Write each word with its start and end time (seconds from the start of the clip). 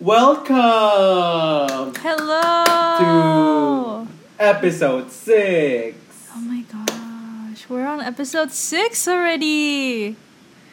Welcome 0.00 1.92
Hello. 2.02 4.06
to 4.06 4.08
episode 4.42 5.10
six. 5.12 5.96
Oh 6.34 6.40
my 6.40 6.62
gosh, 6.62 7.68
we're 7.68 7.86
on 7.86 8.00
episode 8.00 8.50
six 8.52 9.06
already. 9.06 10.16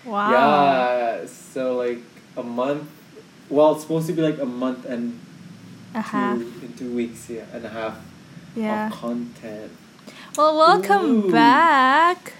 Wow. 0.05 0.31
Yeah, 0.31 1.25
so 1.27 1.75
like 1.77 1.99
a 2.37 2.43
month. 2.43 2.89
Well, 3.49 3.73
it's 3.73 3.81
supposed 3.83 4.07
to 4.07 4.13
be 4.13 4.21
like 4.23 4.39
a 4.39 4.45
month 4.45 4.85
and 4.85 5.19
A 5.93 6.01
half. 6.01 6.37
two 6.39 6.51
in 6.63 6.73
two 6.77 6.95
weeks, 6.95 7.29
yeah, 7.29 7.43
and 7.53 7.65
a 7.65 7.69
half 7.69 7.97
Yeah. 8.55 8.87
of 8.87 8.93
content. 8.93 9.71
Well, 10.37 10.57
welcome 10.57 11.25
Ooh. 11.27 11.31
back. 11.31 12.33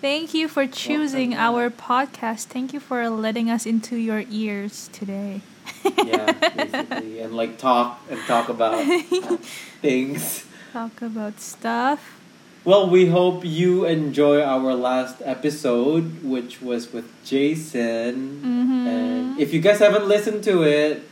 Thank 0.00 0.32
you 0.34 0.48
for 0.48 0.66
choosing 0.66 1.32
Welcome 1.32 1.54
our 1.54 1.70
podcast. 1.70 2.46
Thank 2.46 2.72
you 2.72 2.80
for 2.80 3.08
letting 3.10 3.48
us 3.50 3.64
into 3.66 3.96
your 3.96 4.24
ears 4.30 4.88
today. 4.92 5.42
Yeah, 5.84 6.32
basically, 6.32 7.20
and 7.20 7.34
like 7.36 7.58
talk 7.58 8.00
and 8.10 8.18
talk 8.26 8.48
about 8.48 8.84
things. 9.82 10.46
Talk 10.72 11.02
about 11.02 11.40
stuff. 11.40 12.16
Well, 12.64 12.90
we 12.90 13.06
hope 13.06 13.44
you 13.44 13.86
enjoy 13.86 14.42
our 14.42 14.74
last 14.74 15.16
episode, 15.24 16.22
which 16.22 16.60
was 16.60 16.92
with 16.92 17.08
Jason. 17.24 18.40
Mhm. 18.44 18.86
And 18.86 19.40
if 19.40 19.54
you 19.54 19.60
guys 19.60 19.78
haven't 19.80 20.06
listened 20.06 20.44
to 20.44 20.62
it, 20.62 21.08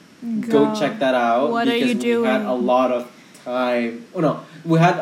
go, 0.49 0.75
check 0.75 0.99
that 1.01 1.15
out. 1.15 1.51
What 1.51 1.67
are 1.69 1.73
because 1.73 2.05
you 2.05 2.21
We 2.23 2.29
had 2.29 2.43
a 2.45 2.53
lot 2.53 2.93
of 2.93 3.09
time. 3.45 4.05
Oh 4.15 4.21
no, 4.21 4.41
we 4.65 4.79
had 4.79 5.01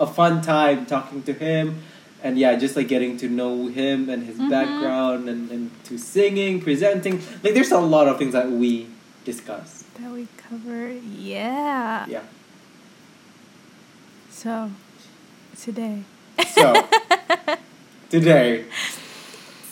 a 0.00 0.06
fun 0.06 0.40
time 0.40 0.86
talking 0.86 1.22
to 1.28 1.32
him, 1.32 1.84
and 2.22 2.38
yeah, 2.38 2.54
just 2.56 2.76
like 2.76 2.88
getting 2.88 3.16
to 3.18 3.28
know 3.28 3.66
him 3.66 4.08
and 4.08 4.24
his 4.24 4.38
Mhm. 4.38 4.48
background, 4.50 5.28
and 5.28 5.50
and 5.50 5.70
to 5.84 5.98
singing, 5.98 6.60
presenting. 6.60 7.20
Like, 7.42 7.54
there's 7.54 7.72
a 7.72 7.80
lot 7.80 8.08
of 8.08 8.18
things 8.18 8.32
that 8.32 8.50
we 8.50 8.86
discuss. 9.24 9.84
That 10.00 10.10
we 10.12 10.26
cover. 10.36 10.92
Yeah. 11.18 12.06
Yeah. 12.08 12.20
So, 14.30 14.70
today. 15.60 16.02
So 16.54 16.88
today, 18.10 18.64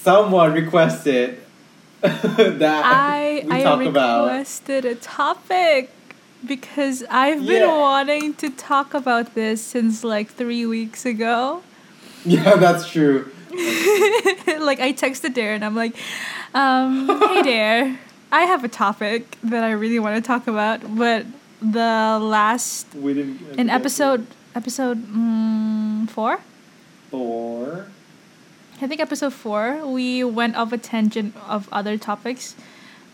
someone 0.03 0.53
requested 0.53 1.41
that 2.01 2.83
I 2.85 3.43
we 3.47 3.53
I 3.53 3.63
talk 3.63 3.83
about. 3.85 4.29
I 4.29 4.39
requested 4.39 4.85
a 4.85 4.95
topic 4.95 5.91
because 6.47 7.05
I've 7.11 7.45
been 7.47 7.63
Yeah. 7.69 7.79
wanting 7.79 8.35
to 8.35 8.51
talk 8.51 8.95
about 8.95 9.35
this 9.35 9.61
since 9.63 10.05
like 10.05 10.29
three 10.33 10.65
weeks 10.67 11.05
ago. 11.05 11.63
Yeah, 12.25 12.57
that's 12.57 12.89
true. 12.91 13.31
like 13.51 14.81
I 14.81 14.93
texted 14.93 15.35
Darren, 15.35 15.63
I'm 15.63 15.75
like, 15.75 15.95
um, 16.55 17.09
"Hey, 17.09 17.43
Dare, 17.43 17.99
I 18.31 18.43
have 18.43 18.63
a 18.65 18.69
topic 18.69 19.39
that 19.43 19.65
I 19.65 19.73
really 19.73 19.99
want 19.99 20.17
to 20.23 20.27
talk 20.27 20.47
about, 20.47 20.81
but 20.97 21.27
the 21.61 22.19
last 22.21 22.87
We 22.95 23.15
didn't. 23.15 23.59
in 23.59 23.69
episode 23.71 24.27
episode 24.55 24.99
mm, 25.07 26.09
four." 26.11 26.41
four. 27.11 27.87
I 28.81 28.87
think 28.87 29.01
episode 29.01 29.33
four, 29.35 29.85
we 29.87 30.23
went 30.25 30.57
off 30.57 30.73
a 30.73 30.79
tangent 30.79 31.35
of 31.49 31.69
other 31.73 31.99
topics 31.99 32.55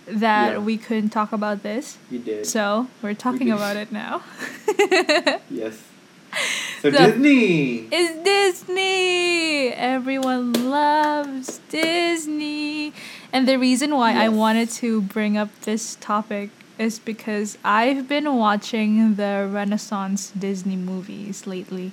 that 0.07 0.53
Yeah. 0.53 0.59
we 0.59 0.77
couldn't 0.79 1.11
talk 1.11 1.33
about 1.33 1.63
this. 1.65 1.97
You 2.11 2.19
did. 2.21 2.47
So 2.47 2.87
we're 3.03 3.15
talking 3.15 3.51
about 3.51 3.77
it 3.77 3.91
now. 3.91 4.23
yes. 5.51 5.83
So, 6.83 6.93
So- 6.93 6.99
Disney. 6.99 7.89
it's 7.91 8.23
Disney! 8.23 9.69
Everyone 9.73 10.53
loves 10.71 11.59
Disney. 11.71 12.93
And 13.33 13.49
the 13.49 13.59
reason 13.59 13.95
why 13.97 14.13
I 14.13 14.29
wanted 14.29 14.71
to 14.83 15.01
bring 15.01 15.37
up 15.37 15.49
this 15.63 15.97
topic 16.01 16.51
is 16.79 16.99
because 16.99 17.57
I've 17.65 18.07
been 18.09 18.37
watching 18.37 19.15
the 19.17 19.49
Renaissance 19.51 20.31
Disney 20.39 20.77
movies 20.77 21.47
lately. 21.47 21.93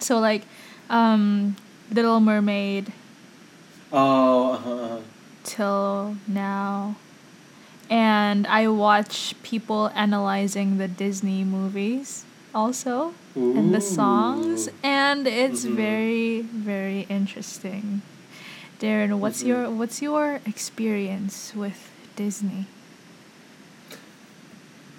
So, 0.00 0.18
like, 0.18 0.42
um, 0.90 1.56
Little 1.90 2.20
Mermaid, 2.20 2.92
Oh. 3.92 4.52
Uh-huh. 4.52 4.98
till 5.44 6.16
now. 6.28 6.96
And 7.90 8.46
I 8.46 8.68
watch 8.68 9.34
people 9.42 9.90
analyzing 9.94 10.78
the 10.78 10.88
Disney 10.88 11.44
movies 11.44 12.24
also 12.54 13.14
and 13.34 13.72
the 13.74 13.80
songs 13.80 14.68
and 14.84 15.26
it's 15.26 15.64
Mhm. 15.64 15.74
very 15.76 16.40
very 16.42 17.06
interesting. 17.08 18.02
Darren, 18.80 19.18
what's 19.18 19.42
Mhm. 19.42 19.48
your 19.48 19.62
what's 19.70 20.02
your 20.02 20.40
experience 20.44 21.52
with 21.54 21.90
Disney? 22.16 22.66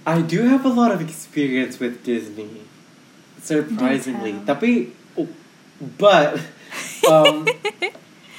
I 0.06 0.22
do 0.22 0.48
have 0.52 0.66
a 0.66 0.70
lot 0.74 0.92
of 0.92 1.00
experience 1.00 1.80
with 1.80 2.04
Disney. 2.04 2.68
Surprisingly. 3.42 4.36
Tapi, 4.46 4.92
oh, 5.20 5.28
but 6.00 6.40
um 7.08 7.48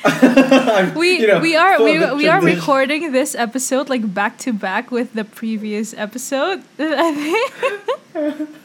We 0.96 1.20
you 1.20 1.26
know, 1.28 1.40
we 1.40 1.56
are 1.56 1.80
we, 1.80 1.96
we 2.12 2.28
are 2.28 2.40
recording 2.40 3.12
this 3.12 3.32
episode 3.34 3.88
like 3.88 4.04
back 4.12 4.36
to 4.44 4.52
back 4.52 4.90
with 4.90 5.14
the 5.16 5.24
previous 5.24 5.94
episode. 5.96 6.60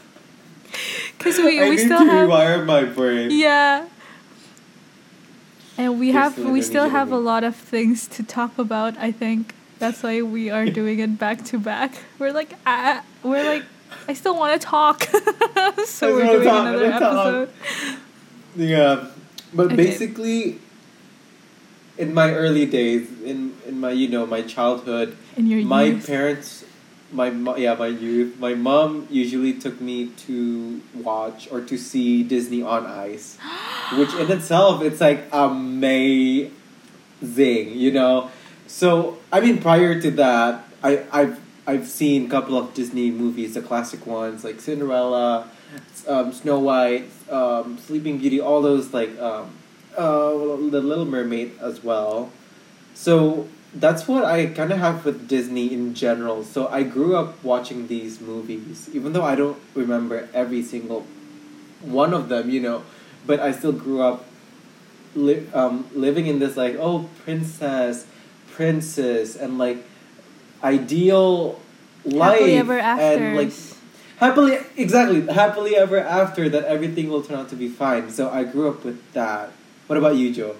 Because 1.20 1.36
we 1.38 1.60
we 1.68 1.76
still 1.76 2.00
have 2.04 2.28
rewire 2.30 2.64
my 2.64 2.84
brain. 2.84 3.30
Yeah. 3.30 3.84
And 5.76 6.00
we 6.00 6.12
have 6.12 6.38
we 6.38 6.62
still 6.62 6.88
have 6.88 7.12
a 7.12 7.18
lot 7.18 7.44
of 7.44 7.54
things 7.56 8.08
to 8.08 8.22
talk 8.22 8.56
about, 8.58 8.96
I 8.96 9.12
think. 9.12 9.54
That's 9.78 10.02
why 10.02 10.22
we 10.22 10.48
are 10.50 10.64
doing 10.80 10.98
it 11.00 11.18
back 11.18 11.44
to 11.52 11.58
back. 11.58 11.92
We're 12.18 12.32
like 12.32 12.54
ah, 12.66 13.04
we're 13.22 13.44
like 13.44 13.64
I 14.08 14.14
still 14.14 14.36
want 14.36 14.60
to 14.60 14.66
talk. 14.66 15.04
so 15.84 16.14
we're 16.16 16.24
doing 16.26 16.48
talk, 16.48 16.66
another 16.66 16.88
wanna 16.88 16.98
talk. 17.00 17.26
episode. 17.26 17.48
Yeah, 18.56 19.06
but 19.52 19.66
Okay. 19.66 19.76
basically, 19.76 20.58
in 21.98 22.14
my 22.14 22.32
early 22.32 22.64
days, 22.64 23.08
in 23.24 23.52
in 23.68 23.78
my 23.80 23.92
you 23.92 24.08
know 24.08 24.24
my 24.26 24.40
childhood, 24.42 25.16
my 25.36 25.92
parents, 26.00 26.59
my 27.12 27.30
mo- 27.30 27.56
yeah 27.56 27.74
my 27.74 27.88
youth, 27.88 28.38
my 28.38 28.54
mom 28.54 29.06
usually 29.10 29.52
took 29.54 29.80
me 29.80 30.08
to 30.26 30.80
watch 30.94 31.48
or 31.50 31.60
to 31.60 31.76
see 31.76 32.22
Disney 32.22 32.62
on 32.62 32.86
Ice, 32.86 33.38
which 33.98 34.14
in 34.14 34.30
itself 34.30 34.82
it's 34.82 35.00
like 35.00 35.24
amazing, 35.32 36.50
you 37.22 37.92
know. 37.92 38.30
So 38.66 39.18
I 39.32 39.40
mean, 39.40 39.60
prior 39.60 40.00
to 40.00 40.10
that, 40.12 40.64
I 40.82 41.04
I've 41.12 41.40
I've 41.66 41.88
seen 41.88 42.26
a 42.26 42.28
couple 42.28 42.56
of 42.56 42.74
Disney 42.74 43.10
movies, 43.10 43.54
the 43.54 43.62
classic 43.62 44.06
ones 44.06 44.44
like 44.44 44.60
Cinderella, 44.60 45.48
um, 46.08 46.32
Snow 46.32 46.58
White, 46.58 47.08
um, 47.30 47.78
Sleeping 47.78 48.18
Beauty, 48.18 48.40
all 48.40 48.62
those 48.62 48.92
like 48.92 49.18
um, 49.20 49.50
uh, 49.96 50.30
the 50.30 50.80
Little 50.80 51.04
Mermaid 51.04 51.52
as 51.60 51.82
well. 51.82 52.30
So 52.94 53.48
that's 53.74 54.08
what 54.08 54.24
I 54.24 54.46
kind 54.46 54.72
of 54.72 54.78
have 54.78 55.04
with 55.04 55.28
Disney 55.28 55.72
in 55.72 55.94
general. 55.94 56.44
So 56.44 56.68
I 56.68 56.82
grew 56.82 57.16
up 57.16 57.42
watching 57.44 57.86
these 57.88 58.20
movies, 58.20 58.88
even 58.92 59.12
though 59.12 59.24
I 59.24 59.34
don't 59.34 59.58
remember 59.74 60.28
every 60.34 60.62
single 60.62 61.06
one 61.82 62.12
of 62.14 62.28
them, 62.28 62.50
you 62.50 62.60
know, 62.60 62.82
but 63.26 63.40
I 63.40 63.52
still 63.52 63.72
grew 63.72 64.02
up 64.02 64.24
li- 65.14 65.46
um, 65.54 65.86
living 65.94 66.26
in 66.26 66.38
this 66.38 66.56
like 66.56 66.76
oh 66.76 67.08
princess, 67.24 68.06
princess, 68.52 69.36
and 69.36 69.58
like 69.58 69.78
ideal 70.62 71.60
life 72.04 72.40
Happily 72.40 72.56
ever 72.58 72.78
and 72.78 73.36
like 73.36 73.52
happily 74.18 74.58
exactly 74.76 75.20
happily 75.32 75.76
ever 75.76 75.98
after 75.98 76.48
that 76.48 76.64
everything 76.64 77.08
will 77.10 77.22
turn 77.22 77.38
out 77.38 77.48
to 77.50 77.56
be 77.56 77.68
fine. 77.68 78.10
So 78.10 78.30
I 78.30 78.44
grew 78.44 78.68
up 78.68 78.84
with 78.84 79.00
that. 79.12 79.52
What 79.86 79.98
about 79.98 80.16
you, 80.16 80.32
Joe? 80.32 80.56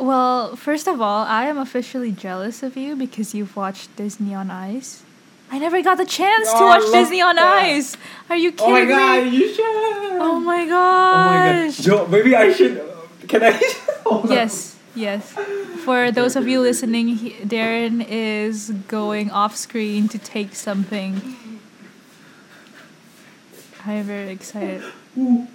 Well, 0.00 0.56
first 0.56 0.88
of 0.88 1.02
all, 1.02 1.26
I 1.26 1.44
am 1.44 1.58
officially 1.58 2.10
jealous 2.10 2.62
of 2.62 2.74
you 2.74 2.96
because 2.96 3.34
you've 3.34 3.54
watched 3.54 3.94
Disney 3.96 4.34
on 4.34 4.50
Ice. 4.50 5.02
I 5.52 5.58
never 5.58 5.82
got 5.82 5.98
the 5.98 6.06
chance 6.06 6.48
Oh, 6.52 6.58
to 6.58 6.64
watch 6.64 6.90
Disney 6.90 7.20
on 7.20 7.36
that. 7.36 7.64
Ice. 7.64 7.98
Are 8.30 8.36
you 8.36 8.50
oh 8.58 8.64
kidding 8.66 8.88
me? 8.88 8.94
Oh 8.94 8.96
my 8.96 9.20
god, 9.20 9.24
me? 9.24 9.36
you 9.36 9.54
should. 9.54 9.64
Oh 10.22 10.40
my 10.40 10.66
god. 10.66 11.26
Oh 11.26 11.30
my 11.30 11.66
god. 11.66 11.74
Joe. 11.74 12.06
Maybe 12.06 12.34
I 12.34 12.50
should. 12.52 12.82
Can 13.28 13.42
I? 13.44 13.60
Yes, 14.28 14.76
yes. 14.96 15.36
For 15.84 16.10
those 16.10 16.34
of 16.34 16.48
you 16.48 16.60
listening, 16.60 17.08
he, 17.08 17.30
Darren 17.44 18.04
is 18.08 18.70
going 18.88 19.30
off 19.30 19.54
screen 19.54 20.08
to 20.08 20.18
take 20.18 20.56
something. 20.56 21.36
I'm 23.86 24.02
very 24.04 24.30
excited. 24.30 24.82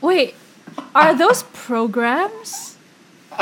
Wait, 0.00 0.34
are 0.96 1.14
those 1.14 1.42
programs? 1.52 2.76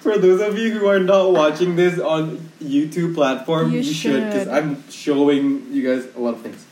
For 0.00 0.18
those 0.18 0.40
of 0.40 0.58
you 0.58 0.72
who 0.78 0.86
are 0.86 0.98
not 0.98 1.32
watching 1.32 1.76
this 1.76 1.98
on 2.00 2.38
YouTube 2.62 3.14
platform, 3.14 3.70
You 3.70 3.80
you, 3.80 3.92
should 3.92 4.24
because. 4.24 4.48
I'm 4.48 4.82
showing 4.90 5.66
you 5.72 5.82
guys 5.86 6.08
a 6.16 6.20
lot 6.20 6.34
of 6.34 6.40
things, 6.42 6.64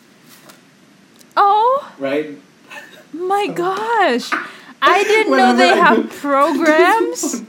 Oh 1.37 1.93
right? 1.99 2.37
my 3.13 3.47
gosh. 3.55 4.31
I 4.83 5.05
didn't 5.05 5.37
know 5.37 5.55
they 5.57 5.73
I 5.73 5.77
have 5.77 5.97
go- 6.11 6.17
programs. 6.21 7.43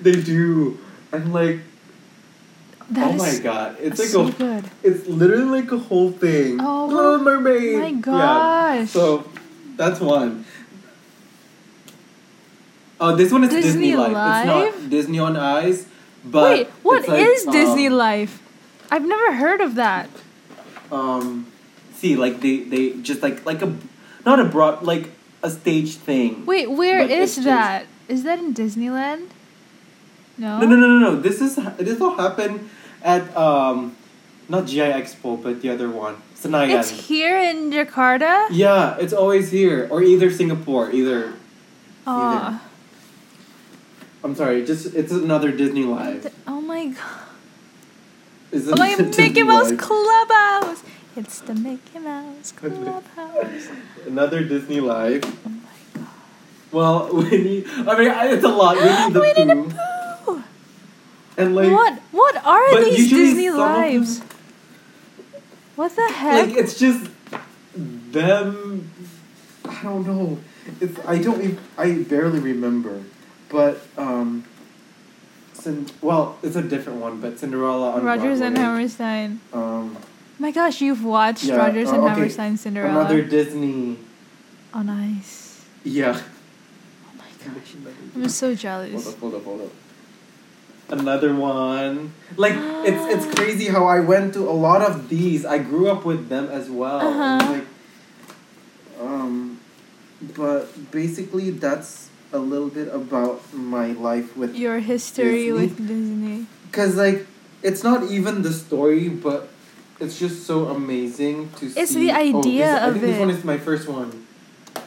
they 0.00 0.20
do. 0.20 0.78
And 1.12 1.32
like, 1.32 1.60
That 2.90 3.12
oh 3.12 3.16
my 3.16 3.38
god, 3.38 3.76
it's 3.80 3.98
like 4.00 4.08
so 4.08 4.26
a, 4.28 4.32
good. 4.32 4.64
it's 4.82 5.06
literally 5.06 5.60
like 5.62 5.70
a 5.70 5.78
whole 5.78 6.10
thing. 6.10 6.58
Oh 6.60 6.86
Little 6.86 7.18
Mermaid. 7.18 7.78
my 7.78 7.86
Yeah. 7.88 8.00
gosh. 8.00 8.90
So 8.90 9.24
that's 9.76 10.00
one. 10.00 10.44
Oh, 13.00 13.16
this 13.16 13.32
one 13.32 13.44
is 13.44 13.50
Disney, 13.50 13.90
Disney 13.92 13.96
Life. 13.96 14.46
It's 14.46 14.46
not 14.46 14.90
Disney 14.90 15.18
on 15.18 15.36
Ice, 15.36 15.86
but 16.24 16.58
Wait, 16.58 16.68
what 16.82 17.08
like, 17.08 17.20
is 17.20 17.44
Disney 17.44 17.88
um, 17.88 17.94
Life? 17.94 18.42
I've 18.90 19.06
never 19.06 19.34
heard 19.34 19.60
of 19.60 19.74
that. 19.74 20.08
Um, 20.92 21.46
see, 21.94 22.16
like 22.16 22.40
they 22.40 22.58
they 22.60 22.92
just 23.02 23.22
like 23.22 23.44
like 23.44 23.62
a 23.62 23.76
not 24.24 24.40
a 24.40 24.44
broad 24.44 24.82
like 24.82 25.10
a 25.42 25.50
stage 25.50 25.96
thing. 25.96 26.46
Wait, 26.46 26.70
where 26.70 27.00
is 27.00 27.10
it's 27.10 27.34
just- 27.36 27.46
that? 27.46 27.86
Is 28.06 28.22
that 28.24 28.38
in 28.38 28.52
Disneyland? 28.54 29.30
No. 30.36 30.58
No, 30.60 30.66
no, 30.66 30.76
no, 30.76 30.86
no, 30.86 30.98
no. 30.98 31.16
This 31.20 31.40
is 31.40 31.56
this 31.78 32.00
all 32.00 32.16
happened 32.16 32.68
at 33.02 33.34
um, 33.36 33.96
not 34.48 34.66
GI 34.66 34.80
Expo, 34.80 35.40
but 35.42 35.60
the 35.62 35.70
other 35.70 35.88
one, 35.88 36.16
Senayan. 36.36 36.80
It's 36.80 36.90
here 37.08 37.38
in 37.38 37.70
Jakarta. 37.70 38.46
yeah, 38.50 38.96
it's 38.98 39.12
always 39.12 39.50
here 39.50 39.88
or 39.90 40.02
either 40.02 40.30
Singapore, 40.30 40.90
either. 40.90 41.32
Aw. 42.06 42.60
I'm 44.22 44.34
sorry, 44.34 44.64
just 44.64 44.94
it's 44.94 45.12
another 45.12 45.50
Disney 45.52 45.84
Live. 45.84 46.32
oh 46.46 46.60
my 46.60 46.86
god. 46.88 47.20
It's 48.52 48.68
Oh 48.68 48.76
my 48.76 48.94
Mickey 49.18 49.42
Mouse 49.42 49.70
Live. 49.70 49.78
Clubhouse. 49.78 50.82
It's 51.16 51.40
the 51.40 51.54
Mickey 51.54 51.98
Mouse 51.98 52.52
Clubhouse. 52.56 53.68
Another 54.06 54.42
Disney 54.44 54.80
Live. 54.80 55.24
Oh 55.24 55.50
my 55.50 56.00
god. 56.00 56.08
Well, 56.72 57.08
Winnie. 57.12 57.64
I 57.66 57.98
mean, 57.98 58.10
I- 58.10 58.28
it's 58.32 58.44
a 58.44 58.48
lot. 58.48 58.76
Winnie 58.76 59.12
the 59.12 59.20
Winnie 59.26 59.44
the 59.44 59.74
Pooh. 60.24 60.34
Pooh. 60.36 60.42
And 61.36 61.54
like, 61.54 61.72
what? 61.72 61.98
What 62.12 62.36
are 62.46 62.84
these 62.84 63.10
Disney 63.10 63.48
of 63.48 63.56
them- 63.56 63.60
lives? 63.62 64.22
What 65.76 65.94
the 65.96 66.02
heck? 66.12 66.46
like 66.48 66.56
it's 66.56 66.78
just 66.78 67.10
them. 68.12 68.90
I 69.64 69.82
don't 69.82 70.06
know. 70.06 70.38
It's 70.80 70.98
I 71.06 71.18
don't. 71.18 71.40
ev- 71.42 71.60
I 71.76 72.02
barely 72.02 72.38
remember, 72.40 73.02
but 73.48 73.82
um. 73.98 74.44
Cin- 75.54 75.86
well, 76.02 76.36
it's 76.42 76.56
a 76.56 76.62
different 76.62 77.00
one, 77.00 77.20
but 77.20 77.38
Cinderella 77.38 77.92
on 77.92 78.04
Rodgers 78.04 78.40
and 78.40 78.56
Hammerstein. 78.58 79.40
Um, 79.52 79.96
My 80.38 80.50
gosh, 80.50 80.80
you've 80.82 81.02
watched 81.04 81.44
Yeah, 81.44 81.56
Rodgers 81.56 81.88
and 81.90 81.98
uh, 82.02 82.04
okay. 82.04 82.14
Hammerstein 82.14 82.56
Cinderella 82.58 83.00
another 83.00 83.22
Disney. 83.22 83.96
on 84.74 84.90
ice. 84.90 85.64
Yeah. 85.84 86.20
Oh 86.20 87.10
my 87.16 87.24
gosh. 87.54 87.74
I'm 88.14 88.28
so 88.28 88.54
jealous. 88.54 89.04
Hold 89.04 89.14
up, 89.14 89.20
hold 89.20 89.34
up, 89.36 89.44
hold 89.44 89.60
up. 89.62 89.68
Another 90.88 91.34
one. 91.34 92.12
Like 92.36 92.54
it's 92.84 93.04
it's 93.26 93.34
crazy 93.38 93.66
how 93.68 93.86
I 93.86 94.00
went 94.00 94.34
to 94.34 94.48
a 94.48 94.52
lot 94.52 94.82
of 94.82 95.08
these. 95.08 95.44
I 95.46 95.58
grew 95.58 95.90
up 95.90 96.04
with 96.04 96.28
them 96.28 96.48
as 96.50 96.68
well. 96.70 97.00
Uh-huh. 97.00 97.52
Like, 97.52 97.66
um, 99.00 99.60
but 100.36 100.68
basically 100.90 101.50
that's 101.50 102.08
a 102.32 102.38
little 102.38 102.68
bit 102.68 102.88
about 102.92 103.40
my 103.54 103.92
life 103.92 104.36
with 104.36 104.54
Your 104.56 104.80
history 104.80 105.46
Disney? 105.46 105.52
with 105.52 105.76
Disney. 105.88 106.46
because 106.66 106.96
like 106.96 107.26
it's 107.62 107.82
not 107.82 108.10
even 108.10 108.42
the 108.42 108.52
story, 108.52 109.08
but 109.08 109.48
it's 110.00 110.18
just 110.18 110.44
so 110.44 110.68
amazing 110.68 111.48
to 111.58 111.70
see. 111.70 111.80
It's 111.80 111.94
the 111.94 112.10
Oh, 112.12 112.42
this- 112.42 112.52
it. 112.60 112.82
I 112.82 112.88
of 112.88 112.92
think 112.94 113.06
this 113.06 113.18
one 113.18 113.30
is 113.30 113.44
my 113.44 113.56
first 113.58 113.88
one. 113.88 114.26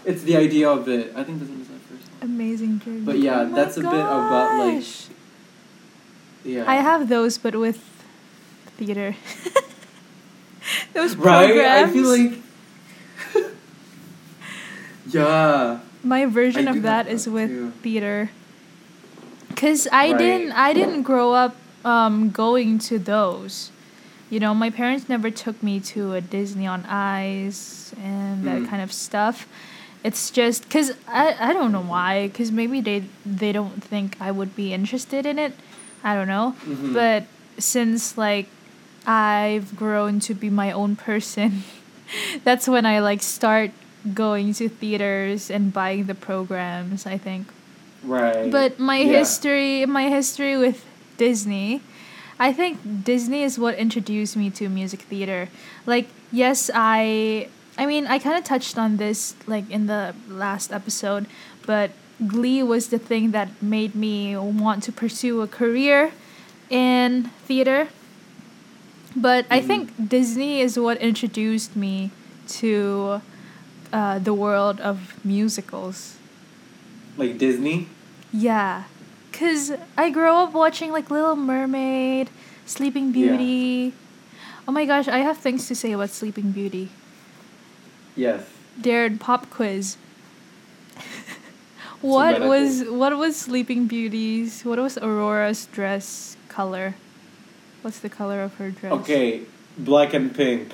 It's 0.05 0.21
the 0.23 0.37
idea 0.37 0.69
of 0.69 0.87
it. 0.87 1.11
I 1.15 1.23
think 1.23 1.39
this 1.39 1.49
one 1.49 1.61
is 1.61 1.69
my 1.69 1.79
first 1.89 2.05
one. 2.11 2.21
Amazing 2.21 2.79
journey. 2.81 3.01
But 3.01 3.17
yeah, 3.19 3.41
Oh 3.49 3.55
that's 3.55 3.77
a 3.77 3.81
bit 3.81 3.89
about, 3.93 4.59
like, 4.59 4.75
gosh. 4.83 5.07
Yeah. 6.47 6.63
I 6.65 6.75
have 6.75 7.09
those, 7.09 7.37
but 7.37 7.55
with 7.55 7.77
theater. 8.77 9.15
those 10.93 11.15
Right? 11.15 11.45
programs. 11.47 11.89
I 11.89 11.93
feel 11.93 12.07
like. 13.43 13.53
yeah. 15.09 15.79
my 16.03 16.25
version 16.25 16.67
I 16.67 16.71
of 16.71 16.81
that 16.83 17.05
that 17.07 17.27
with 17.27 17.49
too. 17.49 17.71
theater. 17.83 18.29
Cause 19.55 19.87
I 19.91 20.11
Right. 20.11 20.17
didn't, 20.17 20.51
I 20.53 20.73
didn't 20.73 21.03
grow 21.03 21.33
up 21.33 21.55
um, 21.83 22.29
going 22.29 22.79
to 22.79 22.99
those. 22.99 23.71
You 24.29 24.39
know, 24.39 24.53
my 24.53 24.69
parents 24.69 25.07
never 25.09 25.31
took 25.31 25.61
me 25.63 25.79
to 25.95 26.13
a 26.13 26.21
Disney 26.21 26.67
on 26.67 26.85
Ice 26.85 27.93
and 28.01 28.43
that 28.45 28.61
Mm. 28.61 28.69
kind 28.69 28.81
of 28.81 28.91
stuff. 28.93 29.47
It's 30.03 30.29
just 30.31 30.69
cause 30.69 30.91
I, 31.07 31.35
I 31.39 31.53
don't 31.53 31.71
know 31.71 31.81
why. 31.81 32.29
Cause 32.33 32.51
maybe 32.51 32.79
they 32.81 33.03
they 33.25 33.51
don't 33.51 33.83
think 33.83 34.15
I 34.21 34.31
would 34.31 34.55
be 34.55 34.73
interested 34.73 35.25
in 35.25 35.39
it. 35.39 35.53
I 36.03 36.15
don't 36.15 36.27
know. 36.27 36.55
Mhm. 36.65 36.93
But 36.93 37.23
since 37.57 38.17
like 38.17 38.47
I've 39.05 39.75
grown 39.75 40.19
to 40.21 40.33
be 40.33 40.49
my 40.49 40.71
own 40.71 40.95
person, 40.95 41.63
that's 42.43 42.67
when 42.67 42.85
I 42.85 42.99
like 42.99 43.21
start 43.23 43.71
going 44.13 44.53
to 44.55 44.69
theaters 44.69 45.49
and 45.49 45.73
buying 45.73 46.05
the 46.05 46.15
programs, 46.15 47.05
I 47.05 47.17
think. 47.17 47.47
Right. 48.03 48.49
But 48.51 48.79
my 48.79 48.97
Yeah. 48.99 49.19
history, 49.19 49.85
my 49.85 50.07
history 50.09 50.55
with 50.57 50.85
Disney, 51.17 51.81
I 52.39 52.53
think 52.53 52.77
Disney 53.03 53.43
is 53.43 53.57
what 53.57 53.75
introduced 53.75 54.37
me 54.37 54.49
to 54.51 54.69
music 54.69 55.01
theater. 55.09 55.49
Like, 55.85 56.07
yes, 56.31 56.69
I 56.73 57.47
I 57.77 57.85
mean, 57.85 58.07
I 58.07 58.17
kind 58.17 58.37
of 58.37 58.43
touched 58.43 58.77
on 58.77 58.97
this 58.97 59.35
like 59.45 59.69
in 59.69 59.85
the 59.87 60.13
last 60.29 60.71
episode, 60.73 61.25
but 61.65 61.91
Glee 62.25 62.63
was 62.63 62.87
the 62.89 62.97
thing 62.97 63.31
that 63.31 63.49
made 63.61 63.93
me 63.93 64.35
want 64.35 64.81
to 64.83 64.91
pursue 64.91 65.41
a 65.41 65.47
career 65.47 66.11
in 66.69 67.29
theater. 67.45 67.87
But 69.15 69.45
I 69.49 69.61
Mhm. 69.61 69.65
think 69.67 70.09
Disney 70.09 70.61
is 70.61 70.77
what 70.79 70.97
introduced 70.97 71.75
me 71.75 72.11
to 72.61 73.21
uh, 73.93 74.19
the 74.19 74.33
world 74.33 74.79
of 74.81 75.13
musicals. 75.23 76.15
like 77.17 77.37
Disney. 77.39 77.87
Yeah. 78.31 78.83
Cause 79.31 79.71
I 79.97 80.11
grew 80.11 80.29
up 80.29 80.53
watching 80.53 80.91
like 80.91 81.09
Little 81.09 81.35
Mermaid, 81.35 82.29
Sleeping 82.65 83.05
Yeah. 83.13 83.31
Beauty. 83.37 83.93
Oh 84.67 84.71
my 84.71 84.85
gosh, 84.85 85.07
I 85.07 85.19
have 85.25 85.37
things 85.39 85.65
to 85.67 85.73
say 85.75 85.93
about 85.93 86.09
Sleeping 86.11 86.51
Beauty. 86.51 86.89
Yes. 88.15 88.41
Dared 88.79 89.19
pop 89.19 89.49
quiz. 89.49 89.97
What 92.01 92.41
was 92.41 92.83
what 92.83 93.17
was 93.17 93.35
Sleeping 93.35 93.87
Beauty's 93.87 94.63
what 94.63 94.79
was 94.79 94.97
Aurora's 94.97 95.65
dress 95.67 96.37
color? 96.47 96.95
What's 97.81 97.99
the 97.99 98.09
color 98.09 98.41
of 98.41 98.55
her 98.55 98.71
dress? 98.71 98.91
Okay. 98.91 99.41
Black 99.77 100.13
and 100.13 100.35
pink. 100.35 100.73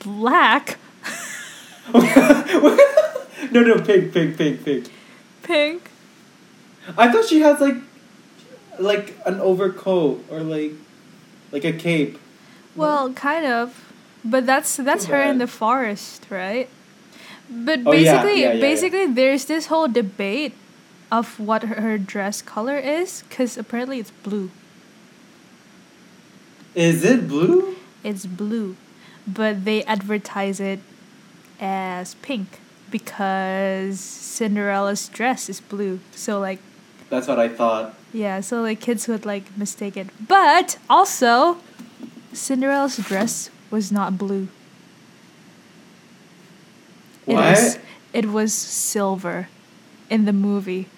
Black. 0.00 0.78
no, 1.94 3.62
no, 3.62 3.80
pink, 3.80 4.12
pink, 4.12 4.36
pink, 4.36 4.64
pink. 4.64 4.90
Pink. 5.42 5.90
I 6.96 7.10
thought 7.10 7.24
she 7.26 7.40
has 7.40 7.60
like, 7.60 7.76
like 8.78 9.16
an 9.24 9.40
overcoat 9.40 10.24
or 10.30 10.40
like, 10.40 10.72
like 11.52 11.64
a 11.64 11.72
cape. 11.72 12.18
Well, 12.76 13.12
kind 13.12 13.46
of, 13.46 13.92
but 14.24 14.46
that's 14.46 14.76
that's 14.76 15.06
Too 15.06 15.12
her 15.12 15.22
in 15.22 15.38
the 15.38 15.46
forest, 15.46 16.26
right? 16.30 16.68
But 17.50 17.80
Oh, 17.86 17.92
basically, 17.92 18.40
yeah, 18.42 18.48
yeah, 18.48 18.52
yeah. 18.54 18.60
basically, 18.60 19.06
there's 19.06 19.46
this 19.46 19.66
whole 19.66 19.88
debate 19.88 20.52
of 21.10 21.40
what 21.40 21.62
her, 21.62 21.80
her 21.80 21.96
dress 21.98 22.42
color 22.42 22.76
is, 22.76 23.24
because 23.28 23.56
apparently 23.56 23.98
it's 24.00 24.10
blue. 24.22 24.50
Is 26.74 27.04
it 27.04 27.26
blue? 27.28 27.76
It's 28.04 28.26
blue, 28.26 28.76
but 29.26 29.64
they 29.64 29.82
advertise 29.84 30.60
it 30.60 30.80
as 31.60 32.14
pink 32.22 32.60
because 32.90 33.98
Cinderella's 34.00 35.08
dress 35.08 35.48
is 35.48 35.60
blue. 35.60 36.00
So 36.12 36.38
like, 36.38 36.60
That's 37.10 37.26
what 37.26 37.38
I 37.38 37.48
thought. 37.48 37.94
yeah, 38.12 38.40
so 38.40 38.62
like 38.62 38.80
kids 38.80 39.08
would 39.08 39.26
like 39.26 39.56
mistake 39.56 39.96
it. 39.96 40.08
But 40.26 40.78
also, 40.88 41.58
Cinderella's 42.32 42.96
dress 42.98 43.50
was 43.70 43.90
not 43.90 44.16
blue. 44.18 44.48
It 47.28 47.34
was 47.34 47.78
it 48.12 48.26
was 48.26 48.52
silver 48.54 49.48
in 50.10 50.24
the 50.24 50.32
movie. 50.32 50.88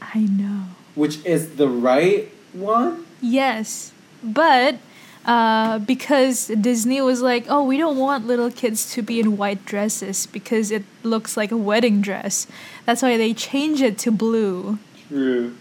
I 0.00 0.20
know. 0.20 0.66
Which 0.94 1.24
is 1.24 1.56
the 1.56 1.68
right 1.68 2.30
one? 2.52 3.06
Yes. 3.20 3.92
But 4.22 4.76
uh, 5.24 5.78
because 5.80 6.48
Disney 6.48 7.00
was 7.00 7.22
like, 7.22 7.46
oh, 7.48 7.64
we 7.64 7.76
don't 7.78 7.96
want 7.98 8.26
little 8.26 8.50
kids 8.50 8.92
to 8.92 9.02
be 9.02 9.20
in 9.20 9.36
white 9.36 9.64
dresses 9.64 10.26
because 10.26 10.70
it 10.70 10.84
looks 11.02 11.36
like 11.36 11.50
a 11.50 11.56
wedding 11.56 12.00
dress. 12.00 12.46
That's 12.84 13.02
why 13.02 13.16
they 13.16 13.32
change 13.32 13.80
it 13.80 13.98
to 13.98 14.12
blue. 14.12 14.78
True. 15.08 15.56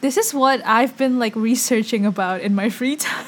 This 0.00 0.16
is 0.16 0.34
what 0.34 0.60
I've 0.66 0.96
been 0.96 1.18
like 1.18 1.34
researching 1.34 2.04
about 2.04 2.42
in 2.42 2.54
my 2.54 2.68
free 2.68 2.96
time. 3.08 3.26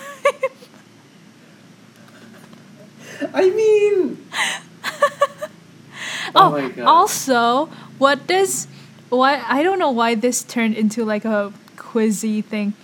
I 3.35 3.50
mean, 3.50 4.26
Oh, 6.35 6.50
my 6.50 6.68
God. 6.68 6.87
also, 6.87 7.66
what 7.99 8.26
does 8.26 8.66
why 9.08 9.42
I 9.46 9.62
don't 9.62 9.78
know 9.78 9.90
why 9.90 10.14
this 10.14 10.42
turned 10.42 10.75
into 10.75 11.04
like 11.04 11.25
a 11.25 11.52
quizzy 11.76 12.44
thing, 12.44 12.75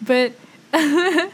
but 0.00 0.32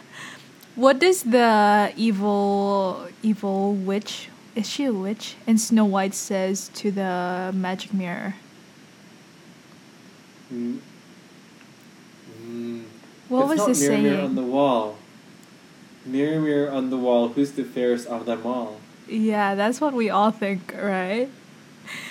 what 0.74 0.98
does 0.98 1.22
the 1.22 1.92
evil 1.96 3.06
evil 3.22 3.74
witch 3.74 4.28
is 4.56 4.68
she 4.68 4.86
a 4.86 4.92
witch 4.92 5.36
And 5.46 5.60
Snow 5.60 5.84
White 5.84 6.14
says 6.14 6.68
to 6.74 6.90
the 6.90 7.52
magic 7.54 7.94
mirror? 7.94 8.34
Mm. 10.52 10.78
Mm. 12.42 12.82
What 13.28 13.42
it's 13.42 13.48
was 13.50 13.58
not 13.58 13.66
the 13.66 13.72
mirror, 13.74 13.74
saying? 13.74 14.02
Mirror 14.02 14.22
on 14.24 14.34
the 14.34 14.42
wall. 14.42 14.96
Mirror, 16.08 16.40
mirror 16.40 16.70
on 16.70 16.90
the 16.90 16.96
wall, 16.96 17.28
who's 17.28 17.52
the 17.52 17.64
fairest 17.64 18.06
of 18.06 18.24
them 18.26 18.46
all? 18.46 18.80
yeah, 19.08 19.54
that's 19.54 19.80
what 19.80 19.94
we 19.94 20.10
all 20.10 20.30
think, 20.30 20.74
right? 20.76 21.28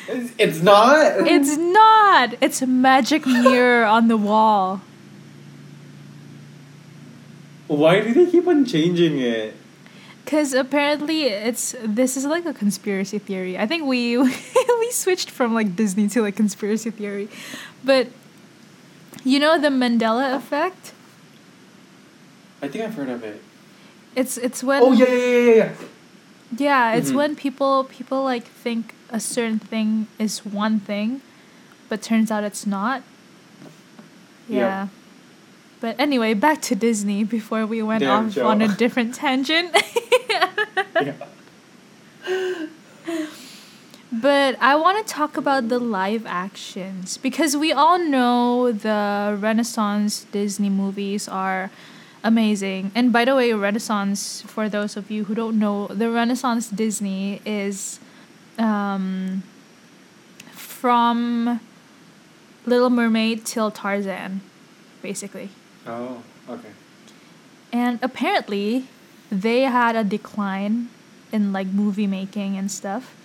It's, 0.08 0.34
it's 0.38 0.62
not. 0.62 1.28
It's 1.28 1.58
not. 1.58 2.36
It's 2.42 2.62
a 2.62 2.68
magic 2.68 3.26
mirror 3.28 3.86
on 3.86 4.08
the 4.08 4.18
wall. 4.18 4.82
Why 7.68 8.00
do 8.00 8.14
they 8.14 8.30
keep 8.32 8.48
on 8.48 8.66
changing 8.66 9.20
it? 9.20 9.56
Cause 10.26 10.54
apparently 10.54 11.24
it's 11.24 11.74
this 11.82 12.18
is 12.18 12.26
like 12.26 12.46
a 12.46 12.54
conspiracy 12.54 13.18
theory. 13.18 13.58
I 13.58 13.66
think 13.66 13.86
we 13.86 14.18
we 14.18 14.92
switched 14.92 15.30
from 15.30 15.54
like 15.54 15.76
Disney 15.76 16.10
to 16.10 16.22
like 16.22 16.36
conspiracy 16.36 16.92
theory, 16.92 17.30
but 17.84 18.08
you 19.24 19.40
know 19.40 19.58
the 19.58 19.70
Mandela 19.70 20.36
effect. 20.36 20.94
I 22.62 22.68
think 22.68 22.84
I've 22.84 22.96
heard 22.96 23.08
of 23.10 23.24
it. 23.24 23.42
It's 24.18 24.36
it's 24.42 24.64
when 24.66 24.82
Oh 24.82 24.92
yeah, 24.94 25.06
yeah, 25.06 25.16
yeah, 25.16 25.40
yeah, 25.40 25.56
yeah. 25.56 25.72
yeah 26.58 26.96
it's 26.98 27.12
Mhm. 27.12 27.16
when 27.20 27.32
people 27.36 27.84
people 27.86 28.24
like 28.26 28.46
think 28.64 28.96
a 29.14 29.20
certain 29.22 29.60
thing 29.62 30.08
is 30.18 30.42
one 30.44 30.80
thing, 30.82 31.22
but 31.90 32.02
turns 32.02 32.32
out 32.34 32.44
it's 32.44 32.66
not. 32.66 33.04
Yeah. 34.50 34.58
Yeah. 34.60 34.88
But 35.80 35.94
anyway, 36.00 36.34
back 36.34 36.62
to 36.64 36.76
Disney 36.76 37.24
before 37.24 37.66
we 37.70 37.84
went 37.86 38.02
Damn, 38.02 38.26
off 38.28 38.34
Joe. 38.34 38.48
on 38.50 38.62
a 38.66 38.68
different 38.68 39.14
tangent. 39.14 39.70
yeah. 40.30 41.14
But 44.12 44.56
I 44.62 44.76
want 44.76 45.06
to 45.06 45.14
talk 45.14 45.36
about 45.38 45.68
the 45.68 45.80
live 45.80 46.26
actions 46.26 47.18
because 47.20 47.58
we 47.58 47.74
all 47.74 48.00
know 48.00 48.72
the 48.72 49.36
Renaissance 49.38 50.26
Disney 50.32 50.70
movies 50.70 51.28
are 51.28 51.70
amazing. 52.28 52.92
And 52.94 53.14
by 53.14 53.24
the 53.26 53.36
way, 53.36 53.54
Renaissance, 53.54 54.42
for 54.42 54.68
those 54.68 54.98
of 54.98 55.10
you 55.10 55.24
who 55.26 55.34
don't 55.34 55.58
know, 55.58 55.88
the 55.88 56.12
Renaissance 56.12 56.70
Disney 56.70 57.42
is 57.46 58.00
um, 58.60 59.44
from 60.52 61.62
Little 62.66 62.90
Mermaid 62.90 63.46
till 63.46 63.72
Tarzan, 63.72 64.42
basically. 65.02 65.50
Oh, 65.88 66.22
okay. 66.50 66.70
And 67.72 67.98
apparently, 68.02 68.88
they 69.32 69.62
had 69.62 69.96
a 69.96 70.04
decline 70.04 70.90
in 71.32 71.54
like 71.54 71.68
movie 71.68 72.08
making 72.08 72.58
and 72.58 72.70
stuff 72.70 73.16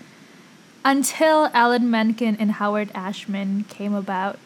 until 0.85 1.51
Alan 1.53 1.91
Menken 1.91 2.37
and 2.37 2.53
Howard 2.53 2.91
Ashman 2.95 3.65
came 3.65 3.95
about. 3.95 4.39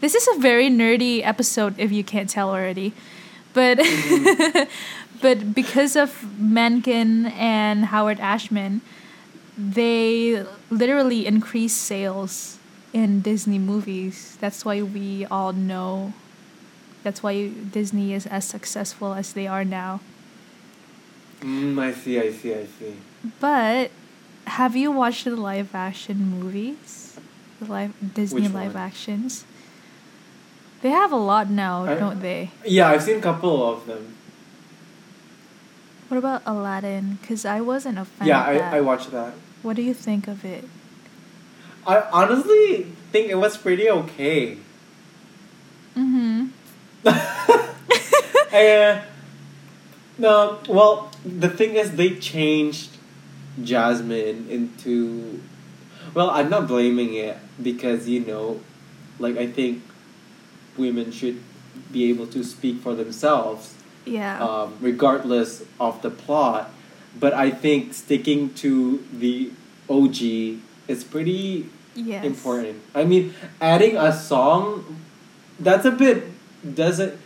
This 0.00 0.14
is 0.14 0.28
a 0.28 0.38
very 0.38 0.68
nerdy 0.70 1.20
episode 1.24 1.74
if 1.78 1.92
you 1.92 2.02
can't 2.04 2.28
tell 2.28 2.50
already. 2.50 2.92
But 3.52 3.78
but 5.20 5.54
because 5.54 5.96
of 5.96 6.38
Menken 6.38 7.26
and 7.26 7.86
Howard 7.86 8.20
Ashman, 8.20 8.80
they 9.58 10.44
literally 10.70 11.26
increased 11.26 11.78
sales 11.78 12.58
in 12.92 13.20
Disney 13.20 13.58
movies. 13.58 14.38
That's 14.40 14.64
why 14.64 14.82
we 14.82 15.26
all 15.26 15.52
know 15.52 16.12
that's 17.02 17.22
why 17.22 17.48
Disney 17.48 18.12
is 18.12 18.26
as 18.26 18.44
successful 18.44 19.14
as 19.14 19.32
they 19.32 19.46
are 19.46 19.64
now. 19.64 20.00
Mm, 21.40 21.78
I 21.80 21.92
see, 21.92 22.20
I 22.20 22.30
see, 22.32 22.54
I 22.54 22.64
see. 22.66 22.94
But 23.40 23.90
have 24.46 24.76
you 24.76 24.90
watched 24.90 25.24
the 25.24 25.36
live 25.36 25.74
action 25.74 26.18
movies? 26.38 27.18
The 27.60 27.66
live 27.66 28.14
Disney 28.14 28.42
Which 28.42 28.52
live 28.52 28.74
one? 28.74 28.82
actions? 28.82 29.44
They 30.82 30.90
have 30.90 31.12
a 31.12 31.16
lot 31.16 31.50
now, 31.50 31.84
I- 31.84 31.94
don't 31.94 32.20
they? 32.20 32.50
Yeah, 32.64 32.88
I've 32.88 33.02
seen 33.02 33.18
a 33.18 33.22
couple 33.22 33.68
of 33.70 33.86
them. 33.86 34.16
What 36.08 36.16
about 36.18 36.42
Aladdin? 36.44 37.18
Because 37.20 37.44
I 37.44 37.60
wasn't 37.60 37.98
a 37.98 38.04
fan 38.04 38.26
yeah, 38.26 38.50
of 38.50 38.58
that. 38.58 38.74
I, 38.74 38.78
I 38.78 38.80
watched 38.80 39.12
that. 39.12 39.32
What 39.62 39.76
do 39.76 39.82
you 39.82 39.94
think 39.94 40.26
of 40.26 40.44
it? 40.44 40.64
I 41.86 42.00
honestly 42.12 42.86
think 43.12 43.30
it 43.30 43.36
was 43.36 43.56
pretty 43.56 43.88
okay. 43.88 44.58
Mm-hmm. 45.96 46.46
uh, 47.06 49.00
no, 50.18 50.58
well, 50.68 51.10
the 51.24 51.48
thing 51.48 51.76
is, 51.76 51.92
they 51.92 52.16
changed 52.16 52.90
Jasmine 53.62 54.48
into. 54.48 55.40
Well, 56.12 56.30
I'm 56.30 56.50
not 56.50 56.66
blaming 56.66 57.14
it 57.14 57.38
because, 57.62 58.08
you 58.08 58.20
know, 58.20 58.60
like, 59.20 59.36
I 59.36 59.46
think 59.46 59.82
women 60.76 61.10
should 61.10 61.40
be 61.92 62.08
able 62.10 62.26
to 62.28 62.44
speak 62.44 62.80
for 62.80 62.94
themselves, 62.94 63.74
Yeah. 64.04 64.42
um, 64.42 64.74
regardless 64.80 65.64
of 65.78 66.02
the 66.02 66.10
plot. 66.10 66.70
But 67.18 67.34
I 67.34 67.50
think 67.50 67.94
sticking 67.94 68.54
to 68.62 69.02
the 69.12 69.50
OG 69.88 70.60
is 70.86 71.02
pretty 71.02 71.66
yes. 71.94 72.24
important. 72.24 72.82
I 72.94 73.04
mean, 73.04 73.34
adding 73.60 73.96
a 73.96 74.12
song, 74.12 74.98
that's 75.58 75.84
a 75.84 75.90
bit 75.90 76.24
doesn't 76.62 77.18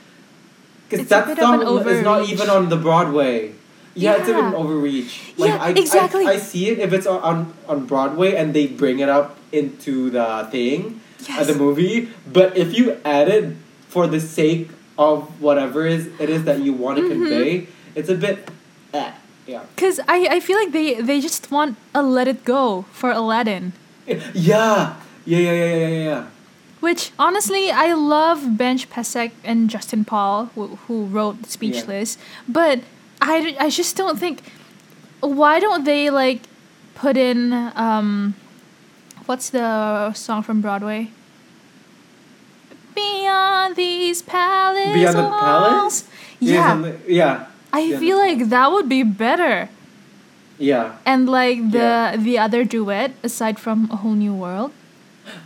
because 0.89 1.01
It's 1.01 1.11
that 1.11 1.29
an 1.29 1.37
song 1.37 1.89
is 1.89 2.03
not 2.03 2.29
even 2.29 2.49
on 2.51 2.69
the 2.69 2.77
Broadway. 2.77 3.53
Yeah, 3.95 4.15
it's 4.19 4.29
a 4.29 4.33
bit 4.35 4.43
Yeah. 4.43 4.55
overreach. 4.55 5.33
Yeah, 5.37 5.59
I, 5.61 5.71
exactly. 5.71 6.27
I, 6.27 6.33
I 6.33 6.39
see 6.39 6.69
it 6.69 6.79
if 6.79 6.93
it's 6.93 7.07
on 7.07 7.55
on 7.69 7.87
Broadway 7.87 8.35
and 8.35 8.53
they 8.55 8.67
bring 8.67 8.99
it 8.99 9.09
up 9.09 9.39
into 9.53 10.11
the 10.11 10.49
thing, 10.51 11.01
Yes. 11.29 11.47
the 11.47 11.55
movie. 11.55 12.09
But 12.33 12.57
if 12.57 12.77
you 12.77 12.99
add 13.05 13.29
it 13.29 13.57
for 13.89 14.07
the 14.07 14.21
sake 14.21 14.69
of 14.99 15.41
whatever 15.41 15.87
is 15.87 16.09
it 16.21 16.29
is 16.31 16.45
that 16.45 16.61
you 16.61 16.73
want 16.73 16.99
to 16.99 17.03
Mhm. 17.05 17.11
convey, 17.13 17.67
it's 17.95 18.09
a 18.09 18.15
bit. 18.15 18.49
Eh, 18.93 19.11
yeah. 19.47 19.63
Because 19.75 20.01
I, 20.09 20.27
I 20.37 20.41
feel 20.41 20.59
like 20.59 20.73
they, 20.73 21.01
they 21.01 21.21
just 21.21 21.51
want 21.51 21.77
a 21.95 22.03
let 22.03 22.29
it 22.29 22.45
go 22.45 22.85
for 22.93 23.11
Aladdin. 23.11 23.73
Yeah. 24.07 24.21
Yeah. 24.35 24.95
Yeah. 25.25 25.39
Yeah. 25.41 25.53
Yeah. 25.53 25.89
Yeah. 25.89 26.05
yeah. 26.05 26.25
Which 26.81 27.13
honestly, 27.19 27.71
I 27.71 27.95
love 27.95 28.59
Benj 28.59 28.91
Pasek 28.91 29.33
and 29.43 29.71
Justin 29.71 30.05
Paul, 30.05 30.51
who, 30.55 30.77
who 30.87 31.07
wrote 31.07 31.47
Speechless, 31.47 32.19
but 32.47 32.81
I, 33.23 33.57
I 33.59 33.71
just 33.71 33.97
don't 33.97 34.19
think. 34.19 34.43
Why 35.21 35.59
don't 35.61 35.85
they 35.85 36.11
like 36.11 36.43
put 36.95 37.17
in 37.17 37.55
um, 37.75 38.35
what's 39.27 39.51
the 39.51 40.13
song 40.15 40.43
from 40.43 40.61
Broadway? 40.61 41.11
Beyond 42.95 43.77
these 43.77 44.23
palace 44.23 44.95
Beyond 44.95 45.19
the. 45.19 45.29
Palace? 45.29 46.05
Yeah, 46.41 46.69
something- 46.69 47.01
Yeah. 47.09 47.47
I 47.73 47.87
Beyond 47.89 48.01
feel 48.01 48.19
like 48.19 48.41
that 48.51 48.71
would 48.71 48.89
be 48.89 49.03
better. 49.03 49.69
Yeah. 50.59 50.93
And 51.05 51.29
like 51.29 51.59
the 51.75 52.15
Yeah. 52.15 52.17
the 52.17 52.39
other 52.39 52.63
duet 52.65 53.11
aside 53.27 53.59
from 53.59 53.89
A 53.91 53.97
Whole 53.97 54.15
New 54.15 54.35
World. 54.35 54.71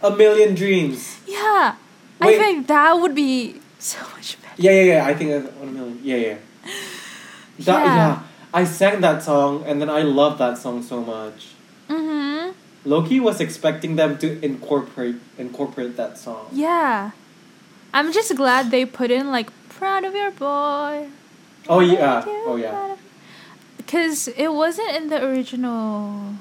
A 0.02 0.10
million 0.10 0.54
dreams. 0.54 1.16
Yeah. 1.26 1.74
I 2.20 2.36
think 2.36 2.66
that 2.66 2.92
would 3.00 3.14
be 3.14 3.62
so 3.78 3.98
much 4.14 4.36
better. 4.42 4.58
Yeah, 4.60 4.72
yeah, 4.74 4.86
yeah. 4.92 5.06
I 5.06 5.14
think 5.14 5.30
one 5.56 5.72
million. 5.72 5.96
Yeah, 6.02 6.16
yeah. 6.16 6.38
That, 7.64 7.80
Yeah. 7.86 7.96
yeah. 7.96 8.18
I 8.52 8.64
sang 8.64 9.00
that 9.00 9.22
song 9.22 9.64
and 9.66 9.80
then 9.80 9.88
I 9.88 10.02
love 10.02 10.36
that 10.38 10.58
song 10.58 10.82
so 10.82 11.00
much. 11.00 11.54
Mm-hmm. 11.88 12.17
Loki 12.88 13.20
was 13.20 13.40
expecting 13.40 13.96
them 13.96 14.16
to 14.18 14.42
incorporate 14.42 15.16
incorporate 15.36 15.96
that 15.96 16.16
song. 16.16 16.48
Yeah. 16.52 17.10
I'm 17.92 18.12
just 18.12 18.34
glad 18.34 18.70
they 18.70 18.84
put 18.86 19.10
in 19.10 19.30
like 19.30 19.50
proud 19.68 20.04
of 20.04 20.14
your 20.14 20.30
boy. 20.30 21.08
Oh 21.68 21.80
yeah. 21.80 22.24
Oh 22.26 22.56
yeah. 22.56 22.96
Because 23.76 24.28
it 24.28 24.48
wasn't 24.48 24.90
in 24.96 25.08
the 25.08 25.22
original. 25.22 26.34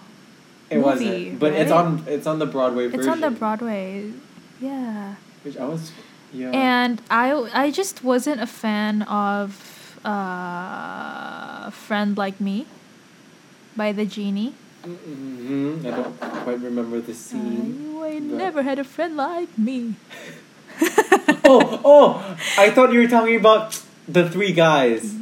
It 0.70 0.76
movie, 0.76 0.84
wasn't. 0.84 1.40
But 1.40 1.54
it's 1.54 1.72
on 1.72 2.04
it's 2.08 2.28
on 2.28 2.40
the 2.40 2.46
Broadway 2.46 2.88
version. 2.88 3.00
It's 3.00 3.08
on 3.08 3.20
the 3.20 3.32
Broadway. 3.32 4.14
Yeah. 4.62 5.16
Which 5.44 5.58
I 5.58 5.66
was 5.66 5.92
yeah. 6.32 6.52
And 6.52 7.02
I 7.12 7.32
I 7.54 7.72
just 7.72 8.04
wasn't 8.04 8.40
a 8.40 8.48
fan 8.48 9.02
of 9.04 10.00
uh 10.06 11.70
Friend 11.72 12.18
Like 12.18 12.40
Me 12.40 12.68
by 13.76 13.92
the 13.92 14.06
genie. 14.06 14.56
Hmm 14.96 15.86
I 15.86 15.90
don't 15.92 16.20
quite 16.20 16.60
remember 16.60 17.00
the 17.02 17.14
scene. 17.14 17.98
I, 18.02 18.08
I 18.08 18.20
but- 18.20 18.24
never 18.24 18.64
had 18.64 18.80
a 18.80 18.84
friend 18.84 19.18
like 19.18 19.58
me. 19.58 19.96
oh, 21.46 21.82
oh! 21.84 22.38
I 22.58 22.70
thought 22.72 22.94
you 22.94 23.00
were 23.02 23.08
talking 23.08 23.36
about 23.36 23.82
the 24.08 24.30
three 24.30 24.52
guys. 24.54 25.16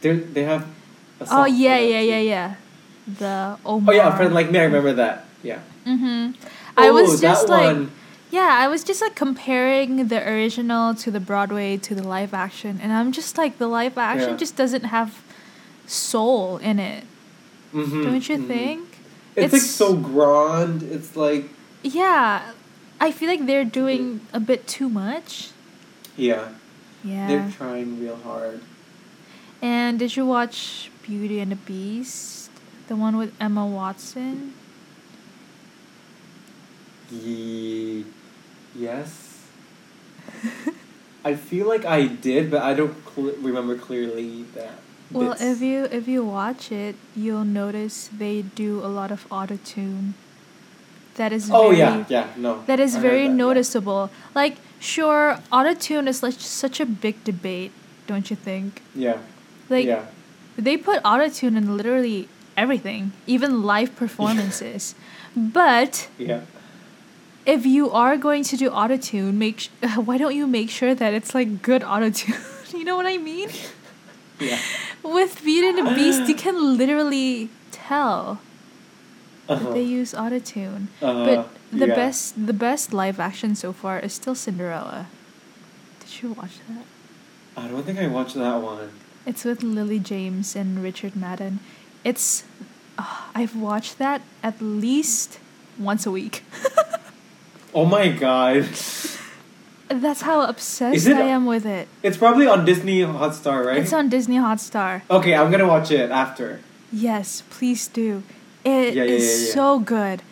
They 0.00 0.14
they 0.16 0.42
have. 0.44 0.66
A 1.20 1.26
Oh 1.30 1.44
yeah, 1.44 1.78
yeah, 1.78 2.00
yeah, 2.00 2.18
yeah. 2.18 2.54
The 3.06 3.56
Oh 3.64 3.80
yeah, 3.92 4.12
a 4.12 4.16
friend 4.16 4.34
like 4.34 4.50
me. 4.50 4.58
I 4.58 4.64
remember 4.64 4.92
that. 4.94 5.24
Yeah. 5.42 5.60
Mm-hmm. 5.86 6.32
I 6.76 6.88
Oh, 6.88 6.94
was 6.94 7.20
just 7.20 7.48
like, 7.48 7.74
one. 7.76 7.90
yeah, 8.30 8.58
I 8.58 8.66
was 8.68 8.82
just 8.82 9.00
like 9.02 9.14
comparing 9.14 10.08
the 10.08 10.26
original 10.28 10.94
to 10.96 11.10
the 11.10 11.20
Broadway 11.20 11.76
to 11.78 11.94
the 11.94 12.02
live 12.06 12.34
action, 12.34 12.80
and 12.82 12.92
I'm 12.92 13.12
just 13.12 13.38
like, 13.38 13.58
the 13.58 13.68
live 13.68 13.96
action 13.98 14.30
Yeah. 14.30 14.36
just 14.36 14.56
doesn't 14.56 14.84
have 14.84 15.22
soul 15.86 16.58
in 16.58 16.78
it. 16.78 17.04
Mhm, 17.72 18.04
Don't 18.04 18.28
you 18.28 18.38
mhm. 18.38 18.46
think? 18.46 18.88
It's, 19.34 19.52
like 19.52 19.62
so 19.62 19.96
grand. 19.96 20.82
It's 20.82 21.16
like 21.16 21.48
Yeah, 21.82 22.52
I 23.00 23.10
feel 23.12 23.28
like 23.28 23.46
they're 23.46 23.64
doing 23.64 24.20
a 24.32 24.40
bit 24.40 24.66
too 24.66 24.88
much. 24.88 25.50
yeah, 26.16 26.48
Yeah. 27.02 27.26
they're 27.28 27.50
trying 27.56 27.98
real 28.00 28.16
hard. 28.16 28.60
And 29.62 29.98
did 29.98 30.16
you 30.16 30.26
watch 30.26 30.90
Beauty 31.02 31.40
and 31.40 31.50
the 31.52 31.56
Beast? 31.56 32.50
The 32.88 32.96
one 32.96 33.16
with 33.16 33.32
Emma 33.40 33.66
Watson? 33.66 34.52
Ye- 37.10 38.04
yes. 38.74 39.44
I 41.24 41.34
feel 41.34 41.68
like 41.68 41.84
I 41.84 42.06
did, 42.06 42.50
but 42.50 42.62
I 42.62 42.74
don't 42.74 42.96
cl- 43.14 43.34
remember 43.40 43.76
clearly 43.76 44.44
that. 44.54 44.78
Well, 45.12 45.36
if 45.38 45.60
you 45.60 45.84
if 45.90 46.08
you 46.08 46.24
watch 46.24 46.72
it, 46.72 46.96
you'll 47.14 47.44
notice 47.44 48.08
they 48.16 48.42
do 48.42 48.80
a 48.80 48.88
lot 48.88 49.10
of 49.10 49.26
auto 49.30 49.58
tune. 49.64 50.14
That 51.16 51.32
is 51.32 51.50
Oh 51.52 51.68
very, 51.68 51.78
yeah, 51.78 52.04
yeah, 52.08 52.26
no. 52.36 52.62
That 52.66 52.80
is 52.80 52.96
I 52.96 53.00
very 53.00 53.24
that, 53.24 53.28
yeah. 53.36 53.44
noticeable. 53.46 54.10
Like, 54.34 54.56
sure, 54.80 55.38
auto 55.52 55.74
tune 55.74 56.08
is 56.08 56.22
like 56.22 56.34
such 56.38 56.80
a 56.80 56.86
big 56.86 57.22
debate, 57.24 57.72
don't 58.06 58.30
you 58.30 58.36
think? 58.36 58.80
Yeah. 58.94 59.18
Like, 59.68 59.84
yeah. 59.84 60.06
they 60.56 60.76
put 60.78 61.00
auto 61.04 61.28
tune 61.28 61.56
in 61.56 61.76
literally 61.76 62.28
everything, 62.56 63.12
even 63.26 63.62
live 63.62 63.94
performances. 63.96 64.94
but 65.36 66.08
Yeah. 66.18 66.40
if 67.44 67.66
you 67.66 67.90
are 67.90 68.16
going 68.16 68.42
to 68.44 68.56
do 68.56 68.68
auto 68.70 68.96
tune, 68.96 69.38
make 69.38 69.60
sh- 69.60 69.68
why 69.96 70.16
don't 70.16 70.34
you 70.34 70.46
make 70.46 70.70
sure 70.70 70.94
that 70.94 71.12
it's 71.12 71.34
like 71.34 71.60
good 71.60 71.82
auto 71.84 72.08
tune? 72.10 72.40
you 72.72 72.84
know 72.84 72.96
what 72.96 73.04
I 73.06 73.18
mean? 73.18 73.50
Yeah. 74.42 74.58
With 75.02 75.42
Beauty 75.44 75.68
and 75.68 75.78
the 75.86 75.94
Beast, 75.94 76.28
you 76.28 76.34
can 76.34 76.76
literally 76.76 77.48
tell 77.70 78.40
that 79.46 79.58
Uh-huh. 79.58 79.72
they 79.74 79.82
use 79.82 80.14
auto 80.14 80.38
tune. 80.38 80.88
Uh, 81.02 81.24
But 81.24 81.40
the 81.72 81.88
yeah. 81.88 81.94
best 81.94 82.34
the 82.46 82.52
best 82.52 82.92
live 82.92 83.18
action 83.18 83.54
so 83.54 83.72
far 83.72 83.98
is 83.98 84.12
still 84.14 84.34
Cinderella. 84.34 85.06
Did 86.00 86.22
you 86.22 86.28
watch 86.32 86.58
that? 86.68 86.84
I 87.56 87.68
don't 87.68 87.84
think 87.84 87.98
I 87.98 88.06
watched 88.06 88.34
that 88.36 88.62
one. 88.62 88.90
It's 89.26 89.44
with 89.44 89.62
Lily 89.62 89.98
James 89.98 90.56
and 90.56 90.82
Richard 90.82 91.14
Madden. 91.16 91.58
It's 92.04 92.44
uh, 92.98 93.28
I've 93.34 93.54
watched 93.56 93.98
that 93.98 94.20
at 94.42 94.60
least 94.62 95.38
once 95.78 96.06
a 96.06 96.10
week. 96.10 96.42
Oh 97.74 97.86
my 97.86 98.08
god. 98.12 98.68
That's 100.00 100.22
how 100.22 100.42
obsessed 100.42 100.96
Is 100.96 101.06
it- 101.06 101.16
I 101.16 101.22
am 101.22 101.44
with 101.46 101.66
it. 101.66 101.88
It's 102.02 102.16
probably 102.16 102.46
on 102.46 102.64
Disney 102.64 103.00
Hotstar, 103.00 103.64
right? 103.64 103.78
It's 103.78 103.92
on 103.92 104.08
Disney 104.08 104.36
Hotstar. 104.36 105.02
Okay, 105.10 105.34
I'm 105.34 105.50
gonna 105.50 105.66
watch 105.68 105.90
it 105.90 106.10
after. 106.10 106.60
Yes, 106.92 107.42
please 107.50 107.88
do. 107.88 108.22
It 108.64 108.70
is 108.70 108.94
Yeah, 108.96 109.04
yeah, 109.04 109.10
yeah, 109.12 109.18
yeah. 109.18 109.52
so 109.54 109.78
good. 109.78 110.22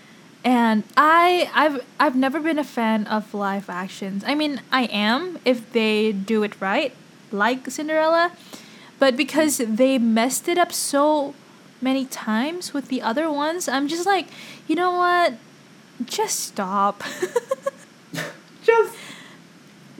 And 0.44 0.84
I 0.96 1.50
I've 1.54 1.84
I've 1.98 2.16
never 2.16 2.40
been 2.40 2.58
a 2.58 2.64
fan 2.64 3.06
of 3.06 3.34
live 3.34 3.68
actions. 3.68 4.24
I 4.26 4.34
mean, 4.34 4.60
I 4.72 4.84
am 4.84 5.38
if 5.44 5.70
they 5.72 6.12
do 6.12 6.42
it 6.42 6.58
right, 6.60 6.94
like 7.32 7.70
Cinderella, 7.70 8.32
but 8.98 9.16
because 9.16 9.58
they 9.58 9.98
messed 9.98 10.48
it 10.48 10.56
up 10.58 10.72
so 10.72 11.34
many 11.82 12.04
times 12.06 12.72
with 12.74 12.88
the 12.88 13.00
other 13.02 13.30
ones, 13.30 13.68
I'm 13.68 13.88
just 13.88 14.06
like, 14.06 14.28
you 14.68 14.76
know 14.76 14.92
what? 14.92 15.34
Just 16.04 16.40
stop. 16.40 17.02
Just 18.62 18.94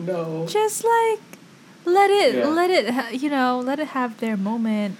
no. 0.07 0.47
just 0.47 0.85
like 0.85 1.21
let 1.85 2.11
it 2.11 2.35
Yeah. 2.35 2.49
let 2.49 2.71
it 2.71 3.21
you 3.21 3.31
know, 3.31 3.61
let 3.61 3.79
it 3.79 3.89
have 3.89 4.19
their 4.21 4.37
moment. 4.37 4.97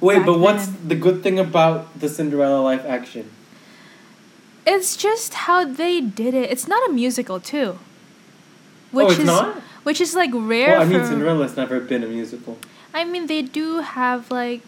Wait, 0.00 0.26
but 0.26 0.38
what's 0.38 0.66
then. 0.66 0.88
the 0.88 0.94
good 0.96 1.22
thing 1.22 1.38
about 1.38 1.98
the 1.98 2.08
Cinderella 2.08 2.60
live 2.60 2.84
action? 2.86 3.30
It's 4.66 4.96
just 4.96 5.34
how 5.46 5.64
they 5.64 6.00
did 6.00 6.34
it. 6.34 6.50
It's 6.50 6.66
not 6.66 6.88
a 6.88 6.92
musical 6.92 7.38
too. 7.40 7.78
Which 8.90 9.06
oh, 9.06 9.10
it's 9.10 9.18
is 9.20 9.26
not. 9.26 9.56
which 9.84 10.00
is 10.00 10.14
like 10.14 10.30
rare 10.34 10.72
Well, 10.78 10.82
I 10.82 10.84
mean, 10.84 11.00
for 11.00 11.06
Cinderella's 11.06 11.56
never 11.56 11.80
been 11.80 12.02
a 12.04 12.06
musical. 12.06 12.58
I 12.94 13.04
mean 13.04 13.26
they 13.26 13.42
do 13.42 13.80
have 13.80 14.30
like 14.30 14.60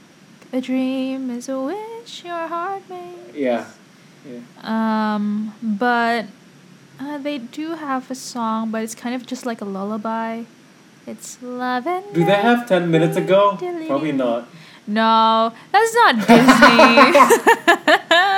a 0.53 0.61
dream 0.61 1.31
is 1.31 1.49
a 1.49 1.61
wish 1.61 2.25
your 2.25 2.47
heart 2.49 2.83
makes. 2.89 3.35
Yeah. 3.37 3.67
Yeah. 4.25 4.41
Um 4.63 5.55
but 5.63 6.27
uh, 7.01 7.19
they 7.19 7.39
do 7.39 7.75
have 7.75 8.11
a 8.11 8.15
song, 8.15 8.71
but 8.71 8.83
it's 8.83 8.95
kind 8.95 9.15
of 9.15 9.27
just 9.27 9.47
like 9.47 9.61
a 9.61 9.65
lullaby. 9.65 10.45
It's 11.07 11.41
love 11.43 11.87
and 11.87 12.05
Do 12.15 12.25
they 12.25 12.33
have 12.35 12.67
ten 12.69 12.91
minutes 12.91 13.17
ago? 13.17 13.57
Probably 13.87 14.13
not. 14.13 14.49
No, 14.87 15.53
that's 15.73 15.95
not 15.95 16.17
Disney. 16.17 16.29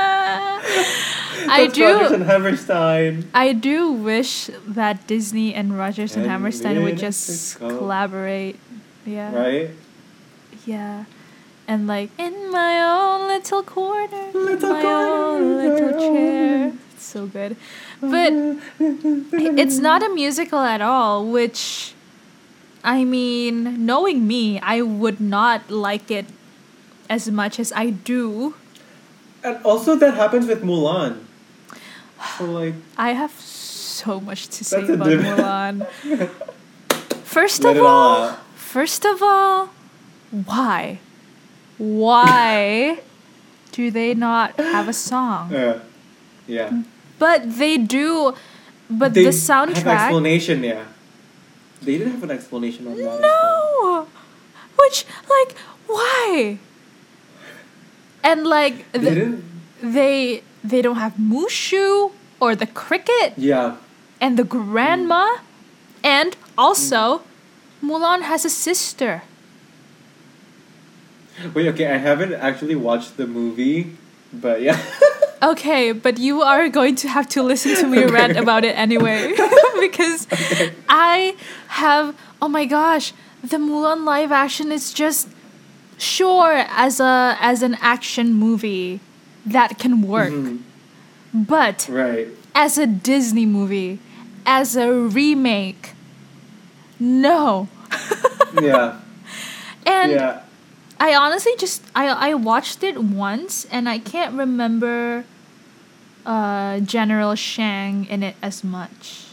I 1.49 1.66
That's 1.69 1.79
Rodgers 1.79 2.09
do. 2.09 2.14
and 2.14 2.25
Hammerstein. 2.25 3.31
I 3.35 3.53
do 3.53 3.92
wish 3.92 4.51
that 4.66 5.07
Disney 5.07 5.55
and 5.55 5.79
Rodgers 5.79 6.14
and, 6.16 6.25
And 6.25 6.33
Hammerstein 6.33 6.83
would 6.83 6.99
just 6.99 7.59
collaborate. 7.59 8.59
Yeah. 9.05 9.35
Right. 9.35 9.71
Yeah. 10.66 11.05
And 11.69 11.87
like 11.87 12.11
in 12.19 12.51
my 12.51 12.81
own 12.83 13.29
little 13.29 13.62
corner, 13.62 14.31
in 14.35 14.45
Little 14.47 14.73
my 14.73 14.83
own 14.83 15.57
little 15.57 15.92
chair. 15.92 16.64
own. 16.66 16.79
It's 16.95 17.05
so 17.05 17.27
good. 17.27 17.57
But 18.00 18.32
it's 19.56 19.78
not 19.78 20.02
a 20.02 20.09
musical 20.11 20.61
at 20.61 20.80
all, 20.80 21.26
which 21.26 21.94
I 22.85 23.04
mean, 23.04 23.85
knowing 23.85 24.26
me, 24.26 24.61
I 24.61 24.82
would 24.82 25.20
not 25.20 25.70
like 25.70 26.11
it 26.11 26.26
as 27.09 27.30
much 27.30 27.59
as 27.59 27.72
I 27.72 27.90
do. 27.90 28.54
And 29.42 29.59
also, 29.64 29.96
that 29.96 30.14
happens 30.14 30.46
with 30.46 30.62
Mulan. 30.62 31.24
So 32.38 32.44
like, 32.44 32.74
I 32.96 33.11
have 33.12 33.32
so 33.32 34.20
much 34.20 34.48
to 34.48 34.64
say 34.64 34.87
about 34.87 35.09
diff- 35.09 35.20
Mulan. 35.20 35.87
First 37.24 37.64
Let 37.64 37.76
of 37.76 37.82
all 37.82 37.88
all, 37.88 38.37
first 38.54 39.04
of 39.04 39.22
all, 39.22 39.68
why? 40.30 41.00
Why 41.76 43.00
do 43.72 43.90
they 43.90 44.14
not 44.14 44.56
have 44.59 44.88
a 44.88 44.92
song? 44.94 45.54
Uh, 45.54 45.80
yeah, 46.46 46.70
yeah. 46.70 46.82
But 47.18 47.59
they 47.59 47.76
do. 47.79 48.35
But 48.90 49.14
they 49.14 49.24
the 49.24 49.33
have 49.33 49.35
soundtrack. 49.35 49.87
explanation. 49.87 50.62
Yeah. 50.62 50.85
They 51.83 51.98
didn't 51.98 52.12
have 52.12 52.22
an 52.22 52.31
explanation 52.31 52.87
on 52.87 52.96
that. 52.96 53.20
No! 53.20 54.07
Which, 54.79 55.05
like, 55.29 55.57
why? 55.87 56.59
And, 58.22 58.46
like, 58.46 58.90
They 58.92 58.98
the, 59.14 59.38
they 59.83 60.42
they 60.64 60.83
don't 60.83 60.96
have 60.96 61.14
Mushu 61.14 62.12
or 62.40 62.55
the 62.57 62.66
cricket 62.66 63.35
Yeah. 63.37 63.76
and 64.20 64.37
the 64.38 64.44
grandma. 64.44 65.38
And 66.02 66.37
also, 66.59 67.22
Mulan 67.83 68.22
has 68.22 68.44
a 68.44 68.50
sister. 68.50 69.22
Wait. 71.55 71.68
Okay. 71.68 71.87
I 71.87 71.98
haven't 71.98 72.33
actually 72.35 72.74
watched 72.74 73.16
the 73.16 73.26
movie, 73.26 73.96
but 74.33 74.61
yeah. 74.62 74.79
Okay, 75.42 75.92
but 75.92 76.18
you 76.18 76.42
are 76.42 76.68
going 76.68 76.96
to 76.96 77.09
have 77.09 77.29
to 77.31 77.42
listen 77.42 77.75
to 77.77 77.87
me 77.87 77.99
Okay. 78.05 78.12
rant 78.12 78.37
about 78.37 78.64
it 78.64 78.75
anyway. 78.79 79.35
because 79.81 80.27
I 80.88 81.37
have 81.68 82.16
oh 82.40 82.49
my 82.49 82.64
gosh, 82.64 83.12
the 83.42 83.57
Mulan 83.59 84.05
live 84.05 84.33
action 84.33 84.72
is 84.72 84.92
just 84.92 85.29
sure 85.99 86.64
as 86.68 87.01
a 87.01 87.37
as 87.40 87.62
an 87.62 87.77
action 87.81 88.33
movie 88.35 89.01
that 89.44 89.79
can 89.79 90.03
work. 90.03 90.33
Mhm. 90.33 90.61
But 91.35 91.87
Right. 91.90 92.29
as 92.55 92.79
a 92.79 92.87
Disney 92.87 93.44
movie, 93.46 93.99
as 94.46 94.75
a 94.77 94.90
remake, 94.92 95.92
no. 96.99 97.68
Yeah. 98.61 98.96
and 99.85 100.12
yeah. 100.12 100.40
I 100.98 101.14
honestly 101.14 101.52
just 101.59 101.82
I 101.94 102.09
I 102.30 102.35
watched 102.35 102.82
it 102.82 102.98
once 103.02 103.66
and 103.70 103.88
I 103.88 103.98
can't 103.98 104.35
remember 104.35 105.24
uh 106.24 106.80
General 106.80 107.35
Shang 107.35 108.06
in 108.06 108.22
it 108.22 108.37
as 108.42 108.64
much. 108.64 109.24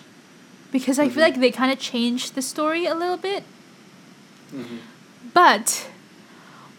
Because 0.72 0.98
I 1.00 1.08
feel 1.08 1.22
Mhm. 1.24 1.28
like 1.30 1.40
they 1.40 1.52
kind 1.52 1.72
of 1.72 1.80
changed 1.80 2.36
the 2.36 2.42
story 2.42 2.86
a 2.86 2.96
little 2.96 3.18
bit. 3.18 3.44
Mhm. 4.54 4.80
But 5.34 5.88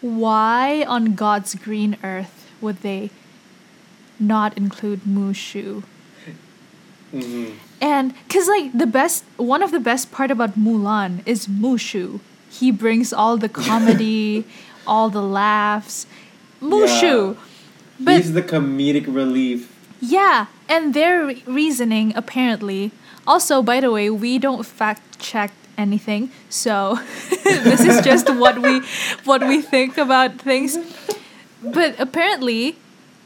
why 0.01 0.85
on 0.87 1.15
God's 1.15 1.55
green 1.55 1.97
earth 2.03 2.51
would 2.61 2.83
they 2.83 3.11
not 4.21 4.57
include 4.57 5.01
Mushu? 5.09 5.83
Mhm. 7.13 7.55
And 7.81 8.13
cuz 8.29 8.49
like 8.49 8.77
the 8.77 8.87
best 8.87 9.25
one 9.39 9.63
of 9.63 9.71
the 9.71 9.81
best 9.81 10.11
part 10.13 10.31
about 10.31 10.59
Mulan 10.59 11.21
is 11.27 11.47
Mushu. 11.47 12.21
He 12.51 12.71
brings 12.71 13.13
all 13.13 13.37
the 13.37 13.49
comedy, 13.67 14.45
all 14.87 15.11
the 15.11 15.23
laughs. 15.23 16.07
Mushu. 16.61 17.37
But 18.01 18.17
He's 18.17 18.33
the 18.33 18.43
comedic 18.43 19.07
relief. 19.07 19.71
Yeah, 20.01 20.47
and 20.69 20.95
their 20.95 21.27
re- 21.27 21.43
reasoning 21.47 22.13
apparently. 22.17 22.91
Also, 23.27 23.63
by 23.63 23.81
the 23.81 23.91
way, 23.91 24.11
we 24.11 24.39
don't 24.39 24.65
fact 24.67 25.19
check 25.19 25.53
anything, 25.79 26.31
so 26.49 26.99
this 27.45 27.81
is 27.81 28.05
just 28.05 28.29
what 28.35 28.61
we 28.61 28.81
what 29.25 29.47
we 29.47 29.63
think 29.63 29.97
about 29.97 30.39
things. 30.39 30.77
But 31.63 31.99
apparently, 31.99 32.77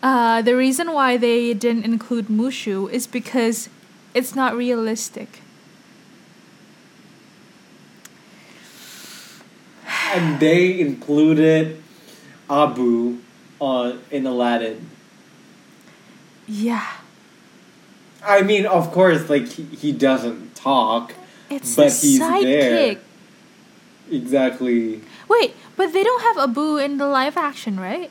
uh, 0.02 0.42
the 0.42 0.54
reason 0.54 0.92
why 0.92 1.16
they 1.16 1.54
didn't 1.54 1.84
include 1.84 2.28
Mushu 2.28 2.90
is 2.90 3.06
because 3.06 3.68
it's 4.14 4.34
not 4.34 4.54
realistic. 4.56 5.42
And 10.14 10.40
they 10.40 10.78
included 10.80 11.82
Abu 12.50 13.18
on 13.60 14.00
in 14.10 14.26
Aladdin. 14.26 14.88
Yeah, 16.46 16.86
I 18.24 18.42
mean, 18.42 18.66
of 18.66 18.90
course, 18.92 19.28
like 19.28 19.48
he, 19.48 19.64
he 19.64 19.92
doesn't 19.92 20.54
talk. 20.54 21.12
it's 21.50 21.76
But 21.76 21.92
he's 21.92 22.20
sidekick. 22.20 22.42
there. 22.42 22.96
Exactly. 24.10 25.02
Wait, 25.28 25.54
but 25.76 25.92
they 25.92 26.02
don't 26.02 26.22
have 26.22 26.38
Abu 26.38 26.78
in 26.78 26.96
the 26.96 27.06
live 27.06 27.36
action, 27.36 27.78
right? 27.78 28.10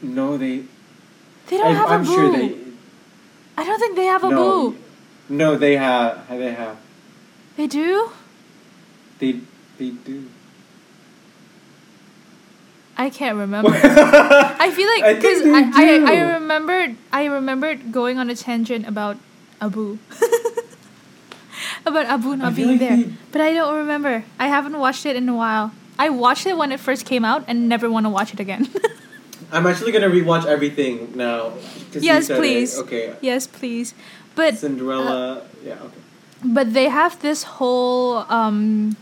No, 0.00 0.36
they. 0.38 0.64
They 1.48 1.58
don't 1.58 1.66
I, 1.66 1.72
have 1.72 1.90
I'm 1.90 2.00
Abu. 2.02 2.12
sure 2.14 2.32
they. 2.32 2.56
I 3.58 3.64
don't 3.64 3.78
think 3.78 3.96
they 3.96 4.06
have 4.06 4.24
Abu. 4.24 4.34
No, 4.34 4.74
no, 5.28 5.56
they 5.56 5.76
have. 5.76 6.26
They 6.28 6.52
have. 6.52 6.76
They 7.56 7.66
do? 7.66 8.10
They 9.18 9.40
they 9.78 9.90
do. 9.90 10.28
I 12.98 13.10
can't 13.10 13.36
remember. 13.44 13.70
I 13.74 14.70
feel 14.70 14.88
like 14.88 15.16
because 15.16 15.42
think 15.42 15.76
I, 15.76 15.82
I, 15.84 16.12
I 16.12 16.16
do. 16.16 16.24
remembered 16.40 16.96
I 17.12 17.24
remembered 17.26 17.92
going 17.92 18.18
on 18.18 18.30
a 18.30 18.34
tangent 18.36 18.86
about 18.88 19.18
Abu. 19.60 19.98
about 21.86 22.06
Abu 22.06 22.36
not 22.36 22.54
being 22.54 22.68
like 22.70 22.80
there. 22.80 22.96
they- 22.96 23.12
But 23.32 23.40
I 23.42 23.52
don't 23.52 23.74
remember. 23.76 24.24
I 24.38 24.48
haven't 24.48 24.78
watched 24.78 25.04
it 25.06 25.16
in 25.16 25.28
a 25.28 25.34
while. 25.36 25.72
I 25.98 26.08
watched 26.10 26.46
it 26.46 26.56
when 26.56 26.72
it 26.72 26.80
first 26.80 27.06
came 27.06 27.24
out 27.24 27.44
and 27.48 27.68
never 27.68 27.88
want 27.90 28.04
to 28.06 28.10
watch 28.10 28.32
it 28.34 28.40
again. 28.40 28.68
I'm 29.52 29.66
actually 29.66 29.92
gonna 29.92 30.08
rewatch 30.10 30.44
everything 30.46 31.12
now. 31.16 31.50
'cause 31.92 32.02
you 32.02 32.10
yes, 32.12 32.26
said 32.26 32.36
it. 32.36 32.40
please. 32.40 32.78
Okay. 32.78 33.14
Yes, 33.20 33.46
please. 33.46 33.94
But 34.34 34.58
Cinderella. 34.58 35.42
yeah. 35.64 35.74
Okay. 35.80 36.00
but 36.44 36.72
they 36.74 36.88
have 36.88 37.20
this 37.22 37.42
whole 37.44 38.24
um, 38.28 38.96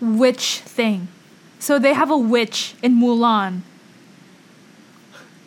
witch 0.00 0.60
thing. 0.64 1.08
So 1.58 1.78
they 1.78 1.94
have 1.94 2.10
a 2.10 2.16
witch 2.18 2.74
in 2.82 3.00
Mulan. 3.00 3.60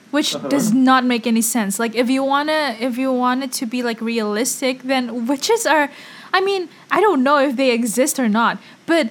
Which 0.09 0.33
Uh-huh. 0.35 0.47
does 0.47 0.73
not 0.73 1.03
make 1.05 1.27
any 1.27 1.41
sense. 1.41 1.79
Like 1.79 1.93
if 1.95 2.09
you 2.09 2.23
wanna 2.23 2.75
if 2.79 2.97
you 2.97 3.11
want 3.11 3.43
it 3.43 3.51
to 3.59 3.65
be 3.65 3.83
like 3.83 3.99
realistic, 4.01 4.83
then 4.83 5.27
witches 5.27 5.65
are 5.65 5.89
I 6.33 6.41
mean, 6.41 6.69
I 6.91 7.01
don't 7.01 7.23
know 7.23 7.37
if 7.39 7.55
they 7.55 7.71
exist 7.71 8.19
or 8.19 8.29
not, 8.29 8.57
but 8.85 9.09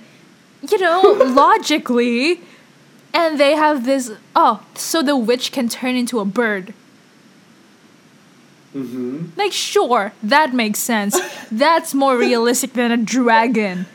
you 0.71 0.79
know, 0.79 1.01
logically 1.37 2.41
and 3.13 3.39
they 3.39 3.55
have 3.57 3.85
this 3.85 4.11
oh, 4.35 4.61
so 4.75 5.03
the 5.03 5.17
witch 5.17 5.53
can 5.53 5.69
turn 5.69 5.97
into 5.97 6.19
a 6.19 6.25
bird. 6.25 6.73
Mm-hmm. 8.75 9.31
Like, 9.37 9.53
sure, 9.53 10.13
that 10.23 10.53
makes 10.53 10.81
sense. 10.81 11.19
That's 11.51 11.95
more 11.95 12.17
realistic 12.19 12.75
than 12.75 12.93
a 12.93 12.97
dragon. 12.99 13.87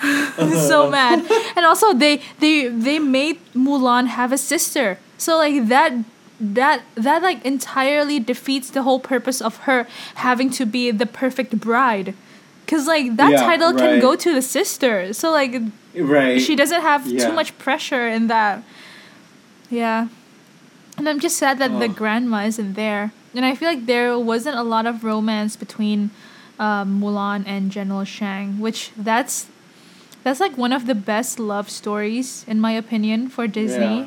so 0.68 0.88
mad. 0.90 1.24
And 1.56 1.64
also, 1.66 1.92
they 1.94 2.22
they 2.38 2.68
they 2.68 2.98
made 2.98 3.38
Mulan 3.54 4.06
have 4.08 4.32
a 4.32 4.38
sister. 4.38 4.98
So 5.18 5.36
like 5.36 5.68
that 5.68 5.92
that 6.40 6.82
that 6.94 7.22
like 7.22 7.44
entirely 7.44 8.18
defeats 8.18 8.70
the 8.70 8.82
whole 8.82 9.00
purpose 9.00 9.40
of 9.42 9.56
her 9.68 9.86
having 10.16 10.50
to 10.50 10.64
be 10.64 10.90
the 10.90 11.06
perfect 11.06 11.60
bride. 11.60 12.14
Cause 12.66 12.86
like 12.86 13.16
that 13.16 13.32
Yeah, 13.32 13.42
title 13.44 13.74
can 13.74 14.00
go 14.00 14.14
to 14.16 14.32
the 14.32 14.42
sister. 14.42 15.12
So 15.12 15.30
like 15.32 15.60
Right. 15.94 16.40
she 16.40 16.54
doesn't 16.56 16.80
have 16.82 17.06
Yeah. 17.06 17.26
too 17.26 17.32
much 17.34 17.56
pressure 17.58 18.06
in 18.08 18.28
that. 18.28 18.62
Yeah. 19.68 20.08
And 20.96 21.08
I'm 21.08 21.20
just 21.20 21.36
sad 21.36 21.58
that 21.58 21.78
the 21.78 21.86
Oh. 21.86 21.88
grandma 21.92 22.44
isn't 22.44 22.74
there. 22.74 23.12
And 23.34 23.44
I 23.44 23.54
feel 23.54 23.68
like 23.68 23.86
there 23.86 24.18
wasn't 24.18 24.56
a 24.56 24.62
lot 24.62 24.86
of 24.86 25.04
romance 25.04 25.56
between 25.56 26.10
um, 26.58 27.00
Mulan 27.00 27.42
and 27.46 27.70
General 27.70 28.04
Shang, 28.04 28.60
which 28.60 28.90
that's 28.96 29.46
that's 30.24 30.40
like 30.40 30.56
one 30.58 30.72
of 30.72 30.86
the 30.86 30.94
best 30.94 31.38
love 31.40 31.70
stories 31.70 32.44
in 32.46 32.60
my 32.60 32.72
opinion 32.72 33.28
for 33.28 33.46
Disney. 33.46 33.98
Yeah. 34.00 34.06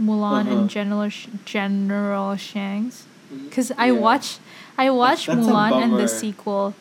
Mulan 0.00 0.42
Uh-huh. 0.46 0.56
and 0.58 0.70
General 0.70 1.08
Sh- 1.08 1.26
General 1.46 2.36
Shang's 2.36 3.04
because 3.48 3.72
I 3.78 3.86
Yeah. 3.86 3.92
watched 4.06 4.40
I 4.76 4.90
watched 4.90 5.26
that's 5.26 5.46
a 5.46 5.50
Mulan 5.50 5.72
and 5.82 5.92
the 5.96 6.06
sequel. 6.08 6.74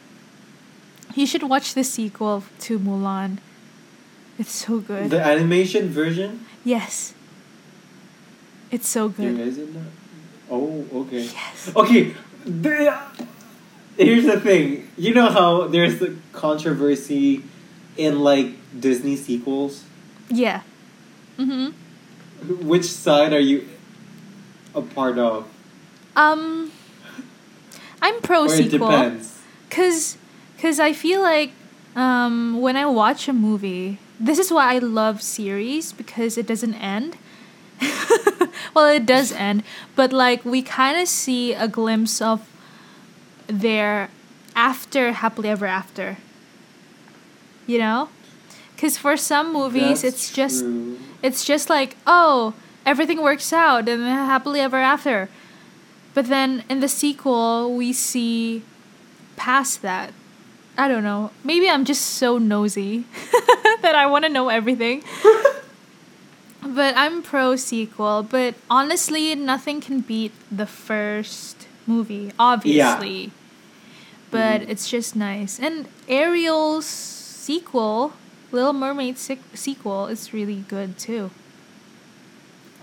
You 1.16 1.26
should 1.26 1.44
watch 1.44 1.74
the 1.76 1.84
sequel 1.86 2.44
to 2.68 2.78
Mulan. 2.78 3.38
It's 4.38 4.52
so 4.52 4.80
good. 4.80 5.12
The 5.12 5.22
animation 5.24 5.88
version. 5.90 6.44
yes. 6.66 7.14
It's 8.72 8.90
so 8.90 9.08
good. 9.08 9.40
isn't. 9.40 9.74
that? 9.74 9.90
Oh, 10.52 10.84
okay. 11.08 11.22
Yes. 11.24 11.72
Okay. 11.76 12.14
The, 12.46 12.92
here's 13.98 14.26
the 14.26 14.40
thing. 14.42 14.90
You 14.98 15.14
know 15.14 15.30
how 15.30 15.68
there's 15.68 16.00
the 16.00 16.16
controversy 16.34 17.44
in 17.98 18.20
like 18.20 18.54
Disney 18.80 19.16
sequels. 19.16 19.84
Yeah. 20.30 20.62
Mhm. 21.38 21.74
Which 22.62 22.86
side 22.86 23.34
are 23.34 23.40
you 23.40 23.68
a 24.74 24.82
part 24.82 25.18
of? 25.18 25.48
Um 26.16 26.72
I'm 28.02 28.22
pro 28.22 28.46
or 28.46 28.54
it 28.54 28.70
depends. 28.70 29.42
cuz 29.70 30.18
cuz 30.60 30.80
I 30.80 30.94
feel 30.94 31.22
like 31.22 31.52
um 31.96 32.60
when 32.62 32.76
I 32.78 32.86
watch 32.86 33.28
a 33.28 33.34
movie, 33.34 34.00
this 34.20 34.40
is 34.40 34.52
why 34.52 34.76
I 34.76 34.80
love 34.80 35.22
series 35.22 35.92
because 35.94 36.38
it 36.38 36.48
doesn't 36.48 36.76
end. 36.76 37.18
well, 38.74 38.88
it 38.88 39.06
does 39.06 39.32
end, 39.34 39.64
but 39.96 40.14
like 40.14 40.46
we 40.46 40.62
kind 40.62 41.00
of 41.00 41.08
see 41.08 41.54
a 41.54 41.68
glimpse 41.68 42.22
of 42.22 42.48
their 43.48 44.10
after 44.56 45.12
happily 45.12 45.50
ever 45.50 45.66
after. 45.66 46.18
You 47.68 47.80
know? 47.80 48.10
Cuz 48.78 48.98
for 48.98 49.16
some 49.18 49.54
movies 49.54 50.02
That's 50.02 50.16
it's 50.16 50.32
just 50.34 50.60
true. 50.62 50.98
it's 51.24 51.44
just 51.46 51.70
like, 51.70 51.96
oh, 52.06 52.54
everything 52.86 53.22
works 53.22 53.52
out 53.54 53.88
and 53.88 54.04
happily 54.04 54.60
ever 54.60 54.78
after. 54.78 55.30
But 56.14 56.28
then 56.28 56.64
in 56.70 56.80
the 56.80 56.88
sequel, 56.88 57.74
we 57.76 57.92
see 57.94 58.62
past 59.36 59.82
that. 59.82 60.12
I 60.78 60.88
don't 60.88 61.04
know. 61.04 61.32
Maybe 61.44 61.70
I'm 61.70 61.86
just 61.86 62.02
so 62.20 62.38
nosy 62.38 63.06
that 63.82 63.96
I 63.96 64.06
want 64.08 64.26
to 64.26 64.30
know 64.30 64.50
everything. 64.50 65.04
but 66.62 66.96
I'm 66.98 67.22
pro 67.22 67.56
sequel. 67.56 68.24
But 68.24 68.56
honestly, 68.70 69.36
nothing 69.36 69.80
can 69.82 70.02
beat 70.02 70.32
the 70.52 70.66
first 70.66 71.68
movie, 71.88 72.32
obviously. 72.40 73.26
yeah. 73.26 73.30
But 74.32 74.62
Mhm. 74.62 74.70
it's 74.70 74.90
just 74.90 75.16
nice. 75.16 75.60
And 75.60 75.88
Ariel's 76.10 76.88
sequel, 77.46 78.14
Little 78.52 78.74
Mermaid 78.74 79.18
se- 79.20 79.40
sequel, 79.54 80.08
is 80.08 80.34
really 80.34 80.64
good 80.68 80.98
too. 80.98 81.30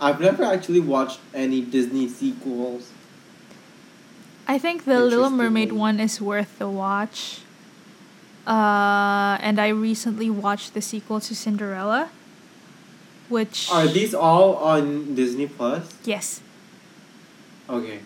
I've 0.00 0.20
never 0.20 0.44
actually 0.44 0.80
watched 0.80 1.18
any 1.34 1.60
Disney 1.62 2.08
sequels. 2.08 2.90
I 4.46 4.58
think 4.58 4.84
the 4.84 5.00
Little 5.00 5.30
Mermaid 5.30 5.72
one 5.72 5.98
is 5.98 6.20
worth 6.20 6.58
the 6.58 6.68
watch. 6.68 7.40
Uh, 8.46 9.38
and 9.40 9.58
I 9.60 9.68
recently 9.68 10.30
watched 10.30 10.74
the 10.74 10.82
sequel 10.82 11.20
to 11.20 11.34
Cinderella, 11.34 12.10
which 13.28 13.68
Are 13.70 13.86
these 13.86 14.14
all 14.14 14.56
on 14.56 15.14
Disney 15.14 15.46
Plus? 15.46 15.86
yes, 16.04 16.40
Okay. 17.68 18.00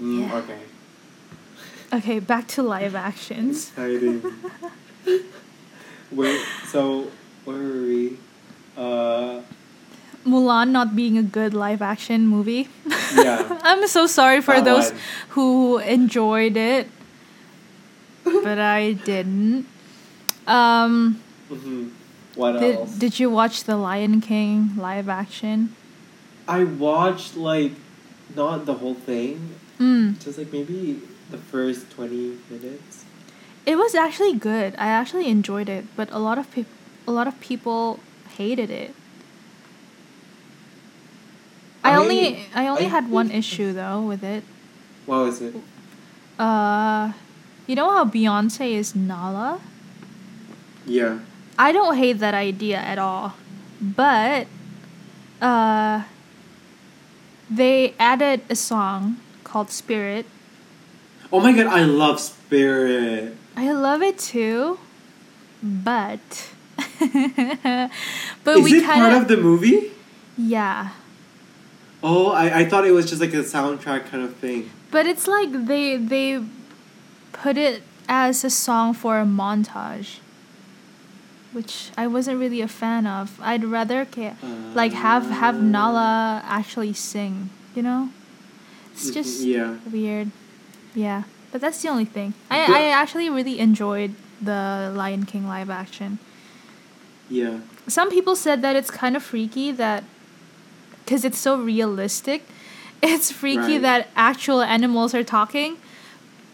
Mm, 0.00 0.20
Yeah. 0.20 0.36
Okay. 0.40 0.60
okay, 1.92 2.18
back 2.20 2.46
to 2.48 2.62
live 2.62 2.94
actions. 2.94 3.72
Wait, 6.12 6.40
so 6.66 7.10
where 7.44 7.56
were 7.58 7.82
we? 7.82 8.18
Uh, 8.76 9.40
Mulan 10.26 10.70
not 10.70 10.96
being 10.96 11.18
a 11.18 11.22
good 11.22 11.52
live 11.54 11.82
action 11.82 12.26
movie. 12.26 12.68
yeah. 13.14 13.58
I'm 13.62 13.86
so 13.88 14.06
sorry 14.06 14.40
for 14.40 14.54
That 14.54 14.64
those 14.64 14.90
one. 14.92 15.00
who 15.30 15.78
enjoyed 15.78 16.56
it, 16.56 16.88
but 18.24 18.58
I 18.58 18.92
didn't. 18.94 19.66
Um, 20.46 21.20
hmm 21.48 21.88
What 22.36 22.58
did, 22.58 22.76
else? 22.76 22.94
did 22.96 23.20
you 23.20 23.28
watch 23.30 23.64
the 23.64 23.76
Lion 23.76 24.20
King 24.20 24.76
live 24.76 25.08
action? 25.08 25.74
I 26.48 26.64
watched 26.64 27.36
like 27.36 27.72
not 28.34 28.66
the 28.66 28.74
whole 28.74 28.94
thing, 28.94 29.56
Mm. 29.78 30.22
just 30.22 30.38
like 30.38 30.52
maybe 30.52 31.00
the 31.30 31.38
first 31.38 31.90
twenty 31.90 32.38
minutes. 32.48 33.03
It 33.66 33.76
was 33.76 33.94
actually 33.94 34.34
good. 34.34 34.74
I 34.76 34.88
actually 34.88 35.28
enjoyed 35.28 35.68
it, 35.68 35.86
but 35.96 36.10
a 36.12 36.18
lot 36.18 36.38
of 36.38 36.50
people, 36.52 36.72
a 37.08 37.12
lot 37.12 37.26
of 37.26 37.40
people 37.40 38.00
hated 38.36 38.70
it. 38.70 38.94
I, 41.82 41.92
I 41.92 41.96
only 41.96 42.46
I 42.54 42.66
only 42.66 42.86
I 42.86 42.88
had 42.88 43.10
one 43.10 43.30
issue 43.30 43.72
though 43.72 44.00
with 44.00 44.24
it. 44.24 44.44
What 45.06 45.18
was 45.24 45.40
it? 45.42 45.54
Uh, 46.38 47.12
you 47.66 47.74
know 47.76 47.90
how 47.90 48.04
Beyonce 48.04 48.72
is 48.72 48.94
Nala? 48.94 49.60
Yeah. 50.86 51.20
I 51.58 51.72
don't 51.72 51.96
hate 51.96 52.18
that 52.18 52.34
idea 52.34 52.78
at 52.78 52.98
all, 52.98 53.34
but 53.80 54.46
uh, 55.40 56.02
they 57.48 57.94
added 57.98 58.42
a 58.50 58.56
song 58.56 59.18
called 59.44 59.70
Spirit. 59.70 60.26
Oh 61.32 61.40
my 61.40 61.52
god, 61.52 61.66
I 61.66 61.84
love 61.84 62.18
Spirit. 62.18 63.36
Love 63.94 64.02
it 64.02 64.18
too, 64.18 64.76
but 65.62 66.18
but 68.42 68.56
Is 68.58 68.64
we 68.64 68.78
it 68.78 68.82
kind 68.82 69.00
part 69.00 69.12
of 69.12 69.28
the 69.28 69.36
movie? 69.36 69.92
yeah. 70.36 70.88
Oh, 72.02 72.32
I, 72.32 72.58
I 72.58 72.64
thought 72.64 72.84
it 72.84 72.90
was 72.90 73.08
just 73.08 73.20
like 73.20 73.32
a 73.34 73.44
soundtrack 73.44 74.06
kind 74.10 74.24
of 74.24 74.34
thing. 74.34 74.68
But 74.90 75.06
it's 75.06 75.28
like 75.28 75.66
they 75.66 75.96
they 75.96 76.42
put 77.32 77.56
it 77.56 77.84
as 78.08 78.42
a 78.42 78.50
song 78.50 78.94
for 78.94 79.20
a 79.20 79.24
montage, 79.24 80.18
which 81.52 81.90
I 81.96 82.08
wasn't 82.08 82.40
really 82.40 82.62
a 82.62 82.66
fan 82.68 83.06
of. 83.06 83.38
I'd 83.40 83.62
rather 83.64 84.04
ca- 84.06 84.34
like 84.74 84.92
have 84.92 85.30
have 85.30 85.62
Nala 85.62 86.42
actually 86.44 86.94
sing. 86.94 87.50
You 87.76 87.82
know, 87.82 88.08
it's 88.92 89.08
Mhm, 89.10 89.14
just 89.14 89.40
yeah. 89.42 89.76
weird. 89.88 90.32
Yeah, 90.96 91.22
but 91.54 91.60
that's 91.60 91.80
the 91.82 91.88
only 91.88 92.04
thing. 92.04 92.34
I 92.50 92.66
But- 92.66 92.74
I 92.76 92.90
actually 92.90 93.30
really 93.30 93.60
enjoyed 93.60 94.14
the 94.42 94.90
Lion 94.92 95.22
King 95.24 95.46
live 95.46 95.70
action. 95.70 96.18
Yeah. 97.30 97.60
Some 97.86 98.10
people 98.10 98.34
said 98.34 98.60
that 98.62 98.74
it's 98.74 98.90
kind 98.90 99.14
of 99.14 99.22
freaky 99.22 99.70
that 99.70 100.02
because 101.04 101.24
it's 101.24 101.38
so 101.38 101.54
realistic. 101.56 102.42
It's 103.06 103.30
freaky 103.30 103.78
Right. 103.78 103.82
that 103.82 104.00
actual 104.16 104.62
animals 104.62 105.14
are 105.14 105.22
talking, 105.22 105.76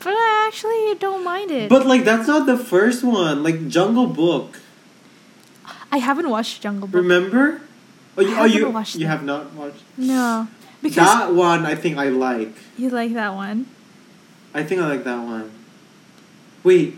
but 0.05 0.13
I 0.13 0.45
actually 0.49 0.99
don't 1.01 1.25
mind 1.25 1.51
it. 1.51 1.71
But 1.71 1.87
like 1.87 2.05
that's 2.05 2.29
not 2.29 2.45
the 2.45 2.59
first 2.59 3.01
one. 3.03 3.43
Like 3.43 3.69
Jungle 3.69 4.07
Book. 4.07 4.59
I 5.91 5.97
haven't 5.99 6.29
watched 6.29 6.61
Jungle 6.61 6.89
Book. 6.89 7.01
Remember? 7.01 7.63
Oh, 8.19 8.23
you, 8.23 8.35
oh, 8.37 8.45
you, 8.45 8.69
watched 8.69 8.97
you 8.97 9.07
have 9.07 9.23
not 9.25 9.55
watched. 9.55 9.81
No, 9.97 10.49
because 10.83 11.07
That 11.09 11.33
one 11.33 11.65
I 11.65 11.75
think 11.75 11.97
I 11.97 12.09
like. 12.13 12.53
you 12.77 12.91
like 12.91 13.15
that 13.15 13.33
one. 13.33 13.65
I 14.53 14.65
think 14.65 14.81
I 14.81 14.89
like 14.89 15.05
that 15.05 15.23
one. 15.23 15.51
Wait, 16.65 16.97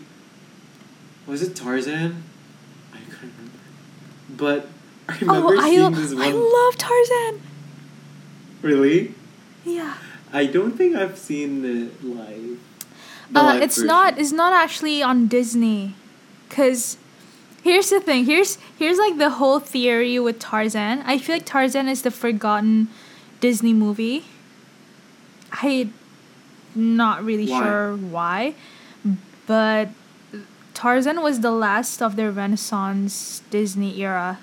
was 1.27 1.43
it 1.43 1.55
Tarzan? 1.55 2.23
I 2.93 2.97
can't 2.97 3.33
remember. 3.37 3.59
But 4.31 4.69
I 5.09 5.19
remember 5.19 5.55
oh, 5.55 5.61
I, 5.61 5.71
seeing 5.71 5.93
this 5.93 6.13
I 6.17 6.31
love 6.31 6.77
Tarzan. 6.79 7.43
really? 8.63 9.15
Yeah. 9.65 9.95
I 10.33 10.47
don't 10.47 10.73
think 10.73 10.97
I've 10.97 11.19
seen 11.19 11.65
it 11.65 12.03
live. 12.03 12.59
Uh, 13.35 13.43
live 13.43 13.63
it's 13.63 13.77
version. 13.77 13.87
not. 13.87 14.19
It's 14.19 14.33
not 14.33 14.53
actually 14.53 15.03
on 15.03 15.27
Disney, 15.27 15.95
cause 16.49 16.97
here's 17.63 17.91
the 17.91 18.01
thing. 18.01 18.25
Here's 18.25 18.57
here's 18.79 18.99
like 18.99 19.19
the 19.19 19.31
whole 19.31 19.61
theory 19.61 20.19
with 20.19 20.39
Tarzan. 20.39 21.03
I 21.05 21.19
feel 21.19 21.37
like 21.37 21.47
Tarzan 21.47 21.89
is 21.89 22.03
the 22.03 22.11
forgotten 22.11 22.89
Disney 23.41 23.73
movie. 23.73 24.25
I 25.53 25.91
not 26.75 27.25
really 27.25 27.49
Why? 27.49 27.59
sure 27.63 27.97
why, 27.97 28.55
but 29.47 29.89
Tarzan 30.75 31.23
was 31.23 31.41
the 31.41 31.51
last 31.51 32.03
of 32.03 32.17
the 32.17 32.31
Renaissance 32.33 33.43
Disney 33.51 34.01
era, 34.01 34.39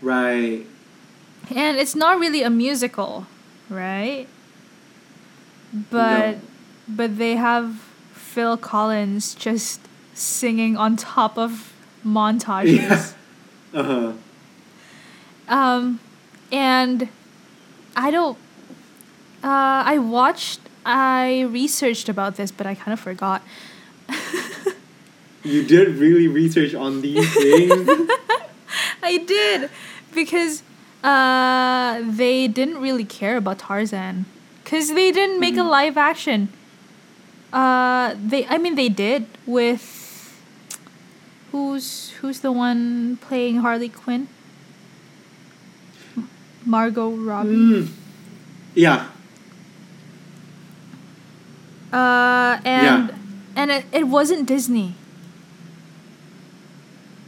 Right. 0.00 0.66
and 1.54 1.76
it's 1.78 1.94
not 1.94 2.18
really 2.18 2.42
a 2.42 2.50
musical, 2.50 3.26
right? 3.70 4.26
But 5.90 6.36
No. 6.36 6.40
but 6.88 7.18
they 7.18 7.36
have 7.36 7.80
Phil 8.12 8.56
Collins 8.56 9.34
just 9.34 9.80
singing 10.14 10.76
on 10.76 10.96
top 10.96 11.38
of 11.38 11.72
montages. 12.04 12.76
Yeah. 12.76 13.06
Uh 13.74 13.82
huh. 13.84 14.12
Um, 15.48 15.98
and 16.52 17.08
I 17.96 18.10
don't. 18.10 18.36
Uh, 19.42 19.80
I 19.88 19.96
watched. 19.98 20.60
I 20.84 21.42
researched 21.42 22.08
about 22.08 22.36
this, 22.36 22.50
but 22.50 22.66
I 22.66 22.74
kind 22.74 22.92
of 22.92 23.00
forgot. 23.00 23.42
You 25.44 25.64
did 25.64 25.96
really 25.96 26.28
research 26.28 26.72
on 26.74 27.00
these 27.02 27.26
things. 27.34 27.88
I 29.02 29.18
did 29.18 29.70
because 30.14 30.62
uh, 31.02 32.00
they 32.06 32.46
didn't 32.46 32.78
really 32.80 33.04
care 33.04 33.36
about 33.36 33.58
Tarzan 33.58 34.24
because 34.62 34.94
they 34.94 35.10
didn't 35.10 35.40
make 35.40 35.54
a 35.54 35.58
Mhm. 35.66 35.70
live 35.70 35.96
action. 35.96 36.48
Uh, 37.52 38.14
they. 38.16 38.46
I 38.46 38.58
mean, 38.58 38.76
they 38.76 38.88
did 38.88 39.26
with. 39.46 39.98
Who's 41.50 42.10
who's 42.22 42.40
the 42.40 42.50
one 42.52 43.18
playing 43.20 43.56
Harley 43.58 43.88
Quinn? 43.90 44.28
Margot 46.64 47.10
Robbie. 47.10 47.50
mm. 47.50 47.88
Yeah. 48.74 49.08
Uh, 51.92 52.58
and 52.64 53.08
Yeah. 53.08 53.16
and 53.56 53.70
it, 53.70 53.84
it 53.92 54.04
wasn't 54.08 54.46
Disney. 54.46 54.94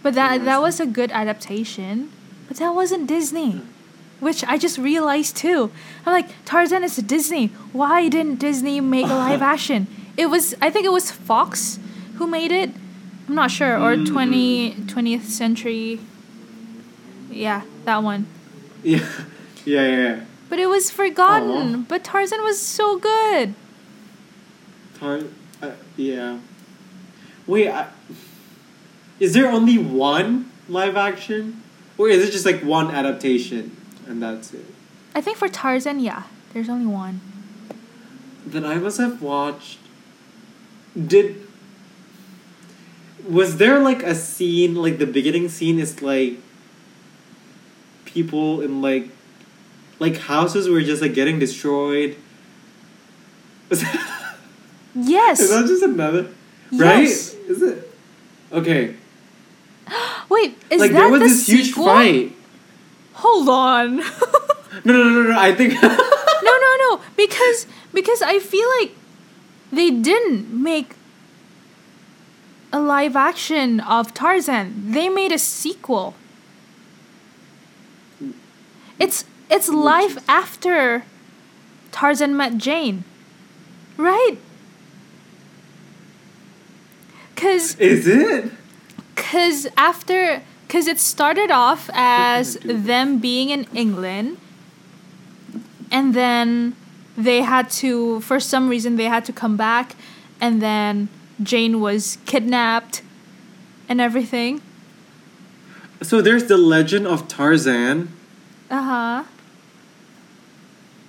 But 0.02 0.14
that 0.14 0.36
It 0.36 0.44
that 0.44 0.60
wasn't. 0.60 0.90
a 0.90 0.92
good 0.92 1.10
adaptation. 1.12 2.10
But 2.48 2.58
that 2.58 2.74
wasn't 2.74 3.06
Disney. 3.06 3.62
Which 4.20 4.44
I 4.44 4.56
just 4.58 4.78
realized 4.78 5.36
too. 5.36 5.70
I'm 6.06 6.12
like, 6.12 6.28
Tarzan 6.44 6.84
is 6.84 6.96
Disney. 6.96 7.48
Why 7.72 8.08
didn't 8.08 8.36
Disney 8.38 8.80
make 8.80 9.06
a 9.06 9.14
live 9.26 9.42
action? 9.42 9.86
It 10.16 10.26
was 10.26 10.54
I 10.62 10.70
think 10.70 10.84
it 10.86 10.92
was 10.92 11.10
Fox 11.10 11.78
who 12.16 12.26
made 12.26 12.52
it. 12.52 12.70
I'm 13.28 13.34
not 13.34 13.50
sure. 13.50 13.76
Or 13.78 13.96
Mm. 13.96 14.06
20, 14.06 14.74
20th 14.86 15.24
century. 15.24 16.00
Yeah, 17.30 17.62
that 17.84 18.02
one. 18.02 18.26
Yeah. 18.82 19.04
Yeah. 19.64 19.80
Yeah. 19.88 19.96
yeah. 19.96 20.20
But 20.50 20.58
it 20.58 20.66
was 20.68 20.90
forgotten. 20.90 21.74
Aw. 21.74 21.84
But 21.88 22.04
Tarzan 22.04 22.42
was 22.44 22.60
so 22.60 22.98
good. 22.98 23.54
Uh, 25.04 25.72
yeah. 25.96 26.38
Wait, 27.46 27.68
I, 27.68 27.88
is 29.20 29.34
there 29.34 29.46
only 29.46 29.78
one 29.78 30.50
live 30.68 30.96
action, 30.96 31.62
or 31.98 32.08
is 32.08 32.26
it 32.26 32.32
just 32.32 32.46
like 32.46 32.62
one 32.62 32.90
adaptation 32.90 33.76
and 34.06 34.22
that's 34.22 34.52
it? 34.54 34.64
I 35.14 35.20
think 35.20 35.36
for 35.36 35.48
Tarzan, 35.48 36.00
yeah. 36.00 36.24
There's 36.52 36.68
only 36.68 36.86
one. 36.86 37.20
Then 38.46 38.64
I 38.64 38.76
must 38.76 38.98
have 38.98 39.20
watched. 39.20 39.78
Did 40.94 41.46
was 43.28 43.56
there 43.56 43.80
like 43.80 44.02
a 44.02 44.14
scene 44.14 44.74
like 44.74 44.98
the 44.98 45.06
beginning 45.06 45.48
scene 45.48 45.78
is 45.78 46.02
like 46.02 46.38
people 48.04 48.60
in 48.60 48.82
like 48.82 49.08
like 49.98 50.18
houses 50.18 50.68
were 50.68 50.82
just 50.82 51.02
like 51.02 51.14
getting 51.14 51.38
destroyed. 51.38 52.16
Yes. 54.94 55.40
is 55.40 55.50
that 55.50 55.66
just 55.66 55.82
another? 55.82 56.28
Yes. 56.70 57.34
Right? 57.34 57.50
Is 57.50 57.62
it? 57.62 57.90
Okay. 58.52 58.94
Wait, 60.28 60.56
is 60.70 60.80
like 60.80 60.92
that 60.92 60.98
there 60.98 61.08
was 61.08 61.20
the 61.20 61.28
this 61.28 61.46
huge 61.46 61.66
sequel? 61.68 61.86
fight. 61.86 62.32
Hold 63.14 63.48
on. 63.48 63.96
no, 64.84 64.92
no, 64.92 65.10
no, 65.10 65.22
no. 65.22 65.38
I 65.38 65.54
think. 65.54 65.74
no, 65.82 65.88
no. 65.88 66.76
No. 66.78 67.00
Because 67.16 67.66
because 67.92 68.22
I 68.22 68.38
feel 68.38 68.68
like 68.80 68.92
they 69.72 69.90
didn't 69.90 70.50
make 70.50 70.94
a 72.72 72.80
live 72.80 73.16
action 73.16 73.80
of 73.80 74.12
Tarzan. 74.14 74.92
They 74.92 75.08
made 75.08 75.32
a 75.32 75.38
sequel. 75.38 76.14
It's 78.98 79.24
it's 79.50 79.68
life 79.68 80.18
after 80.28 81.04
Tarzan 81.92 82.36
met 82.36 82.58
Jane. 82.58 83.04
Right? 83.96 84.38
Cuz 87.36 87.76
Is 87.76 88.06
it? 88.06 88.50
Cause 89.16 89.66
after, 89.76 90.42
cause 90.68 90.86
it 90.86 90.98
started 90.98 91.50
off 91.50 91.90
as 91.92 92.54
them 92.64 93.18
being 93.18 93.50
in 93.50 93.66
England, 93.74 94.38
and 95.90 96.14
then 96.14 96.76
they 97.16 97.42
had 97.42 97.70
to, 97.70 98.20
for 98.20 98.40
some 98.40 98.68
reason, 98.68 98.96
they 98.96 99.04
had 99.04 99.24
to 99.24 99.32
come 99.32 99.56
back, 99.56 99.94
and 100.40 100.60
then 100.60 101.08
Jane 101.42 101.80
was 101.80 102.18
kidnapped, 102.26 103.02
and 103.88 104.00
everything. 104.00 104.60
So 106.02 106.20
there's 106.20 106.44
the 106.44 106.56
legend 106.56 107.06
of 107.06 107.28
Tarzan. 107.28 108.08
Uh 108.70 108.82
huh. 108.82 109.24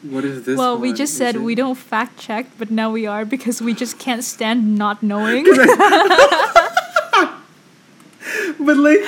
What 0.09 0.23
is 0.25 0.43
this? 0.45 0.57
Well, 0.57 0.77
we 0.77 0.93
just 0.93 1.17
said 1.17 1.37
we 1.37 1.55
don't 1.55 1.75
fact 1.75 2.19
check, 2.19 2.47
but 2.57 2.69
now 2.69 2.91
we 2.91 3.07
are 3.07 3.25
because 3.25 3.61
we 3.61 3.73
just 3.73 3.97
can't 3.97 4.23
stand 4.23 4.75
not 4.77 5.01
knowing. 5.01 5.45
But 8.59 8.77
like, 8.77 8.99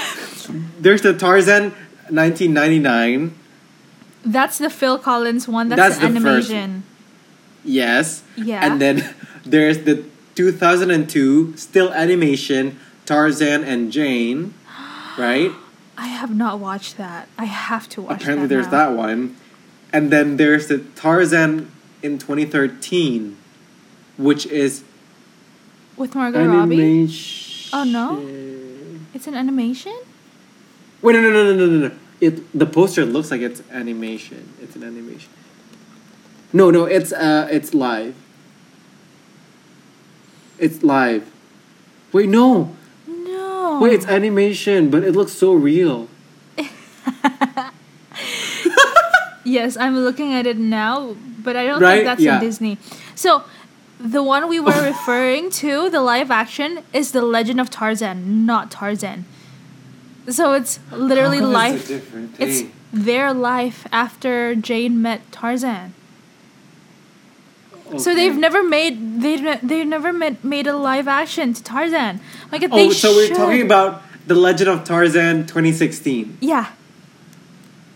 there's 0.79 1.01
the 1.01 1.13
Tarzan 1.13 1.71
1999, 2.09 3.33
That's 4.25 4.57
the 4.57 4.69
Phil 4.69 4.99
Collins 4.99 5.47
one. 5.47 5.69
That's, 5.69 5.97
That's 5.97 5.99
the 5.99 6.09
the 6.09 6.19
first 6.21 6.51
animation. 6.51 6.83
Yes. 7.63 8.23
Yeah. 8.35 8.65
And 8.65 8.79
then 8.79 9.15
there's 9.45 9.79
the 9.79 10.05
2002 10.35 11.57
still 11.57 11.91
animation 11.93 12.79
Tarzan 13.05 13.63
and 13.63 13.91
Jane, 13.91 14.53
right? 15.17 15.51
I 15.97 16.07
have 16.07 16.35
not 16.35 16.59
watched 16.59 16.97
that. 16.97 17.27
I 17.39 17.45
have 17.45 17.89
to 17.89 18.01
watch 18.03 18.21
Apparently 18.21 18.47
there's 18.47 18.65
now. 18.65 18.89
that 18.89 18.97
one. 18.97 19.35
And 19.93 20.11
then 20.11 20.37
there's 20.37 20.67
the 20.67 20.79
Tarzan 20.95 21.71
in 22.01 22.17
2013, 22.17 23.37
which 24.17 24.45
is 24.45 24.83
With 25.95 26.15
Margot 26.15 26.45
Robbie. 26.45 27.09
Oh, 27.73 27.83
no? 27.83 28.21
It's 29.13 29.27
an 29.27 29.35
animation? 29.35 29.97
Wait, 31.01 31.13
no, 31.13 31.21
no, 31.21 31.31
no, 31.31 31.53
no, 31.53 31.65
no, 31.65 31.87
no. 31.87 31.95
It 32.19 32.57
the 32.57 32.65
poster 32.65 33.05
looks 33.05 33.29
like 33.29 33.41
it's 33.41 33.61
animation. 33.71 34.53
It's 34.59 34.75
an 34.75 34.83
animation. 34.83 35.29
No, 36.51 36.71
no, 36.71 36.85
it's 36.85 37.13
uh, 37.13 37.47
it's 37.51 37.75
live. 37.75 38.15
It's 40.57 40.81
live. 40.81 41.31
Wait, 42.11 42.29
no. 42.29 42.75
No. 43.07 43.79
Wait, 43.79 43.93
it's 43.93 44.07
animation, 44.07 44.89
but 44.89 45.03
it 45.03 45.11
looks 45.15 45.33
so 45.33 45.53
real. 45.53 46.07
Yes, 49.47 49.77
I'm 49.77 49.95
looking 49.97 50.33
at 50.33 50.45
it 50.45 50.57
now, 50.57 51.15
but 51.41 51.55
I 51.55 51.65
don't 51.65 51.81
Right? 51.81 51.95
think 52.03 52.05
that's 52.05 52.21
Yeah. 52.21 52.35
in 52.35 52.41
Disney. 52.41 52.77
So, 53.15 53.43
the 53.99 54.21
one 54.21 54.49
we 54.49 54.59
were 54.59 54.81
referring 54.93 55.49
to, 55.63 55.89
the 55.89 56.01
live 56.01 56.29
action, 56.29 56.79
is 56.93 57.11
The 57.11 57.21
Legend 57.21 57.59
of 57.61 57.69
Tarzan, 57.69 58.45
not 58.45 58.69
Tarzan. 58.71 59.23
So 60.29 60.51
it's 60.51 60.79
literally 60.91 61.37
How 61.37 61.43
come 61.45 61.53
life. 61.53 61.75
It's 61.81 61.89
a 61.89 61.93
different 61.93 62.35
It's 62.37 62.63
their 62.91 63.33
life 63.33 63.87
after 63.93 64.55
Jane 64.55 65.01
met 65.01 65.21
Tarzan. 65.31 65.93
So 67.97 68.13
they've 68.13 68.35
never 68.35 68.61
made 68.63 69.21
they 69.21 69.37
ne- 69.37 69.59
they've 69.63 69.87
never 69.87 70.11
made, 70.11 70.43
made 70.43 70.67
a 70.67 70.75
live 70.75 71.07
action 71.07 71.53
to 71.53 71.63
Tarzan. 71.63 72.19
Like 72.51 72.61
if 72.63 72.71
Oh, 72.73 72.75
they 72.75 72.89
so 72.91 73.15
we're 73.15 73.33
talking 73.33 73.61
about 73.61 74.01
the 74.27 74.35
Legend 74.35 74.69
of 74.69 74.83
Tarzan 74.83 75.45
2016. 75.47 76.37
yeah. 76.41 76.65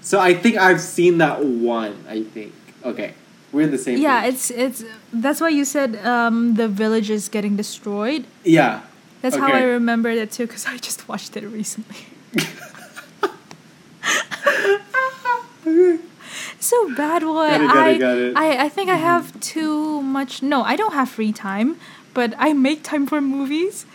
So 0.01 0.19
I 0.19 0.33
think 0.33 0.57
I've 0.57 0.81
seen 0.81 1.19
that 1.19 1.43
one. 1.45 2.03
I 2.09 2.23
think. 2.23 2.53
Okay, 2.83 3.13
we're 3.51 3.61
in 3.61 3.71
the 3.71 3.77
same. 3.77 3.99
Yeah, 3.99 4.21
page. 4.21 4.33
it's 4.33 4.51
it's 4.51 4.83
that's 5.13 5.39
why 5.39 5.49
you 5.49 5.63
said 5.65 5.95
um, 6.05 6.55
the 6.55 6.67
village 6.67 7.09
is 7.09 7.29
getting 7.29 7.55
destroyed. 7.55 8.25
yeah. 8.43 8.81
That's 9.21 9.35
how 9.35 9.51
I 9.53 9.61
remember 9.61 10.09
it 10.09 10.31
too, 10.31 10.47
because 10.47 10.65
I 10.65 10.77
just 10.77 11.07
watched 11.07 11.37
it 11.37 11.45
recently. 11.45 11.97
so 16.59 16.95
bad 16.95 17.21
boy. 17.21 17.49
Got 17.49 17.61
it, 17.61 17.67
got 17.67 17.77
I, 17.77 17.89
it, 17.91 17.99
got 17.99 18.17
it. 18.17 18.35
I 18.35 18.65
I 18.65 18.69
think 18.69 18.89
I 18.89 18.95
have 18.95 19.39
too 19.39 20.01
much. 20.01 20.41
No, 20.41 20.63
I 20.63 20.75
don't 20.75 20.93
have 20.93 21.07
free 21.09 21.31
time, 21.31 21.77
but 22.15 22.33
I 22.39 22.53
make 22.53 22.81
time 22.81 23.05
for 23.05 23.21
movies. 23.21 23.85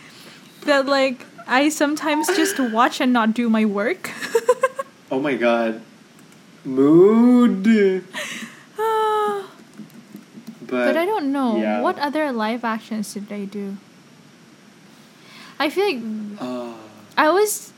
That 0.63 0.85
like 0.85 1.25
I 1.45 1.67
sometimes 1.67 2.27
just 2.27 2.57
watch 2.59 3.01
and 3.01 3.11
not 3.11 3.33
do 3.33 3.49
my 3.49 3.65
work. 3.65 4.11
Oh 5.09 5.21
my 5.21 5.35
god. 5.35 5.81
Mood. 6.67 7.63
but, 8.77 9.43
But, 10.67 10.97
I 10.97 11.05
don't 11.05 11.31
know 11.31 11.57
yeah. 11.57 11.81
what 11.81 11.97
other 11.99 12.31
live 12.31 12.63
actions 12.65 13.13
did 13.13 13.29
they 13.29 13.45
do. 13.45 13.77
I 15.59 15.69
feel 15.69 15.85
like 15.87 16.01
Uh, 16.39 16.73
I 17.17 17.29
was 17.31 17.71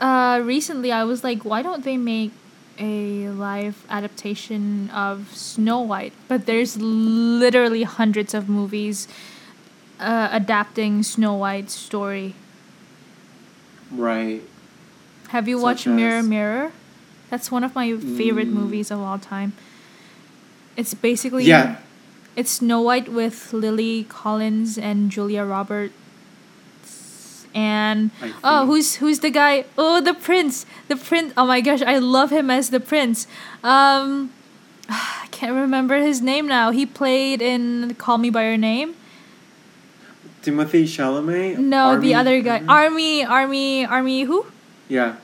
uh 0.00 0.40
recently 0.44 0.92
I 0.92 1.02
was 1.04 1.24
like 1.24 1.42
why 1.44 1.62
don't 1.62 1.82
they 1.84 1.96
make 1.96 2.30
a 2.78 3.28
live 3.30 3.86
adaptation 3.88 4.90
of 4.90 5.30
Snow 5.34 5.80
White? 5.80 6.12
But 6.28 6.46
there's 6.46 6.76
literally 6.78 7.82
hundreds 7.82 8.34
of 8.34 8.48
movies 8.48 9.08
uh, 9.98 10.28
adapting 10.30 11.02
Snow 11.02 11.34
White's 11.34 11.72
story. 11.74 12.34
right. 13.90 14.42
Have 15.28 15.48
you 15.48 15.58
Such 15.58 15.62
watched 15.62 15.86
Mirror 15.86 16.22
Mirror? 16.22 16.72
That's 17.34 17.50
one 17.50 17.64
of 17.64 17.74
my 17.74 17.90
favorite 17.98 18.46
Mm. 18.46 18.62
movies 18.62 18.92
of 18.94 19.00
all 19.02 19.18
time. 19.18 19.54
It's 20.76 20.94
basically 20.94 21.42
Yeah. 21.42 21.82
It's 22.36 22.62
Snow 22.62 22.80
White 22.80 23.10
with 23.10 23.52
Lily 23.52 24.06
Collins 24.08 24.78
and 24.78 25.10
Julia 25.10 25.42
Roberts. 25.42 25.90
And 27.52 28.14
oh, 28.44 28.66
who's 28.66 29.02
who's 29.02 29.18
the 29.18 29.30
guy? 29.30 29.64
Oh, 29.76 30.00
the 30.00 30.14
prince. 30.14 30.64
The 30.86 30.94
prince. 30.94 31.34
Oh 31.36 31.42
my 31.46 31.60
gosh, 31.60 31.82
I 31.82 31.98
love 31.98 32.30
him 32.30 32.50
as 32.54 32.70
the 32.70 32.78
prince. 32.78 33.26
Um 33.66 34.30
I 34.88 35.26
can't 35.34 35.54
remember 35.58 35.98
his 35.98 36.22
name 36.22 36.46
now. 36.46 36.70
He 36.70 36.86
played 36.86 37.42
in 37.42 37.96
Call 37.98 38.18
Me 38.18 38.30
by 38.30 38.46
Your 38.46 38.58
Name. 38.58 38.94
Timothée 40.46 40.86
Chalamet. 40.86 41.58
No, 41.58 41.98
Armie 41.98 42.06
the 42.06 42.14
other 42.14 42.38
guy. 42.42 42.62
Armie, 42.68 43.24
Armie, 43.26 43.82
Armie 43.86 44.22
who? 44.22 44.46
yeah. 44.86 45.16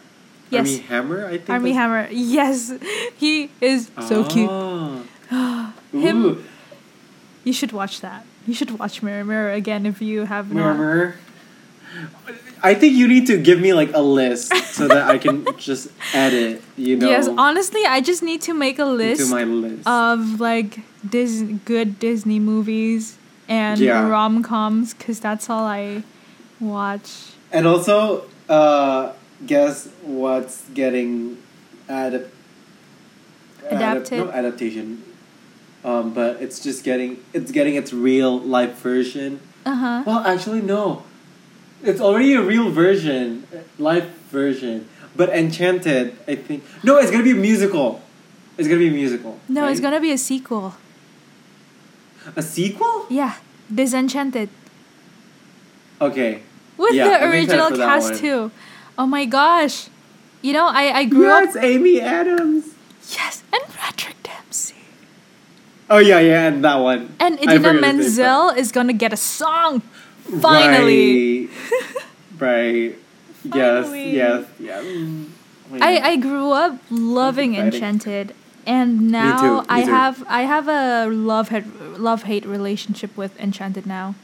Yes. 0.50 0.68
Armie 0.68 0.78
Hammer. 0.88 1.26
I 1.26 1.30
think. 1.38 1.50
Armie 1.50 1.72
Hammer. 1.72 2.08
Yes. 2.10 2.72
He 3.16 3.50
is 3.60 3.90
so 4.08 4.24
cute. 4.24 4.48
Ah. 4.50 5.72
Him- 5.92 6.24
Ooh. 6.24 6.44
You 7.44 7.52
should 7.52 7.72
watch 7.72 8.00
that. 8.00 8.24
You 8.46 8.54
should 8.54 8.78
watch 8.78 9.02
Mirror 9.02 9.24
Mirror 9.24 9.52
again 9.52 9.86
if 9.86 10.02
you 10.02 10.24
have 10.26 10.52
not. 10.52 10.76
Mirror. 10.76 11.14
I 12.62 12.74
think 12.74 12.94
you 12.94 13.08
need 13.08 13.26
to 13.28 13.38
give 13.38 13.58
me 13.60 13.72
like 13.72 13.90
a 13.94 14.02
list 14.02 14.54
so 14.74 14.86
that 14.88 15.08
I 15.08 15.16
can 15.18 15.46
just 15.58 15.88
edit. 16.12 16.62
You 16.76 16.96
know. 16.96 17.08
Yes, 17.08 17.26
honestly, 17.28 17.80
I 17.86 18.00
just 18.00 18.22
need 18.22 18.42
to 18.42 18.52
make 18.54 18.78
a 18.78 18.84
list 18.84 19.30
my 19.30 19.44
list. 19.44 19.86
of 19.88 20.40
like 20.40 20.80
Dis- 21.08 21.42
good 21.64 21.98
Disney 21.98 22.38
movies 22.38 23.16
and 23.48 23.80
Yeah. 23.80 24.06
rom 24.08 24.42
coms 24.42 24.92
because 24.94 25.18
that's 25.20 25.48
all 25.48 25.64
I 25.64 26.02
watch. 26.60 27.10
And 27.50 27.66
also, 27.66 28.24
uh, 28.48 29.12
guess 29.46 29.88
what's 30.02 30.68
getting 30.70 31.38
adap- 31.88 32.28
Adapted? 33.70 34.18
no 34.18 34.30
adaptation. 34.30 35.02
Um, 35.84 36.12
but 36.12 36.42
it's 36.42 36.60
just 36.60 36.84
getting 36.84 37.22
it's 37.32 37.50
getting 37.50 37.74
its 37.74 37.92
real 37.92 38.38
life 38.38 38.76
version. 38.78 39.40
Uh 39.64 39.74
huh. 39.74 40.02
Well, 40.06 40.18
actually, 40.20 40.60
no. 40.60 41.04
It's 41.82 42.00
already 42.00 42.34
a 42.34 42.42
real 42.42 42.70
version, 42.70 43.46
uh, 43.54 43.58
live 43.78 44.08
version. 44.30 44.88
But 45.16 45.30
Enchanted, 45.30 46.16
I 46.28 46.34
think. 46.36 46.64
No, 46.84 46.98
it's 46.98 47.10
gonna 47.10 47.24
be 47.24 47.30
a 47.32 47.34
musical. 47.34 48.02
It's 48.58 48.68
gonna 48.68 48.78
be 48.80 48.88
a 48.88 48.92
musical. 48.92 49.38
No, 49.48 49.68
it's 49.68 49.80
gonna 49.80 50.00
be 50.00 50.12
a 50.12 50.18
sequel. 50.18 50.74
a 52.36 52.42
sequel. 52.42 53.06
Yeah, 53.08 53.34
Disenchanted 53.74 54.50
Okay. 56.00 56.42
with 56.76 56.94
Yeah, 56.94 57.18
the 57.18 57.28
original 57.30 57.70
cast 57.70 58.16
too. 58.20 58.50
Oh 58.98 59.06
my 59.06 59.24
gosh, 59.24 59.88
you 60.42 60.52
know 60.52 60.66
I 60.66 61.00
I 61.00 61.04
grew 61.04 61.26
Yeah, 61.28 61.36
up. 61.38 61.44
it's 61.44 61.56
Amy 61.56 62.00
Adams. 62.00 62.64
Yes, 63.10 63.42
and 63.52 63.62
Patrick 63.74 64.16
Dempsey. 64.22 64.76
Oh 65.88 65.98
yeah, 65.98 66.20
yeah, 66.20 66.48
and 66.48 66.64
that 66.64 66.76
one. 66.76 67.14
And 67.18 67.38
Idina 67.40 67.74
forget 67.74 67.94
his 67.96 68.18
name, 68.18 68.26
Menzel 68.26 68.50
is 68.50 68.72
gonna 68.72 68.92
get 68.92 69.12
a 69.12 69.16
song. 69.16 69.82
Finally. 70.40 71.46
Right. 72.38 72.38
right. 72.38 72.98
Yes, 73.44 73.86
Finally. 73.86 74.10
yes, 74.14 74.44
yeah. 74.60 74.80
Mm. 74.82 75.28
I, 75.80 75.98
I 76.00 76.16
grew 76.16 76.50
up 76.52 76.78
loving. 76.90 77.54
Enchanted, 77.54 78.34
and 78.66 79.10
now 79.10 79.40
too, 79.40 79.56
me 79.62 79.66
I 79.68 79.84
too. 79.84 79.90
have 79.90 80.24
I 80.28 80.42
have 80.42 80.68
a 80.68 81.06
love 81.08 81.48
hate 81.48 81.64
love 81.98 82.24
hate 82.24 82.44
relationship 82.44 83.16
with 83.16 83.38
Enchanted 83.40 83.86
now 83.86 84.14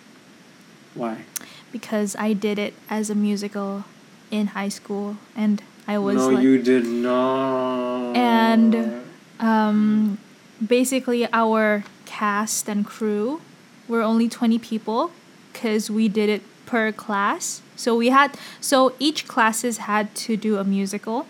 Why? 0.94 1.24
because 1.72 2.14
I 2.18 2.32
did 2.34 2.58
it 2.58 2.74
as 2.90 3.10
a 3.10 3.14
musical 3.14 3.84
in 4.30 4.48
high 4.48 4.68
school, 4.68 5.16
and 5.36 5.62
I 5.86 5.98
was 5.98 6.16
no, 6.16 6.28
like, 6.30 6.42
you 6.42 6.60
did 6.62 6.86
not. 6.86 8.16
And- 8.16 9.02
um, 9.38 10.18
basically 10.66 11.28
our 11.32 11.84
cast 12.06 12.68
and 12.68 12.86
crew 12.86 13.42
were 13.88 14.00
only 14.00 14.28
20 14.28 14.58
people 14.58 15.10
because 15.52 15.90
we 15.90 16.08
did 16.08 16.28
it 16.30 16.42
per 16.64 16.90
class 16.90 17.60
so 17.76 17.94
we 17.94 18.08
had 18.08 18.34
so 18.60 18.94
each 18.98 19.28
classes 19.28 19.76
had 19.78 20.14
to 20.14 20.36
do 20.36 20.56
a 20.56 20.64
musical 20.64 21.26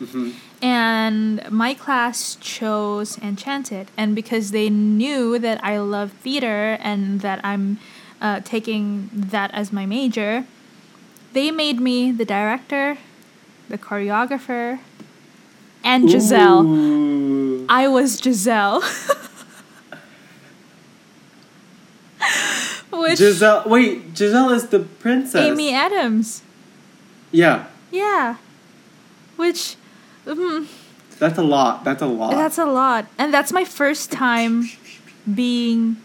Mhm. 0.00 0.34
and 0.60 1.50
my 1.50 1.72
class 1.74 2.36
chose 2.40 3.16
enchanted 3.18 3.88
and 3.96 4.14
because 4.14 4.50
they 4.50 4.68
knew 4.68 5.38
that 5.38 5.58
i 5.64 5.78
love 5.78 6.12
theater 6.22 6.76
and 6.82 7.20
that 7.22 7.40
i'm 7.42 7.78
uh, 8.20 8.40
taking 8.44 9.08
that 9.12 9.50
as 9.54 9.72
my 9.72 9.86
major 9.86 10.44
they 11.32 11.50
made 11.50 11.80
me 11.80 12.12
the 12.12 12.24
director 12.24 12.98
the 13.68 13.78
choreographer 13.78 14.78
and 15.82 16.10
giselle 16.10 16.64
Ooh. 16.64 17.12
I 17.68 17.88
was 17.88 18.18
Giselle. 18.18 18.82
Which 22.90 23.18
Giselle. 23.18 23.62
Wait, 23.66 24.14
Giselle 24.16 24.50
is 24.50 24.68
the 24.68 24.80
princess. 24.80 25.40
Amy 25.40 25.72
Adams. 25.72 26.42
Yeah. 27.30 27.66
Yeah. 27.90 28.36
Which 29.36 29.76
um, 30.26 30.68
That's 31.18 31.38
a 31.38 31.42
lot. 31.42 31.84
That's 31.84 32.02
a 32.02 32.06
lot. 32.06 32.32
That's 32.32 32.58
a 32.58 32.66
lot. 32.66 33.06
And 33.18 33.32
that's 33.32 33.52
my 33.52 33.64
first 33.64 34.12
time 34.12 34.68
being 35.32 35.96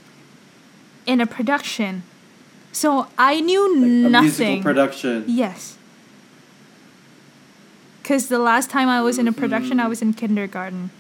in 1.06 1.20
a 1.20 1.28
production. 1.28 2.04
So 2.78 3.08
I 3.18 3.40
knew 3.42 3.64
Like 3.74 3.82
a 4.06 4.10
nothing. 4.10 4.22
musical 4.22 4.62
production. 4.62 5.24
Yes. 5.26 5.78
Because 8.04 8.28
the 8.28 8.38
last 8.38 8.70
time 8.70 8.88
I 8.88 9.02
was 9.02 9.18
in 9.18 9.28
a 9.28 9.32
production, 9.34 9.80
I 9.80 9.86
Mhm. 9.86 9.90
was 9.90 10.02
in 10.04 10.14
kindergarten. 10.14 10.92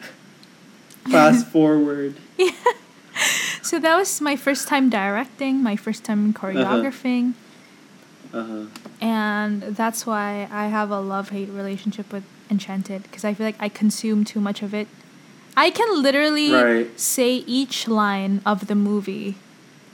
Fast 1.12 1.46
forward. 1.48 2.14
yeah. 2.38 2.50
So 3.62 3.78
that 3.78 3.94
was 3.94 4.22
my 4.22 4.36
first 4.36 4.68
time 4.68 4.88
directing, 4.88 5.62
my 5.62 5.76
first 5.76 6.02
time 6.02 6.32
choreographing. 6.32 7.34
Uh-huh. 8.32 8.64
And 9.02 9.62
that's 9.76 10.06
why 10.06 10.48
I 10.50 10.68
have 10.68 10.90
a 10.90 11.00
love 11.00 11.28
hate 11.28 11.50
relationship 11.50 12.10
with 12.10 12.24
Enchanted 12.50 13.02
because 13.04 13.24
I 13.24 13.34
feel 13.34 13.44
like 13.46 13.60
I 13.60 13.68
consume 13.68 14.24
too 14.24 14.40
much 14.40 14.62
of 14.62 14.72
it. 14.72 14.88
I 15.56 15.68
can 15.70 16.00
literally 16.02 16.50
Right. 16.52 16.88
say 16.98 17.44
each 17.46 17.86
line 17.86 18.40
of 18.46 18.66
the 18.66 18.74
movie 18.74 19.36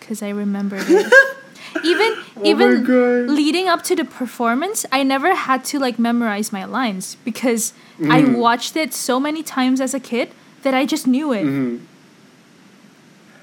because 0.07 0.23
I 0.23 0.29
remembered 0.31 0.85
it. 0.87 1.13
even 1.85 2.15
Oh 2.37 2.43
even 2.47 2.87
leading 3.27 3.67
up 3.67 3.83
to 3.91 3.97
the 3.97 4.05
performance, 4.05 4.87
I 4.93 5.03
never 5.03 5.35
had 5.35 5.65
to 5.67 5.79
like 5.81 5.99
memorize 5.99 6.53
my 6.53 6.65
lines 6.65 7.17
because 7.25 7.73
I 7.99 8.23
Mhm. 8.23 8.39
watched 8.39 8.77
it 8.77 8.95
so 8.95 9.19
many 9.19 9.43
times 9.43 9.81
as 9.81 9.93
a 9.95 9.99
kid 10.01 10.31
that 10.63 10.75
I 10.75 10.87
just 10.87 11.07
knew 11.11 11.33
it. 11.33 11.43
hmm 11.43 11.77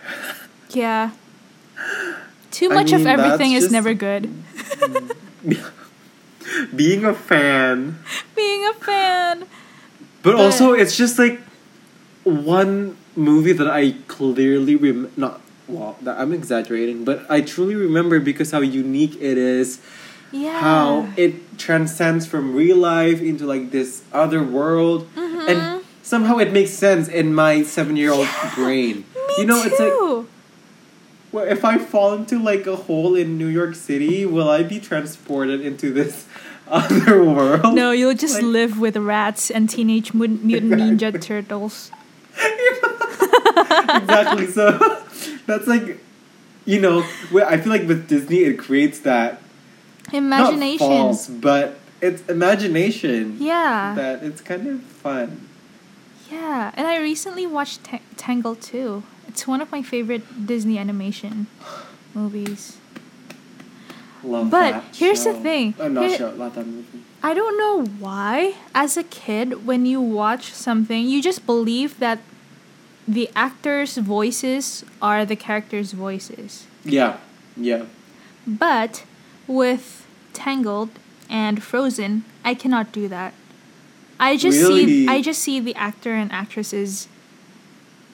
Yeah. 0.72 1.12
Too 2.50 2.72
I 2.72 2.76
much 2.76 2.94
of 2.94 3.06
everything 3.06 3.52
is 3.52 3.70
never 3.72 3.94
good. 3.94 4.32
Being 6.76 7.04
a 7.06 7.14
fan. 7.14 8.00
Being 8.36 8.66
a 8.66 8.74
fan. 8.74 9.40
But, 10.24 10.34
But- 10.34 10.36
also, 10.40 10.72
it's 10.74 10.96
just 10.96 11.20
like 11.20 11.42
one 12.24 12.96
movie 13.16 13.52
that 13.54 13.68
I 13.70 13.96
clearly 14.08 14.76
rem 14.76 15.12
not 15.18 15.43
well, 15.68 15.96
I'm 16.06 16.34
exaggerating, 16.34 17.04
but 17.06 17.26
I 17.30 17.42
truly 17.42 17.76
remember 17.76 18.20
because 18.20 18.52
how 18.52 18.60
unique 18.62 19.16
it 19.22 19.38
is, 19.38 19.80
Yeah. 20.32 20.60
how 20.60 21.10
it 21.16 21.58
transcends 21.58 22.26
from 22.26 22.54
real 22.56 22.78
life 22.78 23.22
into 23.22 23.46
like 23.46 23.72
this 23.72 24.02
other 24.12 24.44
world, 24.44 25.08
Mhm. 25.16 25.48
and 25.50 25.84
somehow 26.02 26.38
it 26.38 26.52
makes 26.52 26.72
sense 26.72 27.08
in 27.08 27.34
my 27.34 27.64
seven-year-old 27.64 28.28
brain. 28.56 29.06
Me 29.16 29.34
you 29.40 29.46
know, 29.46 29.62
too. 29.64 29.70
it's 29.70 29.80
like 29.80 30.26
well, 31.32 31.46
if 31.50 31.66
I 31.66 31.78
fall 31.80 32.14
into 32.14 32.38
like 32.38 32.68
a 32.68 32.76
hole 32.76 33.16
in 33.16 33.38
New 33.40 33.48
York 33.48 33.74
City, 33.74 34.26
will 34.26 34.50
I 34.50 34.62
be 34.62 34.80
transported 34.80 35.62
into 35.62 35.92
this 35.92 36.26
other 36.68 37.24
world? 37.24 37.74
No, 37.74 37.90
you'll 37.92 38.14
just 38.14 38.36
Like- 38.36 38.44
live 38.54 38.80
with 38.80 38.96
rats 38.98 39.50
and 39.50 39.68
Teenage 39.70 40.14
Mut- 40.14 40.44
Mutant 40.44 40.74
Ninja 40.82 41.10
Turtles. 41.20 41.90
exactly. 44.02 44.48
So 44.48 44.78
that's 45.46 45.68
like, 45.68 46.00
you 46.66 46.80
know, 46.80 47.00
I 47.46 47.58
feel 47.58 47.72
like 47.72 47.88
with 47.88 48.08
Disney 48.08 48.40
it 48.40 48.58
creates 48.58 49.00
that 49.02 49.42
Imagination. 50.12 50.88
not 50.90 50.96
false, 50.96 51.28
but 51.28 51.80
it's 52.02 52.22
imagination. 52.30 53.38
Yeah. 53.40 53.94
That 53.96 54.24
it's 54.24 54.42
kind 54.42 54.68
of 54.68 54.82
fun. 54.84 55.48
Yeah. 56.32 56.72
And 56.76 56.88
I 56.88 56.98
recently 56.98 57.46
watched 57.48 57.84
Ta- 57.84 58.00
Tangled 58.18 58.62
too. 58.62 59.04
It's 59.28 59.48
one 59.48 59.62
of 59.62 59.72
my 59.72 59.82
favorite 59.82 60.46
Disney 60.46 60.78
animation 60.78 61.48
movies. 62.14 62.78
Love 64.24 64.50
But 64.50 64.84
here's 64.96 65.24
the 65.24 65.34
show. 65.34 65.40
thing. 65.42 65.74
Uh, 65.80 65.88
not 65.90 66.08
Here- 66.08 66.18
show. 66.18 66.30
Love 66.38 66.56
that 66.56 66.66
movie. 66.68 67.04
I 67.22 67.34
don't 67.34 67.58
know 67.58 67.86
why, 68.00 68.56
as 68.76 68.98
a 68.98 69.04
kid, 69.04 69.66
when 69.66 69.86
you 69.86 70.02
watch 70.02 70.52
something, 70.54 71.08
you 71.08 71.22
just 71.22 71.46
believe 71.46 72.00
that 72.00 72.20
the 73.08 73.30
actors' 73.36 73.98
voices 73.98 74.84
are 75.02 75.26
the 75.26 75.36
characters' 75.36 75.92
voices. 75.94 76.66
Yeah. 76.84 77.18
Yeah. 77.56 77.84
But 78.46 79.04
with 79.48 80.06
Tangled 80.34 80.90
and 81.30 81.64
Frozen, 81.64 82.26
I 82.44 82.54
cannot 82.56 82.92
do 82.92 83.08
that. 83.08 83.34
I 84.20 84.36
just 84.38 84.58
see 84.60 84.86
Really? 84.86 85.08
I 85.08 85.22
just 85.22 85.42
see 85.42 85.60
the 85.60 85.76
actor 85.76 86.14
and 86.14 86.32
actresses 86.32 87.08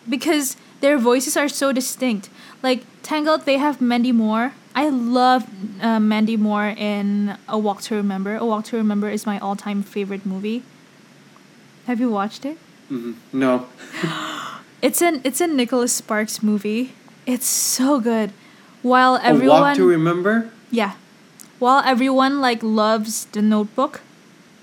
because 0.07 0.55
their 0.81 0.97
voices 0.97 1.35
are 1.37 1.49
so 1.49 1.71
distinct. 1.71 2.29
Like 2.63 2.83
Tangled, 3.03 3.45
they 3.45 3.57
have 3.57 3.81
Mandy 3.81 4.11
Moore. 4.11 4.53
I 4.75 4.89
love 4.89 5.45
uh, 5.81 5.99
Mandy 5.99 6.37
Moore 6.37 6.67
in 6.77 7.35
A 7.47 7.57
Walk 7.57 7.81
to 7.83 7.95
Remember. 7.95 8.35
A 8.35 8.45
Walk 8.45 8.65
to 8.65 8.77
Remember 8.77 9.09
is 9.09 9.25
my 9.25 9.39
all-time 9.39 9.83
favorite 9.83 10.25
movie. 10.25 10.63
Have 11.87 11.99
you 11.99 12.09
watched 12.09 12.45
it? 12.45 12.57
hmm 12.87 13.13
No. 13.33 13.65
It's 14.81 15.01
an 15.01 15.19
it's 15.25 15.41
a 15.41 15.47
Nicholas 15.47 15.91
Sparks 15.91 16.41
movie. 16.41 16.93
It's 17.25 17.45
so 17.45 17.99
good. 17.99 18.31
While 18.81 19.19
everyone 19.21 19.57
a 19.57 19.61
walk 19.61 19.75
to 19.75 19.85
remember. 19.85 20.49
yeah. 20.71 20.93
While 21.59 21.83
everyone 21.83 22.39
like 22.39 22.63
loves 22.63 23.25
the 23.25 23.41
notebook, 23.41 23.99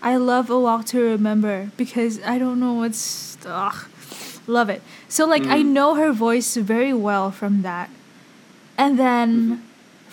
I 0.00 0.16
love 0.16 0.48
A 0.48 0.58
Walk 0.58 0.86
to 0.86 1.00
Remember 1.02 1.68
because 1.76 2.18
I 2.24 2.38
don't 2.38 2.58
know 2.58 2.72
what's 2.80 3.36
ugh, 3.44 3.76
love 4.46 4.70
it. 4.70 4.80
So 5.08 5.26
like 5.28 5.44
I 5.52 5.60
Mm. 5.60 5.76
know 5.76 5.94
her 6.00 6.12
voice 6.16 6.56
very 6.56 6.94
well 6.94 7.30
from 7.30 7.60
that. 7.60 7.90
And 8.78 8.96
then 8.98 9.28
Mm-hmm. 9.28 9.62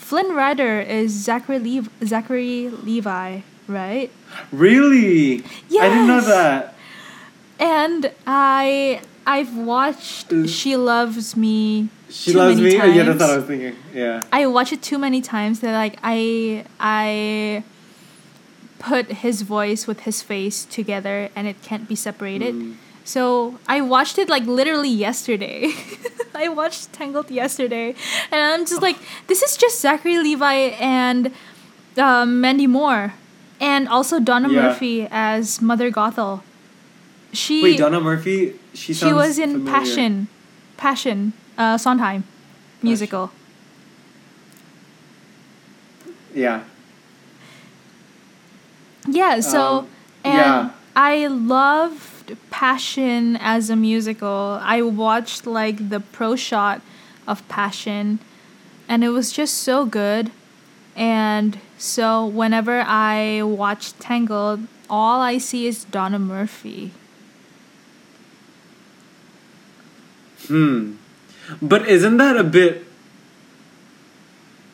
Flynn 0.04 0.36
Rider 0.36 0.82
is 0.82 1.12
Zachary 1.12 1.60
Levi, 1.60 1.89
Zachary 2.04 2.70
Levi, 2.70 3.39
right? 3.70 4.12
Really? 4.51 5.43
Yes. 5.70 5.84
I 5.84 5.89
didn't 5.89 6.08
know 6.08 6.22
that. 6.22 6.76
And 7.58 8.12
I 8.28 9.01
I've 9.26 9.56
watched 9.56 10.34
Uh, 10.34 10.45
She 10.45 10.76
Loves 10.76 11.38
Me. 11.38 11.88
She 12.10 12.34
loves 12.34 12.60
me. 12.60 12.80
Oh, 12.80 12.86
yeah, 12.86 13.04
that's 13.04 13.22
what 13.22 13.30
I 13.30 13.38
was 13.38 13.45
thinking. 13.45 13.76
Yeah. 13.93 14.22
I 14.32 14.45
watch 14.45 14.74
it 14.74 14.82
too 14.82 14.99
many 14.99 15.22
times 15.22 15.62
that 15.62 15.74
like 15.74 15.97
I 16.04 16.66
I 16.82 17.64
put 18.80 19.24
his 19.24 19.41
voice 19.43 19.88
with 19.88 20.01
his 20.01 20.22
face 20.22 20.66
together 20.66 21.30
and 21.34 21.47
it 21.47 21.62
can't 21.64 21.88
be 21.88 21.95
separated. 21.95 22.54
Mm. 22.56 22.76
So 23.06 23.60
I 23.68 23.82
watched 23.82 24.18
it 24.18 24.30
like 24.30 24.45
literally 24.45 24.89
yesterday. 24.89 25.72
I 26.36 26.47
watched 26.49 26.93
Tangled 26.93 27.30
yesterday, 27.30 27.95
and 28.32 28.41
I'm 28.54 28.66
just 28.66 28.82
like, 28.82 28.97
this 29.28 29.41
is 29.43 29.56
just 29.58 29.80
Zachary 29.82 30.18
Levi 30.18 30.72
and 30.80 31.32
um, 31.97 32.41
Mandy 32.41 32.66
Moore, 32.68 33.14
and 33.60 33.88
also 33.88 34.20
Donna 34.20 34.49
Yeah. 34.49 34.62
Murphy 34.70 35.08
as 35.12 35.62
Mother 35.62 35.91
Gothel. 35.91 36.41
She 37.34 37.62
Wait, 37.64 37.78
Donna 37.78 37.99
Murphy. 37.99 38.56
She 38.74 38.93
she 38.93 39.12
was 39.14 39.38
in 39.38 39.51
familiar. 39.54 39.72
Passion, 39.72 40.28
Passion, 40.78 41.34
uh, 41.58 41.78
Sondheim, 41.78 42.24
musical. 42.82 43.32
Yeah. 46.34 46.64
Yeah, 49.08 49.39
so 49.41 49.80
Um, 49.80 49.88
and 50.24 50.36
yeah. 50.38 50.70
I 50.95 51.28
loved 52.30 52.49
Passion 52.49 53.38
as 53.38 53.69
a 53.69 53.76
musical. 53.76 54.59
I 54.61 54.82
watched 54.82 55.45
like 55.45 55.89
the 55.89 55.99
pro 55.99 56.36
shot 56.36 56.82
of 57.28 57.47
Passion 57.47 58.19
and 58.88 59.03
it 59.03 59.09
was 59.09 59.32
just 59.32 59.55
so 59.55 59.86
good. 59.86 60.32
And 60.95 61.59
so 61.78 62.26
whenever 62.26 62.82
I 62.86 63.41
watch 63.43 63.93
Tangled, 63.93 64.67
all 64.89 65.21
I 65.21 65.38
see 65.38 65.65
is 65.67 65.86
Donna 65.86 66.19
Murphy. 66.19 66.91
Hmm. 70.47 70.95
But 71.61 71.88
isn't 71.88 72.17
that 72.17 72.38
a 72.38 72.43
bit 72.43 72.86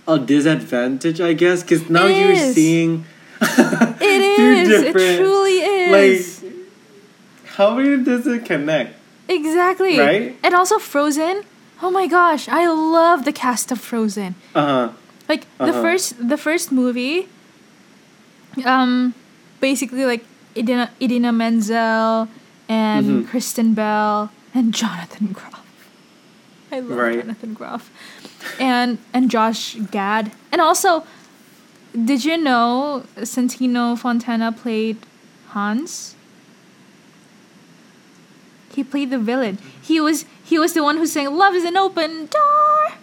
a 0.08 0.20
disadvantage, 0.20 1.22
I 1.22 1.34
guess? 1.34 1.62
Because 1.62 1.90
now 1.90 2.06
It 2.08 2.20
you're 2.20 2.32
is. 2.32 2.56
seeing. 2.56 3.06
it 3.42 4.02
is. 4.02 4.70
It 4.70 4.92
truly 5.18 5.60
is. 5.60 5.92
Like, 5.92 6.39
how 7.60 7.76
many 7.76 8.02
does 8.04 8.26
it 8.26 8.46
connect? 8.46 8.96
exactly. 9.28 10.00
Right? 10.00 10.36
And 10.44 10.56
also 10.56 10.80
Frozen. 10.80 11.44
Oh 11.86 11.92
my 11.92 12.08
gosh, 12.08 12.50
I 12.50 12.64
love 12.68 13.24
the 13.30 13.32
cast 13.44 13.72
of 13.72 13.80
Frozen. 13.90 14.34
Uh 14.56 14.66
huh. 14.66 14.90
like 15.30 15.44
the 15.60 15.66
Uh-huh. 15.70 15.82
first 15.86 16.08
the 16.34 16.40
first 16.48 16.72
movie 16.82 17.28
um 18.66 19.14
basically 19.62 20.06
like 20.06 20.24
Idina, 20.58 20.90
Idina 21.00 21.32
Menzel 21.32 22.28
and 22.68 23.06
Mhm. 23.06 23.28
Kristen 23.30 23.74
Bell 23.74 24.32
and 24.58 24.74
Jonathan 24.74 25.28
Groff. 25.38 25.62
I 26.72 26.80
love 26.80 26.98
Right. 26.98 27.20
Jonathan 27.22 27.54
Groff. 27.54 27.84
And 28.60 28.98
and 29.14 29.30
Josh 29.30 29.76
Gad. 29.92 30.32
And 30.52 30.60
also 30.62 31.04
did 31.94 32.26
you 32.26 32.38
know 32.38 33.04
Santino 33.34 33.98
Fontana 33.98 34.52
played 34.52 34.98
Hans? 35.54 36.16
He 38.74 38.84
played 38.84 39.10
the 39.10 39.20
villain. 39.20 39.58
He 39.82 40.00
was 40.00 40.26
he 40.44 40.58
was 40.60 40.74
the 40.74 40.84
one 40.84 40.98
who 40.98 41.06
sang 41.08 41.36
"Love 41.36 41.54
is 41.56 41.64
an 41.64 41.78
open 41.78 42.28
door." 42.28 42.98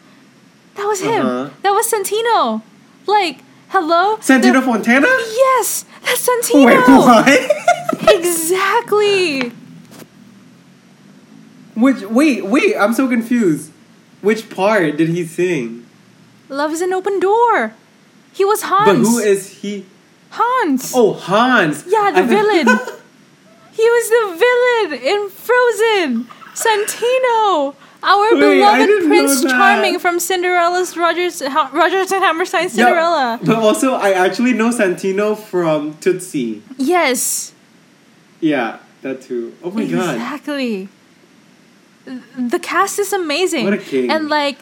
That 0.76 0.86
was 0.86 1.00
him. 1.00 1.26
Uh-huh. 1.26 1.50
That 1.62 1.70
was 1.72 1.90
Santino. 1.90 2.62
Like, 3.06 3.40
hello. 3.68 4.16
Santino 4.18 4.54
The- 4.54 4.62
Fontana? 4.62 5.06
Yes, 5.08 5.84
that's 6.02 6.28
Santino. 6.28 6.66
Wait, 6.66 6.88
what? 6.88 8.14
exactly. 8.14 9.52
Which 11.74 12.02
wait, 12.02 12.44
wait, 12.46 12.74
I'm 12.76 12.94
so 12.94 13.08
confused. 13.08 13.70
Which 14.22 14.48
part 14.50 14.96
did 14.96 15.08
he 15.10 15.24
sing? 15.24 15.86
Love 16.48 16.72
is 16.72 16.80
an 16.80 16.92
open 16.92 17.20
door. 17.20 17.74
He 18.32 18.44
was 18.44 18.62
Hans. 18.62 18.86
But 18.86 18.96
who 18.96 19.18
is 19.18 19.60
he? 19.60 19.84
Hans? 20.30 20.92
Oh, 20.94 21.12
Hans. 21.14 21.84
Yeah, 21.86 22.10
the 22.12 22.18
I 22.20 22.22
villain. 22.22 22.78
he 23.76 23.82
was 23.96 24.04
the 24.16 24.24
villain 24.44 25.02
in 25.12 25.28
Frozen. 25.30 26.28
Santino. 26.54 27.74
Our 28.02 28.34
Wait, 28.34 28.58
beloved 28.58 29.06
Prince. 29.08 29.42
Charming 29.44 29.98
from 29.98 30.20
Cinderella's 30.20 30.96
Rodgers 30.96 31.42
ha- 31.42 31.70
Rodgers 31.72 32.12
and 32.12 32.22
Hammerstein 32.22 32.68
Cinderella. 32.68 33.38
Yeah, 33.42 33.46
but 33.46 33.56
also, 33.56 33.94
I 33.94 34.12
actually 34.12 34.52
know 34.52 34.70
Santino 34.70 35.36
from 35.36 35.96
Tootsie. 35.98 36.62
Yes. 36.78 37.52
Yeah, 38.40 38.78
that 39.02 39.22
too. 39.22 39.54
Oh 39.62 39.70
my 39.70 39.84
god. 39.86 40.14
Exactly. 40.14 40.88
The 42.38 42.58
cast 42.60 42.98
is 42.98 43.12
amazing. 43.12 43.64
What 43.64 43.74
a 43.74 43.78
king. 43.78 44.10
And 44.10 44.28
like 44.28 44.58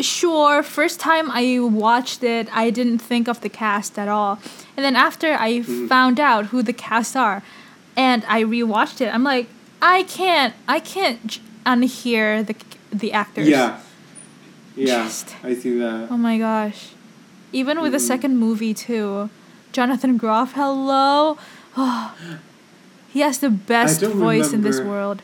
sure, 0.00 0.62
first 0.62 0.98
time 0.98 1.30
I 1.30 1.58
watched 1.60 2.22
it, 2.24 2.48
I 2.56 2.70
didn't 2.70 2.98
think 2.98 3.28
of 3.28 3.40
the 3.42 3.50
cast 3.50 3.98
at 3.98 4.08
all. 4.08 4.38
And 4.76 4.84
then 4.84 4.96
after 4.96 5.34
I 5.34 5.60
Mm-hmm. 5.60 5.86
found 5.86 6.18
out 6.18 6.46
who 6.46 6.62
the 6.62 6.72
cast 6.72 7.14
are 7.16 7.42
and 8.00 8.24
I 8.36 8.40
rewatched 8.56 9.00
it, 9.04 9.08
I'm 9.14 9.24
like, 9.34 9.46
I 9.82 9.98
can't 10.04 10.54
I 10.76 10.78
can't 10.80 11.20
j- 11.26 11.40
unhear 11.66 12.40
the 12.48 12.56
the 13.02 13.10
actors. 13.12 13.48
Yeah. 13.48 13.80
Yeah, 14.76 15.04
Just- 15.04 15.34
I 15.44 15.52
see 15.54 15.76
that. 15.84 16.08
Oh 16.10 16.16
my 16.16 16.38
gosh. 16.38 16.80
Even 17.52 17.80
with 17.82 17.92
the 17.92 17.98
Mhm. 18.02 18.12
second 18.12 18.32
movie 18.38 18.72
too. 18.72 19.28
Jonathan 19.76 20.16
Groff, 20.16 20.52
hello. 20.54 21.36
Oh, 21.76 22.14
he 23.14 23.20
has 23.26 23.38
the 23.38 23.50
best 23.74 24.00
voice 24.02 24.52
in 24.56 24.62
this 24.62 24.80
world. 24.80 25.20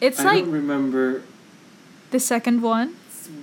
It's 0.00 0.20
I 0.20 0.24
like 0.24 0.44
don't 0.44 0.52
remember 0.52 1.22
the 2.10 2.20
second 2.20 2.62
one. 2.62 2.94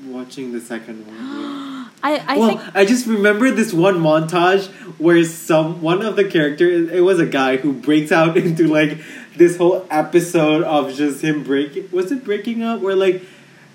watching 0.05 0.51
the 0.53 0.61
second 0.61 1.05
one. 1.07 1.60
Yeah. 2.03 2.23
I, 2.27 2.35
I 2.35 2.37
well, 2.37 2.57
think 2.57 2.75
I 2.75 2.85
just 2.85 3.05
remember 3.07 3.51
this 3.51 3.73
one 3.73 3.95
montage 3.99 4.67
where 4.99 5.23
some 5.23 5.81
one 5.81 6.01
of 6.03 6.15
the 6.15 6.23
characters 6.25 6.89
it 6.91 7.01
was 7.01 7.19
a 7.19 7.25
guy 7.25 7.57
who 7.57 7.73
breaks 7.73 8.11
out 8.11 8.37
into 8.41 8.67
like 8.67 8.97
this 9.35 9.57
whole 9.57 9.85
episode 9.89 10.63
of 10.63 10.93
just 10.93 11.23
him 11.23 11.43
breaking 11.43 11.89
was 11.91 12.11
it 12.11 12.23
breaking 12.23 12.63
up 12.63 12.81
where 12.81 12.95
like 12.95 13.23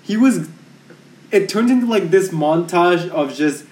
he 0.03 0.17
was 0.17 0.49
it 1.31 1.49
turns 1.49 1.69
into 1.71 1.85
like 1.85 2.09
this 2.11 2.29
montage 2.29 3.07
of 3.09 3.33
just 3.33 3.65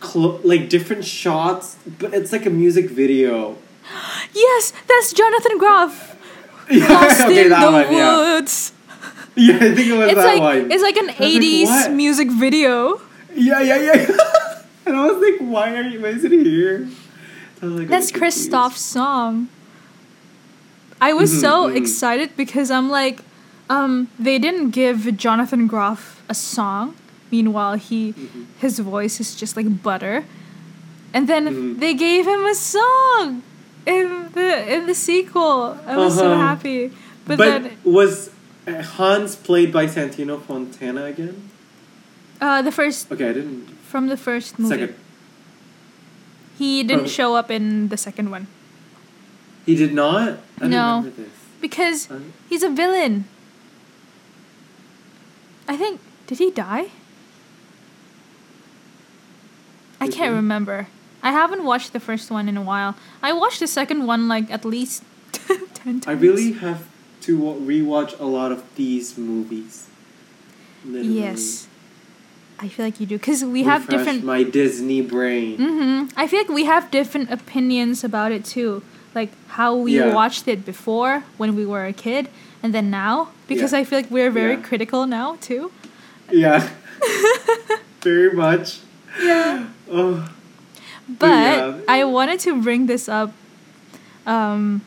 clo- 0.00 0.40
like 0.44 0.68
different 0.68 1.04
shots 1.04 1.76
but 1.98 2.12
it's 2.14 2.32
like 2.32 2.46
a 2.46 2.50
music 2.50 2.90
video 2.90 3.56
yes, 4.32 4.72
that's 4.88 5.12
Jonathan 5.12 5.58
Groff. 5.58 6.16
yeah 6.70 6.86
Lost 6.88 7.20
okay 7.22 7.42
in 7.44 7.48
that 7.50 7.64
the 7.66 7.72
one 7.72 7.92
yeah 7.92 8.16
woods. 8.18 8.72
yeah 9.36 9.56
I 9.56 9.74
think 9.74 9.88
it 9.88 9.96
was 9.98 10.06
It's 10.08 10.14
that 10.14 10.24
like 10.26 10.40
one 10.40 10.70
it's 10.70 10.82
like 10.82 10.96
an 10.96 11.10
I 11.10 11.12
was 11.12 11.20
like, 11.20 11.28
eighties 11.28 11.88
music 11.88 12.30
video. 12.30 13.00
Yeah 13.34 13.60
yeah 13.60 13.76
yeah 13.76 14.06
and 14.86 14.96
I 14.96 15.06
was 15.10 15.18
like 15.22 15.38
why 15.40 15.76
are 15.76 15.82
you 15.82 16.00
why 16.00 16.08
is 16.08 16.24
it 16.24 16.32
here 16.32 16.88
like, 17.62 17.88
That's. 17.88 18.10
Kristoff's 18.10 18.80
song. 18.80 19.48
I 20.98 21.12
was 21.12 21.30
Mhm, 21.30 21.40
so 21.40 21.52
mhm. 21.68 21.76
excited 21.76 22.34
because 22.36 22.70
I'm 22.70 22.88
like, 22.88 23.20
um, 23.68 24.08
they 24.18 24.38
didn't 24.38 24.70
give 24.70 25.14
Jonathan 25.16 25.66
Groff 25.66 26.22
a 26.28 26.34
song. 26.34 26.94
Meanwhile, 27.30 27.74
he 27.76 28.12
Mhm. 28.16 28.46
his 28.58 28.78
voice 28.78 29.20
is 29.20 29.34
just 29.36 29.56
like 29.56 29.68
butter, 29.82 30.24
and 31.12 31.28
then 31.28 31.44
Mhm. 31.48 31.80
they 31.80 31.92
gave 31.94 32.26
him 32.26 32.44
a 32.46 32.54
song 32.54 33.42
in 33.86 34.32
the 34.32 34.50
in 34.74 34.86
the 34.86 34.94
sequel. 34.94 35.76
I 35.86 35.96
was 35.96 36.14
so 36.16 36.32
Uh-huh. 36.32 36.40
happy, 36.40 36.90
but, 37.26 37.36
But, 37.36 37.44
then 37.62 37.70
was 37.84 38.30
Hans 38.96 39.36
played 39.36 39.70
by 39.72 39.84
Santino 39.86 40.40
Fontana 40.40 41.04
again? 41.12 41.36
Uh, 42.40 42.62
the 42.62 42.72
first 42.72 43.10
Okay, 43.12 43.28
I 43.30 43.32
didn't. 43.32 43.66
from 43.84 44.08
the 44.08 44.16
first 44.16 44.58
movie, 44.58 44.74
Second. 44.74 44.94
he 46.58 46.82
didn't 46.82 47.08
show 47.08 47.34
up 47.36 47.50
in 47.50 47.88
the 47.88 47.96
second 47.96 48.30
one 48.30 48.46
He 49.66 49.74
did 49.76 49.92
not? 49.94 50.38
I 50.60 50.66
No. 50.68 51.10
because 51.60 52.08
He's 52.48 52.62
a 52.62 52.70
villain. 52.70 53.24
I 55.68 55.76
think 55.76 56.00
did 56.26 56.38
he 56.38 56.50
die? 56.50 56.90
I 60.00 60.08
can't 60.08 60.30
he? 60.32 60.36
remember. 60.36 60.88
I 61.22 61.32
haven't 61.32 61.64
watched 61.64 61.92
the 61.92 62.00
first 62.00 62.30
one 62.30 62.48
in 62.48 62.56
a 62.56 62.62
while. 62.62 62.96
I 63.22 63.32
watched 63.32 63.60
the 63.60 63.66
second 63.68 64.06
one 64.06 64.26
like 64.28 64.50
at 64.50 64.64
least 64.64 65.04
ten 65.32 65.68
times. 65.74 66.06
I 66.08 66.12
really 66.12 66.52
have 66.52 66.88
to 67.28 67.36
wa- 67.36 67.54
rewatch 67.60 68.18
a 68.18 68.24
lot 68.24 68.50
of 68.52 68.64
these 68.76 69.18
movies. 69.18 69.86
Literally. 70.84 71.20
yes. 71.20 71.68
I 72.62 72.68
feel 72.68 72.84
like 72.84 73.00
you 73.00 73.06
do 73.06 73.16
because 73.16 73.42
we 73.44 73.62
have 73.64 73.82
Refresh 73.88 73.98
different. 73.98 74.24
my 74.24 74.42
Disney 74.42 75.00
brain. 75.00 75.56
hmm 75.56 76.08
I 76.16 76.26
feel 76.26 76.40
like 76.40 76.50
we 76.50 76.64
have 76.64 76.90
different 76.90 77.30
opinions 77.30 78.04
about 78.04 78.32
it 78.32 78.44
too. 78.44 78.82
Like 79.14 79.30
how 79.48 79.74
we 79.74 79.96
Yeah. 79.96 80.12
watched 80.14 80.46
it 80.46 80.64
before 80.64 81.24
when 81.38 81.56
we 81.56 81.64
were 81.66 81.86
a 81.86 81.92
kid, 81.92 82.28
and 82.62 82.72
then 82.74 82.90
now 82.90 83.28
because 83.48 83.72
Yeah. 83.72 83.80
I 83.80 83.84
feel 83.84 83.98
like 84.00 84.10
we're 84.10 84.30
very 84.30 84.54
Yeah. 84.56 84.68
critical 84.68 85.06
now 85.06 85.36
too. 85.40 85.70
Yeah. 86.30 86.68
Very 88.02 88.32
much. 88.36 88.78
Yeah. 89.22 89.66
Oh. 89.90 90.28
But 91.08 91.26
yeah. 91.28 91.74
I 91.88 92.04
wanted 92.04 92.38
to 92.40 92.60
bring 92.62 92.86
this 92.86 93.08
up. 93.08 93.32
Um, 94.26 94.82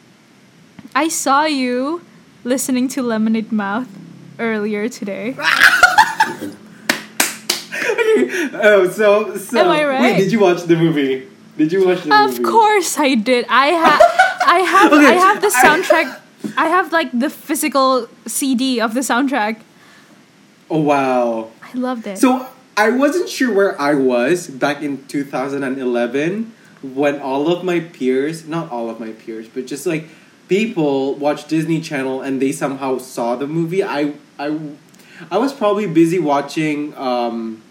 I 0.96 1.10
saw 1.10 1.46
you 1.46 2.02
listening 2.44 2.88
to 2.96 3.02
Lemonade 3.04 3.52
Mouth 3.52 3.90
earlier 4.40 4.88
today. 4.90 5.36
oh, 8.54 8.90
so 8.90 9.38
so. 9.38 9.60
Am 9.60 9.68
I 9.70 9.86
right? 9.86 10.02
Wait, 10.02 10.18
did 10.18 10.32
you 10.32 10.40
watch 10.40 10.64
the 10.64 10.76
movie? 10.76 11.28
Did 11.58 11.72
you 11.72 11.86
watch 11.86 12.04
the 12.04 12.14
of 12.14 12.32
movie? 12.32 12.44
course 12.44 12.98
I 12.98 13.16
did. 13.16 13.46
I 13.50 13.68
have 13.68 14.02
I 14.46 14.60
have 14.60 14.94
Okay, 14.94 15.06
I 15.06 15.14
have 15.14 15.42
the 15.42 15.50
soundtrack. 15.50 16.20
I 16.58 16.68
have 16.68 16.92
like 16.92 17.12
the 17.18 17.30
physical 17.30 18.08
CD 18.26 18.82
of 18.82 18.94
the 18.94 19.02
soundtrack. 19.02 19.62
Oh 20.70 20.80
wow. 20.80 21.52
I 21.62 21.78
loved 21.78 22.08
it. 22.08 22.18
So 22.18 22.48
I 22.76 22.90
wasn't 22.90 23.30
sure 23.30 23.54
where 23.54 23.80
I 23.80 23.94
was 23.94 24.48
back 24.48 24.82
in 24.82 25.06
2011 25.08 26.54
when 26.82 27.20
all 27.20 27.48
of 27.48 27.64
my 27.64 27.80
peers, 27.80 28.48
not 28.48 28.72
all 28.72 28.90
of 28.90 29.00
my 29.00 29.12
peers, 29.12 29.48
but 29.48 29.68
just 29.68 29.86
like 29.86 30.08
people 30.50 31.16
watched 31.16 31.48
Disney 31.50 31.80
Channel 31.82 32.22
and 32.22 32.42
they 32.42 32.52
somehow 32.52 32.98
saw 32.98 33.36
the 33.36 33.48
movie. 33.48 33.84
I 33.84 34.14
I 34.40 34.60
I 35.32 35.38
was 35.38 35.54
probably 35.54 35.88
busy 35.88 36.20
watching 36.20 36.96
um 36.98 37.62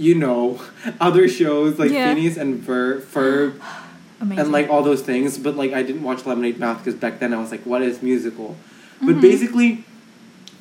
you 0.00 0.14
know 0.14 0.60
other 1.00 1.28
shows 1.28 1.78
like 1.78 1.90
Yeah. 1.90 2.12
Phineas 2.14 2.36
and 2.36 2.58
Ver, 2.60 3.00
Ferb 3.00 3.60
Amazing. 4.20 4.38
and 4.40 4.52
like 4.52 4.68
all 4.70 4.82
those 4.82 5.02
things, 5.02 5.38
but 5.38 5.56
like 5.56 5.72
I 5.72 5.82
didn't 5.82 6.02
watch 6.02 6.26
Lemonade 6.26 6.58
Mouth 6.58 6.78
because 6.78 6.94
back 6.98 7.20
then 7.20 7.32
I 7.34 7.38
was 7.40 7.50
like, 7.50 7.64
what 7.64 7.82
is 7.82 8.02
musical? 8.02 8.56
But 9.00 9.16
Mhm. 9.16 9.20
basically, 9.20 9.84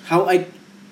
how 0.06 0.26
I 0.30 0.46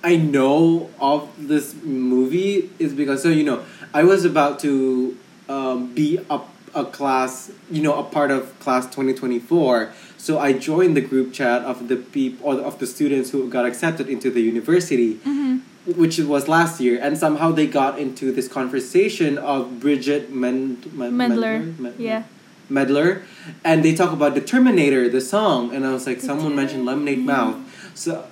I 0.03 0.15
know 0.15 0.89
of 0.99 1.27
this 1.37 1.75
movie 1.83 2.69
is 2.79 2.93
because 2.93 3.21
so 3.23 3.29
you 3.29 3.43
know 3.43 3.63
I 3.93 4.03
was 4.03 4.25
about 4.25 4.59
to 4.61 5.17
um, 5.49 5.93
be 5.93 6.19
a 6.29 6.39
a 6.75 6.83
class 6.85 7.49
you 7.71 7.81
know 7.81 7.95
a 7.97 8.03
part 8.03 8.31
of 8.31 8.57
class 8.59 8.83
twenty 8.93 9.13
twenty 9.13 9.39
four. 9.39 9.91
So 10.17 10.39
I 10.39 10.51
joined 10.53 10.97
the 10.97 11.01
group 11.01 11.31
chat 11.31 11.61
of 11.63 11.87
the 11.87 11.95
peop 11.95 12.39
or 12.43 12.55
of 12.59 12.79
the 12.79 12.87
students 12.87 13.29
who 13.31 13.47
got 13.49 13.65
accepted 13.65 14.09
into 14.09 14.29
the 14.29 14.41
university 14.41 15.15
Mhm. 15.25 15.61
Which 15.95 16.19
was 16.19 16.49
last 16.49 16.81
year, 16.81 16.99
and 17.01 17.17
somehow 17.17 17.51
they 17.53 17.65
got 17.65 17.97
into 17.97 18.33
this 18.33 18.47
conversation 18.49 19.37
of 19.37 19.79
Bridgit 19.79 20.29
Mend- 20.29 20.91
Men- 20.93 21.15
Medler. 21.15 21.59
Med- 21.79 21.93
Yeah. 21.97 22.23
Medler, 22.69 23.21
and 23.63 23.85
they 23.85 23.95
talk 23.95 24.11
about 24.11 24.35
Determinate, 24.35 25.09
the 25.13 25.21
song, 25.21 25.73
and 25.73 25.85
I 25.87 25.93
was 25.93 26.05
like, 26.05 26.19
someone 26.19 26.53
mentioned 26.53 26.85
Lemonade 26.85 27.19
Mouth, 27.25 27.55
so 27.95 28.25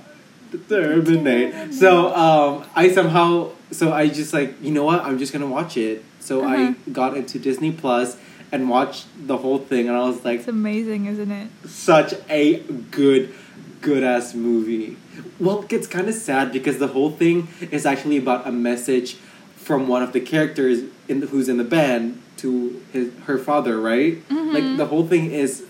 Determinate. 0.52 1.74
So 1.74 2.14
um, 2.14 2.66
I 2.76 2.92
somehow, 2.92 3.52
so 3.72 3.94
I 3.94 4.10
just 4.10 4.34
like, 4.34 4.56
you 4.62 4.72
know 4.72 4.84
what? 4.84 5.02
I'm 5.06 5.18
just 5.18 5.32
gonna 5.32 5.48
watch 5.48 5.78
it. 5.78 6.04
So 6.20 6.44
Uh-huh. 6.44 6.74
I 6.88 6.90
got 6.92 7.16
into 7.16 7.40
Disney 7.40 7.72
Plus 7.72 8.18
and 8.52 8.70
watched 8.70 9.06
the 9.28 9.38
whole 9.38 9.60
thing, 9.60 9.88
and 9.88 9.96
I 9.96 10.02
was 10.08 10.26
like, 10.26 10.40
It's 10.40 10.48
amazing, 10.50 11.06
isn't 11.06 11.32
it? 11.32 11.48
such 11.66 12.14
a 12.30 12.60
good, 12.92 13.34
good 13.82 14.04
ass 14.04 14.34
movie. 14.36 14.98
Well, 15.40 15.62
it 15.64 15.68
gets 15.70 15.88
kind 15.88 16.08
of 16.08 16.16
sad 16.16 16.52
because 16.52 16.78
the 16.80 16.88
whole 16.88 17.12
thing 17.12 17.48
is 17.72 17.86
actually 17.86 18.18
about 18.18 18.48
a 18.48 18.52
message 18.52 19.16
from 19.56 19.88
one 19.88 20.04
of 20.04 20.14
the 20.14 20.20
characters 20.20 20.84
in 21.08 21.20
the, 21.22 21.28
who's 21.28 21.50
in 21.50 21.58
the 21.58 21.64
band 21.64 22.22
to 22.38 22.82
his 22.94 23.12
her 23.26 23.38
father, 23.38 23.80
right? 23.80 24.18
Like 24.30 24.64
Mhm. 24.64 24.78
the 24.78 24.86
whole 24.88 25.08
thing 25.08 25.32
is, 25.32 25.64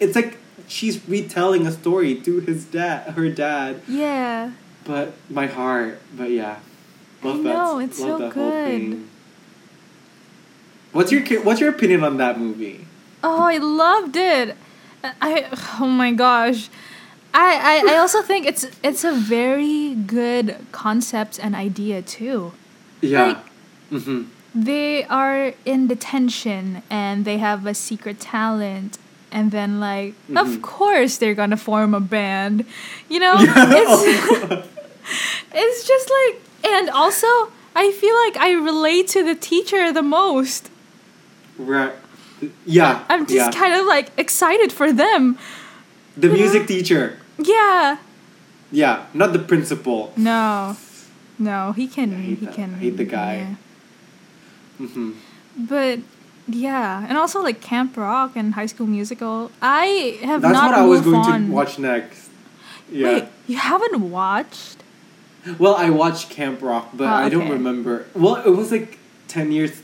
it's 0.00 0.16
like 0.16 0.38
she's 0.66 1.06
retelling 1.08 1.66
a 1.66 1.72
story 1.72 2.14
to 2.16 2.40
his 2.40 2.64
dad, 2.64 3.12
her 3.14 3.28
dad. 3.28 3.82
Yeah. 3.88 4.50
But 4.84 5.12
my 5.30 5.46
heart, 5.46 6.00
but 6.16 6.30
yeah, 6.30 6.56
love 7.22 7.40
I 7.40 7.42
that. 7.42 7.52
know, 7.54 7.78
it's 7.78 8.00
love 8.00 8.08
so 8.08 8.18
that 8.18 8.32
whole 8.34 8.50
good. 8.50 8.64
thing. 8.64 9.08
What's 10.92 11.12
your 11.12 11.22
What's 11.42 11.60
your 11.60 11.70
opinion 11.70 12.02
on 12.04 12.16
that 12.16 12.38
movie? 12.40 12.86
Oh, 13.22 13.42
I 13.42 13.58
loved 13.58 14.16
it. 14.16 14.56
I 15.04 15.46
oh 15.80 15.86
my 15.86 16.12
gosh. 16.12 16.68
I, 17.34 17.82
I, 17.86 17.94
I 17.94 17.96
also 17.98 18.22
think 18.22 18.46
it's 18.46 18.66
it's 18.82 19.04
a 19.04 19.12
very 19.12 19.94
good 19.94 20.56
concept 20.72 21.38
and 21.42 21.54
idea 21.54 22.02
too. 22.02 22.52
Yeah. 23.00 23.26
Like- 23.26 23.44
mm-hmm. 23.92 24.22
They 24.54 25.04
are 25.04 25.52
in 25.64 25.86
detention 25.86 26.82
and 26.90 27.24
they 27.24 27.38
have 27.38 27.66
a 27.66 27.74
secret 27.74 28.18
talent 28.18 28.98
and 29.30 29.50
then 29.52 29.78
like 29.78 30.14
Mhm. 30.28 30.40
of 30.40 30.62
course 30.62 31.18
they're 31.18 31.34
gonna 31.34 31.56
form 31.58 31.94
a 31.94 32.00
band. 32.00 32.64
You 33.08 33.20
know? 33.20 33.34
It's 33.38 34.66
it's 35.54 35.86
just 35.86 36.10
like 36.10 36.42
and 36.64 36.90
also 36.90 37.26
I 37.76 37.92
feel 37.92 38.14
like 38.26 38.36
I 38.38 38.52
relate 38.52 39.06
to 39.08 39.22
the 39.24 39.34
teacher 39.34 39.92
the 39.92 40.02
most. 40.02 40.70
right. 41.58 41.92
Yeah. 42.64 43.04
I'm 43.08 43.26
just 43.26 43.52
yeah. 43.52 43.60
kind 43.60 43.74
of 43.74 43.86
like 43.86 44.10
excited 44.16 44.72
for 44.72 44.92
them. 44.92 45.38
The 46.18 46.28
music 46.28 46.66
teacher. 46.66 47.16
Yeah. 47.38 47.98
Yeah, 48.70 49.06
not 49.14 49.32
the 49.32 49.38
principal. 49.38 50.12
No. 50.16 50.76
No, 51.38 51.72
he 51.72 51.86
can 51.86 52.22
he 52.22 52.34
that. 52.34 52.54
can 52.54 52.74
I 52.74 52.78
hate 52.78 52.96
the 52.96 53.04
guy. 53.04 53.34
yeah. 53.36 54.86
Mm-hmm. 54.86 55.12
But 55.56 56.00
yeah, 56.48 57.04
and 57.08 57.16
also 57.18 57.40
like 57.42 57.60
Camp 57.60 57.96
Rock 57.96 58.32
and 58.36 58.54
High 58.54 58.66
School 58.66 58.86
Musical. 58.86 59.50
I 59.62 60.18
have 60.22 60.42
That's 60.42 60.52
not 60.52 60.70
That's 60.70 60.78
what 60.78 60.84
I 60.84 60.86
was 60.86 61.00
going 61.02 61.16
on. 61.16 61.46
to 61.46 61.52
watch 61.52 61.78
next. 61.78 62.30
Yeah. 62.90 63.06
Wait, 63.08 63.24
you 63.46 63.56
haven't 63.56 64.10
watched? 64.10 64.82
Well, 65.58 65.74
I 65.76 65.90
watched 65.90 66.30
Camp 66.30 66.60
Rock, 66.62 66.90
but 66.94 67.04
Oh, 67.08 67.12
I 67.24 67.28
don't 67.28 67.48
remember. 67.50 68.06
Well, 68.14 68.36
it 68.36 68.50
was 68.50 68.70
like 68.72 68.98
ten 69.28 69.52
years 69.52 69.82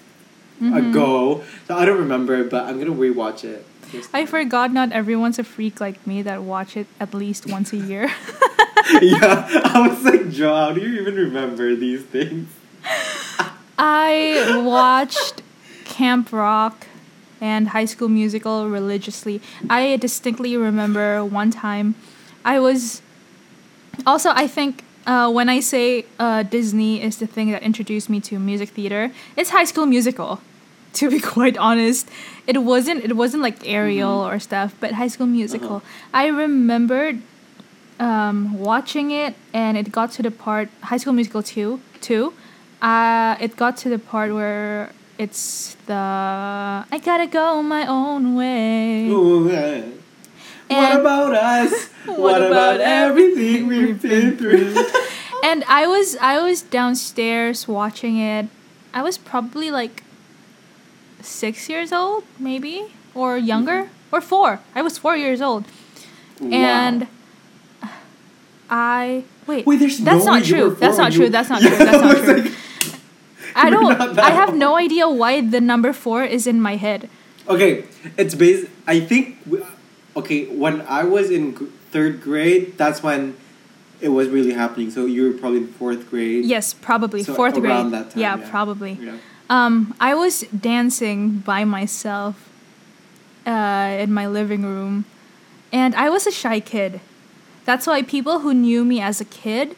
Mhm. 0.60 0.90
ago, 0.90 1.42
so 1.66 1.76
I 1.76 1.84
don't 1.84 1.98
remember. 1.98 2.44
But 2.44 2.64
I'm 2.64 2.78
gonna 2.78 2.92
rewatch 2.92 3.44
it. 3.44 3.64
I 4.12 4.26
forgot 4.26 4.72
not 4.72 4.92
everyone's 4.92 5.38
a 5.38 5.44
freak 5.44 5.80
like 5.80 6.06
me 6.06 6.22
that 6.22 6.42
watch 6.42 6.76
it 6.76 6.86
at 7.00 7.14
least 7.14 7.46
once 7.46 7.72
a 7.72 7.76
year. 7.76 8.10
yeah, 9.00 9.48
I 9.64 9.88
was 9.88 10.04
like, 10.04 10.30
Joe, 10.30 10.54
how 10.54 10.72
do 10.72 10.80
you 10.80 11.00
even 11.00 11.14
remember 11.14 11.74
these 11.74 12.02
things? 12.02 12.48
I 13.78 14.62
watched 14.64 15.42
Camp 15.84 16.32
Rock 16.32 16.86
and 17.40 17.68
High 17.68 17.86
School 17.86 18.08
Musical 18.08 18.68
religiously. 18.68 19.40
I 19.70 19.96
distinctly 19.96 20.56
remember 20.56 21.24
one 21.24 21.50
time 21.50 21.94
I 22.44 22.60
was. 22.60 23.00
Also, 24.06 24.30
I 24.30 24.46
think 24.46 24.84
uh, 25.06 25.30
when 25.30 25.48
I 25.48 25.60
say 25.60 26.04
uh, 26.18 26.42
Disney 26.42 27.02
is 27.02 27.18
the 27.18 27.26
thing 27.26 27.50
that 27.52 27.62
introduced 27.62 28.10
me 28.10 28.20
to 28.22 28.38
music 28.38 28.70
theater, 28.70 29.12
it's 29.36 29.50
High 29.50 29.64
School 29.64 29.86
Musical. 29.86 30.40
To 31.00 31.10
be 31.10 31.18
quite 31.18 31.56
honest, 31.58 32.08
it 32.46 32.62
wasn't. 32.62 33.04
It 33.04 33.16
wasn't 33.16 33.42
like 33.42 33.66
Ariel 33.66 34.24
or 34.24 34.38
stuff, 34.38 34.76
but 34.78 34.92
High 34.92 35.08
School 35.08 35.26
Musical. 35.26 35.82
I 36.12 36.26
remembered 36.28 37.20
um, 37.98 38.54
watching 38.58 39.10
it, 39.10 39.34
and 39.52 39.76
it 39.76 39.90
got 39.90 40.12
to 40.12 40.22
the 40.22 40.30
part 40.30 40.68
High 40.82 40.98
School 40.98 41.12
Musical 41.12 41.42
two 41.42 41.80
two. 42.00 42.32
Uh, 42.80 43.36
it 43.40 43.56
got 43.56 43.76
to 43.78 43.88
the 43.88 43.98
part 43.98 44.32
where 44.32 44.92
it's 45.18 45.76
the 45.86 45.94
I 45.94 47.00
gotta 47.02 47.26
go 47.26 47.62
my 47.62 47.86
own 47.86 48.34
way. 48.34 49.08
Ooh, 49.08 49.50
eh. 49.50 49.82
what 50.68 51.00
about 51.00 51.34
us? 51.34 51.90
What 52.04 52.18
what, 52.18 52.42
about, 52.42 52.76
about 52.76 52.80
everything 52.82 53.66
we've 53.66 54.00
been 54.00 54.36
through? 54.36 54.76
and 55.44 55.64
I 55.64 55.86
was 55.86 56.16
I 56.20 56.38
was 56.42 56.60
downstairs 56.60 57.66
watching 57.66 58.18
it. 58.18 58.48
I 58.92 59.02
was 59.02 59.16
probably 59.16 59.70
like 59.70 60.03
six 61.24 61.68
years 61.68 61.92
old, 61.92 62.24
maybe, 62.38 62.92
or 63.14 63.36
younger, 63.36 63.84
mm-hmm. 63.84 64.14
or 64.14 64.20
four. 64.20 64.60
I 64.74 64.82
was 64.82 64.98
four 64.98 65.16
years 65.16 65.40
old, 65.40 65.64
and 66.40 67.06
I 68.70 69.24
wait. 69.46 69.66
Wait, 69.66 69.78
there's 69.78 69.98
that's 69.98 70.24
no 70.24 70.32
not 70.32 70.42
way 70.42 70.48
you 70.48 70.54
true. 70.54 70.76
That's 70.78 70.98
not 70.98 71.12
true. 71.18 71.28
That's 71.28 71.48
not 71.48 71.60
true. 71.66 71.76
That's 71.76 72.02
not 72.02 72.24
true. 72.24 72.54
I 73.56 73.70
don't. 73.70 74.18
I 74.18 74.30
have 74.30 74.50
old. 74.50 74.58
no 74.58 74.76
idea 74.76 75.08
why 75.08 75.40
the 75.40 75.60
number 75.60 75.92
four 75.92 76.24
is 76.24 76.46
in 76.46 76.60
my 76.60 76.76
head. 76.76 77.08
Okay, 77.48 77.84
it's 78.16 78.34
based. 78.34 78.68
I 78.86 79.00
think. 79.00 79.38
Okay, 80.16 80.46
when 80.46 80.80
I 80.82 81.04
was 81.04 81.30
in 81.30 81.58
g- 81.58 81.66
third 81.90 82.22
grade, 82.22 82.78
that's 82.78 83.02
when 83.02 83.36
it 84.00 84.08
was 84.10 84.28
really 84.28 84.52
happening. 84.52 84.90
So 84.90 85.06
you 85.06 85.24
were 85.30 85.38
probably 85.38 85.58
in 85.58 85.68
fourth 85.68 86.08
grade. 86.08 86.44
Yes, 86.44 86.72
probably 86.72 87.22
So 87.22 87.34
fourth 87.34 87.56
around 87.56 87.90
grade. 87.90 88.04
that 88.04 88.10
time, 88.12 88.20
yeah, 88.20 88.36
yeah. 88.38 88.50
probably. 88.50 88.92
Yeah. 88.92 89.16
Um, 89.50 89.94
I 90.00 90.14
was 90.14 90.40
dancing 90.50 91.38
by 91.38 91.64
myself 91.64 92.48
uh, 93.46 93.96
in 94.00 94.12
my 94.12 94.26
living 94.26 94.62
room, 94.64 95.04
and 95.72 95.94
I 95.94 96.08
was 96.08 96.26
a 96.26 96.32
shy 96.32 96.60
kid. 96.60 97.00
That's 97.64 97.86
why 97.86 98.02
people 98.02 98.40
who 98.40 98.54
knew 98.54 98.84
me 98.84 99.00
as 99.00 99.20
a 99.20 99.24
kid 99.24 99.76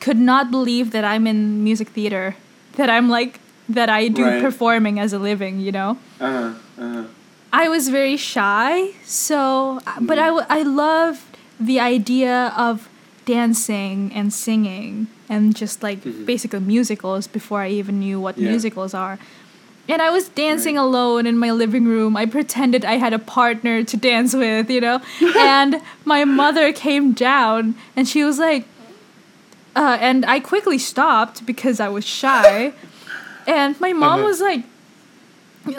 could 0.00 0.18
not 0.18 0.50
believe 0.50 0.90
that 0.92 1.04
I'm 1.04 1.26
in 1.26 1.64
music 1.64 1.88
theater, 1.88 2.36
that 2.76 2.90
I'm 2.90 3.08
like 3.08 3.40
that 3.68 3.88
I 3.88 4.06
do 4.08 4.22
Right. 4.24 4.40
performing 4.40 5.00
as 5.00 5.12
a 5.12 5.18
living. 5.18 5.58
You 5.60 5.72
know, 5.72 5.98
Uh 6.20 6.30
huh. 6.30 6.52
Uh 6.78 6.92
huh. 6.94 7.04
I 7.52 7.68
was 7.68 7.88
very 7.88 8.16
shy, 8.16 8.90
so 9.04 9.80
but 10.00 10.18
I 10.18 10.26
w- 10.26 10.46
I 10.48 10.62
loved 10.62 11.24
the 11.58 11.80
idea 11.80 12.52
of 12.56 12.88
dancing 13.24 14.12
and 14.14 14.32
singing 14.32 15.08
and 15.28 15.54
just 15.56 15.82
like 15.82 16.02
Mhm. 16.04 16.26
basically 16.26 16.60
musicals 16.60 17.26
before 17.26 17.60
I 17.62 17.70
even 17.70 17.98
knew 18.00 18.20
what 18.20 18.38
Yeah. 18.38 18.50
musicals 18.50 18.94
are. 18.94 19.18
And 19.88 20.02
I 20.02 20.10
was 20.10 20.28
dancing 20.30 20.74
Right. 20.76 20.82
alone 20.82 21.26
in 21.26 21.38
my 21.38 21.52
living 21.52 21.84
room. 21.86 22.16
I 22.16 22.26
pretended 22.26 22.84
I 22.84 22.96
had 22.96 23.12
a 23.12 23.18
partner 23.20 23.84
to 23.84 23.96
dance 23.96 24.34
with, 24.34 24.68
you 24.70 24.80
know? 24.80 25.00
and 25.38 25.80
my 26.04 26.24
mother 26.24 26.72
came 26.72 27.12
down 27.12 27.74
and 27.96 28.08
she 28.08 28.24
was 28.24 28.38
like, 28.38 28.64
uh, 29.76 29.96
and 30.00 30.24
I 30.26 30.40
quickly 30.40 30.78
stopped 30.78 31.44
because 31.46 31.78
I 31.80 31.88
was 31.88 32.04
shy. 32.04 32.72
and 33.46 33.78
my 33.80 33.92
mom 33.92 34.20
Uh-huh. 34.20 34.28
was 34.28 34.40
like, 34.40 34.62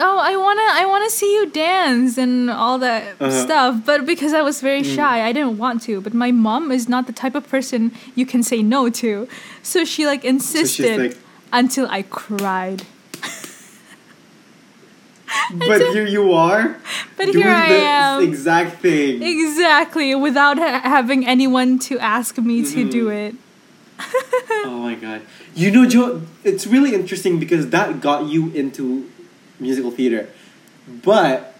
oh 0.00 0.18
i 0.18 0.36
want 0.36 0.58
to 0.58 0.66
i 0.82 0.84
want 0.86 1.02
to 1.04 1.10
see 1.16 1.32
you 1.34 1.46
dance 1.50 2.18
and 2.18 2.50
all 2.50 2.78
that 2.78 3.02
Uh-huh. 3.20 3.30
stuff 3.44 3.80
but 3.84 4.04
because 4.06 4.32
i 4.34 4.42
was 4.42 4.60
very 4.60 4.82
Mm. 4.82 4.94
shy 4.96 5.22
i 5.28 5.32
didn't 5.32 5.56
want 5.58 5.82
to 5.82 6.00
but 6.00 6.12
my 6.14 6.30
mom 6.30 6.70
is 6.72 6.88
not 6.88 7.06
the 7.06 7.12
type 7.12 7.34
of 7.34 7.48
person 7.48 7.92
you 8.14 8.26
can 8.26 8.42
say 8.42 8.62
no 8.62 8.88
to 9.02 9.28
so 9.62 9.84
she 9.84 10.06
like 10.06 10.24
insisted 10.24 10.98
like- 11.00 11.16
until 11.52 11.86
i 11.90 12.02
cried 12.02 12.82
But 15.52 15.80
here 15.92 16.06
you 16.06 16.32
are. 16.32 16.76
but 17.16 17.26
doing 17.32 17.38
here 17.44 17.54
i 17.54 17.68
the 17.68 17.80
am 17.80 18.22
Exact 18.22 18.80
thing. 18.80 19.22
exactly 19.22 20.14
without 20.14 20.58
ha- 20.58 20.80
having 20.84 21.26
anyone 21.26 21.78
to 21.90 21.98
ask 21.98 22.38
me 22.38 22.62
to 22.62 22.84
Mhm. 22.84 22.90
do 22.90 23.08
it 23.08 23.34
oh 24.64 24.78
my 24.78 24.94
god. 24.94 25.22
You 25.54 25.72
know, 25.72 25.84
Joe, 25.86 26.22
it's 26.44 26.66
really 26.68 26.94
interesting 26.94 27.40
because 27.40 27.70
that 27.70 28.00
got 28.00 28.26
you 28.26 28.42
into 28.54 29.10
musical 29.60 29.90
theater. 29.90 30.28
But 30.86 31.54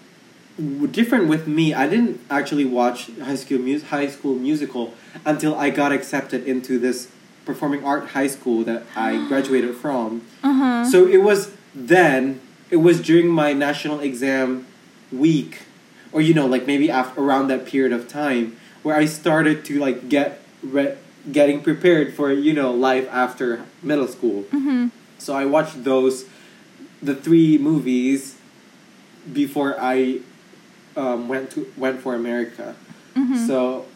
different 0.90 1.28
with 1.28 1.46
me, 1.46 1.74
I 1.74 1.88
didn't 1.88 2.20
actually 2.30 2.64
watch 2.64 3.10
High 3.22 3.36
School 3.36 3.58
Mus- 3.58 3.84
High 3.84 4.08
School 4.08 4.34
Musical 4.34 4.94
until 5.24 5.54
I 5.54 5.70
got 5.70 5.92
accepted 5.92 6.46
into 6.46 6.78
this 6.78 7.08
performing 7.44 7.84
art 7.84 8.08
high 8.10 8.26
school 8.26 8.64
that 8.64 8.82
I 8.96 9.24
graduated 9.28 9.74
from. 9.76 10.22
uh-huh 10.42 10.84
So 10.90 11.06
it 11.06 11.18
was 11.22 11.52
then, 11.74 12.40
it 12.70 12.76
was 12.78 13.00
during 13.00 13.28
my 13.28 13.52
national 13.52 14.00
exam 14.00 14.66
week, 15.12 15.60
or 16.12 16.20
you 16.20 16.34
know, 16.34 16.46
like 16.46 16.66
maybe 16.66 16.90
after, 16.90 17.20
around 17.20 17.48
that 17.48 17.64
period 17.66 17.92
of 17.92 18.08
time, 18.08 18.56
where 18.82 18.96
I 18.96 19.04
started 19.06 19.64
to 19.66 19.78
like 19.78 20.08
get 20.08 20.40
re- 20.62 20.96
getting 21.30 21.62
prepared 21.62 22.14
for 22.14 22.32
you 22.32 22.52
know 22.52 22.72
life 22.72 23.06
after 23.10 23.64
middle 23.82 24.08
school. 24.08 24.42
mm-hmm. 24.44 24.88
So 25.18 25.34
I 25.34 25.44
watched 25.46 25.84
those, 25.84 26.24
the 27.02 27.14
three 27.14 27.58
movies, 27.58 28.36
before 29.32 29.76
I 29.78 30.20
um, 30.96 31.28
went 31.28 31.50
to 31.52 31.70
went 31.76 32.00
for 32.00 32.14
America. 32.14 32.74
Mm-hmm. 33.14 33.46
So, 33.46 33.86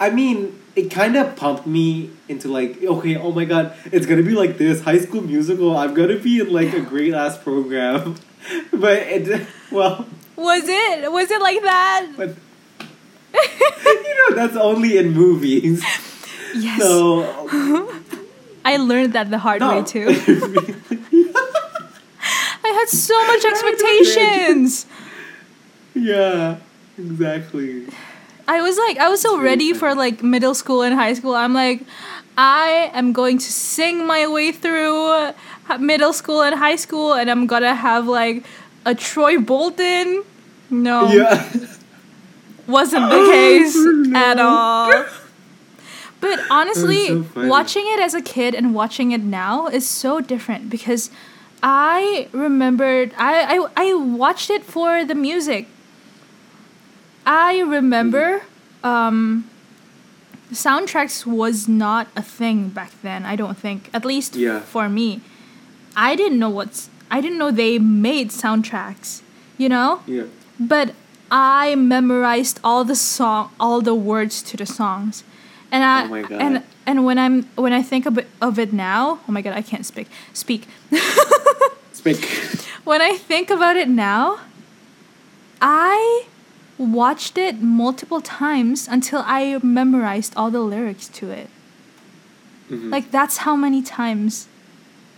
I 0.00 0.10
mean, 0.10 0.60
it 0.74 0.90
kind 0.90 1.16
of 1.16 1.36
pumped 1.36 1.66
me 1.66 2.10
into 2.28 2.48
like, 2.48 2.82
okay, 2.82 3.16
oh 3.16 3.32
my 3.32 3.44
god, 3.44 3.76
it's 3.92 4.06
gonna 4.06 4.22
be 4.22 4.34
like 4.34 4.58
this 4.58 4.82
High 4.82 4.98
School 4.98 5.22
Musical. 5.22 5.76
I'm 5.76 5.94
gonna 5.94 6.18
be 6.18 6.40
in 6.40 6.52
like 6.52 6.72
a 6.72 6.80
great 6.80 7.14
ass 7.14 7.38
program, 7.38 8.16
but 8.72 8.98
it 8.98 9.46
well, 9.70 10.06
was 10.36 10.64
it 10.66 11.10
was 11.10 11.30
it 11.30 11.40
like 11.40 11.62
that 11.62 12.12
but 12.16 12.28
you 13.34 14.30
know 14.30 14.36
that's 14.36 14.56
only 14.56 14.98
in 14.98 15.12
movies. 15.12 15.82
yes 16.54 16.80
So 16.80 17.24
i 18.72 18.76
learned 18.76 19.12
that 19.12 19.30
the 19.30 19.38
hard 19.38 19.60
no. 19.60 19.70
way 19.70 19.82
too 19.84 20.06
i 22.68 22.68
had 22.78 22.88
so 22.88 23.16
much 23.26 23.44
expectations 23.52 24.86
yeah, 25.96 26.58
exactly. 26.98 27.86
I 28.46 28.60
was 28.60 28.76
like, 28.76 28.98
I 28.98 29.08
was 29.08 29.22
so 29.22 29.40
ready 29.40 29.72
for 29.72 29.94
like 29.94 30.22
middle 30.22 30.52
school 30.54 30.82
and 30.82 30.94
high 30.94 31.14
school. 31.14 31.34
I'm 31.34 31.54
like, 31.54 31.80
I 32.36 32.90
am 32.92 33.12
going 33.14 33.38
to 33.38 33.50
sing 33.50 34.06
my 34.06 34.26
way 34.26 34.52
through 34.52 35.32
middle 35.80 36.12
school 36.12 36.42
and 36.42 36.54
high 36.54 36.76
school, 36.76 37.14
and 37.14 37.30
I'm 37.30 37.46
gonna 37.46 37.74
have 37.74 38.06
like 38.06 38.44
a 38.84 38.94
Troy 38.94 39.40
Bolton. 39.40 40.22
No, 40.68 41.08
Yeah. 41.08 41.48
wasn't 42.66 43.08
the 43.08 43.16
oh, 43.24 43.30
case 43.32 43.74
at 44.14 44.38
all. 44.38 44.92
But 46.20 46.40
honestly, 46.50 47.06
so 47.08 47.26
watching 47.36 47.84
it 47.86 48.00
as 48.00 48.14
a 48.14 48.22
kid 48.22 48.54
and 48.54 48.74
watching 48.74 49.12
it 49.12 49.22
now 49.22 49.66
is 49.68 49.86
so 49.88 50.20
different 50.20 50.70
because 50.70 51.10
I 51.62 52.28
remembered 52.32 53.12
I, 53.18 53.56
I 53.58 53.66
I 53.76 53.94
watched 53.94 54.50
it 54.50 54.64
for 54.64 55.04
the 55.04 55.14
music. 55.14 55.68
I 57.26 57.60
remember 57.60 58.42
um 58.82 59.44
soundtracks 60.52 61.26
was 61.26 61.66
not 61.68 62.08
a 62.16 62.22
thing 62.22 62.68
back 62.68 62.92
then, 63.02 63.24
I 63.24 63.36
don't 63.36 63.56
think. 63.58 63.90
At 63.92 64.04
least 64.04 64.36
Yeah. 64.36 64.60
for 64.60 64.88
me. 64.88 65.20
I 65.96 66.14
didn't 66.14 66.38
know 66.38 66.50
what's 66.50 66.88
I 67.10 67.20
didn't 67.20 67.38
know 67.38 67.50
they 67.50 67.78
made 67.78 68.30
soundtracks, 68.30 69.22
you 69.58 69.68
know? 69.68 70.00
Yeah. 70.06 70.24
but 70.58 70.94
I 71.30 71.74
memorized 71.74 72.60
all 72.62 72.84
the 72.84 72.94
song, 72.96 73.50
all 73.58 73.80
the 73.80 73.94
words 73.94 74.42
to 74.42 74.56
the 74.56 74.64
songs, 74.66 75.24
and 75.76 75.84
I 75.84 76.04
Oh 76.04 76.08
my 76.08 76.22
God. 76.22 76.40
and 76.44 76.54
and 76.88 77.04
when 77.06 77.18
I'm 77.18 77.36
when 77.64 77.72
I 77.80 77.82
think 77.90 78.06
of 78.06 78.14
it, 78.18 78.26
of 78.40 78.58
it 78.58 78.72
now, 78.72 79.20
oh 79.28 79.32
my 79.36 79.42
god, 79.44 79.54
I 79.60 79.62
can't 79.62 79.84
speak 79.92 80.08
speak. 80.32 80.62
Speak. 81.92 82.20
when 82.84 83.00
I 83.10 83.12
think 83.30 83.50
about 83.50 83.76
it 83.76 83.88
now, 83.88 84.38
I 85.60 86.26
watched 86.78 87.38
it 87.38 87.60
multiple 87.60 88.20
times 88.20 88.86
until 88.86 89.22
I 89.26 89.58
memorized 89.62 90.32
all 90.36 90.50
the 90.50 90.60
lyrics 90.60 91.08
to 91.18 91.30
it. 91.30 91.48
Mhm. 92.70 92.90
Like 92.92 93.10
that's 93.10 93.38
how 93.38 93.56
many 93.56 93.80
times 93.82 94.46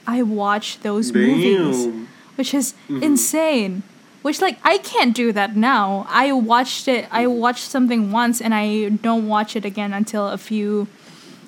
I 0.06 0.22
watched 0.22 0.82
those 0.82 1.12
movies 1.12 1.88
which 2.36 2.54
is 2.54 2.74
Mhm. 2.88 3.02
insane. 3.02 3.82
Which 4.22 4.40
like 4.40 4.58
I 4.64 4.78
can't 4.78 5.14
do 5.14 5.32
that 5.32 5.56
now. 5.56 6.06
I 6.10 6.32
watched 6.32 6.88
it. 6.88 7.06
I 7.10 7.24
Mm-hmm. 7.24 7.38
watched 7.38 7.64
something 7.64 8.10
once 8.12 8.40
and 8.40 8.52
I 8.54 8.88
don't 8.90 9.28
watch 9.28 9.54
it 9.56 9.64
again 9.64 9.92
until 9.92 10.28
a 10.28 10.38
few 10.38 10.88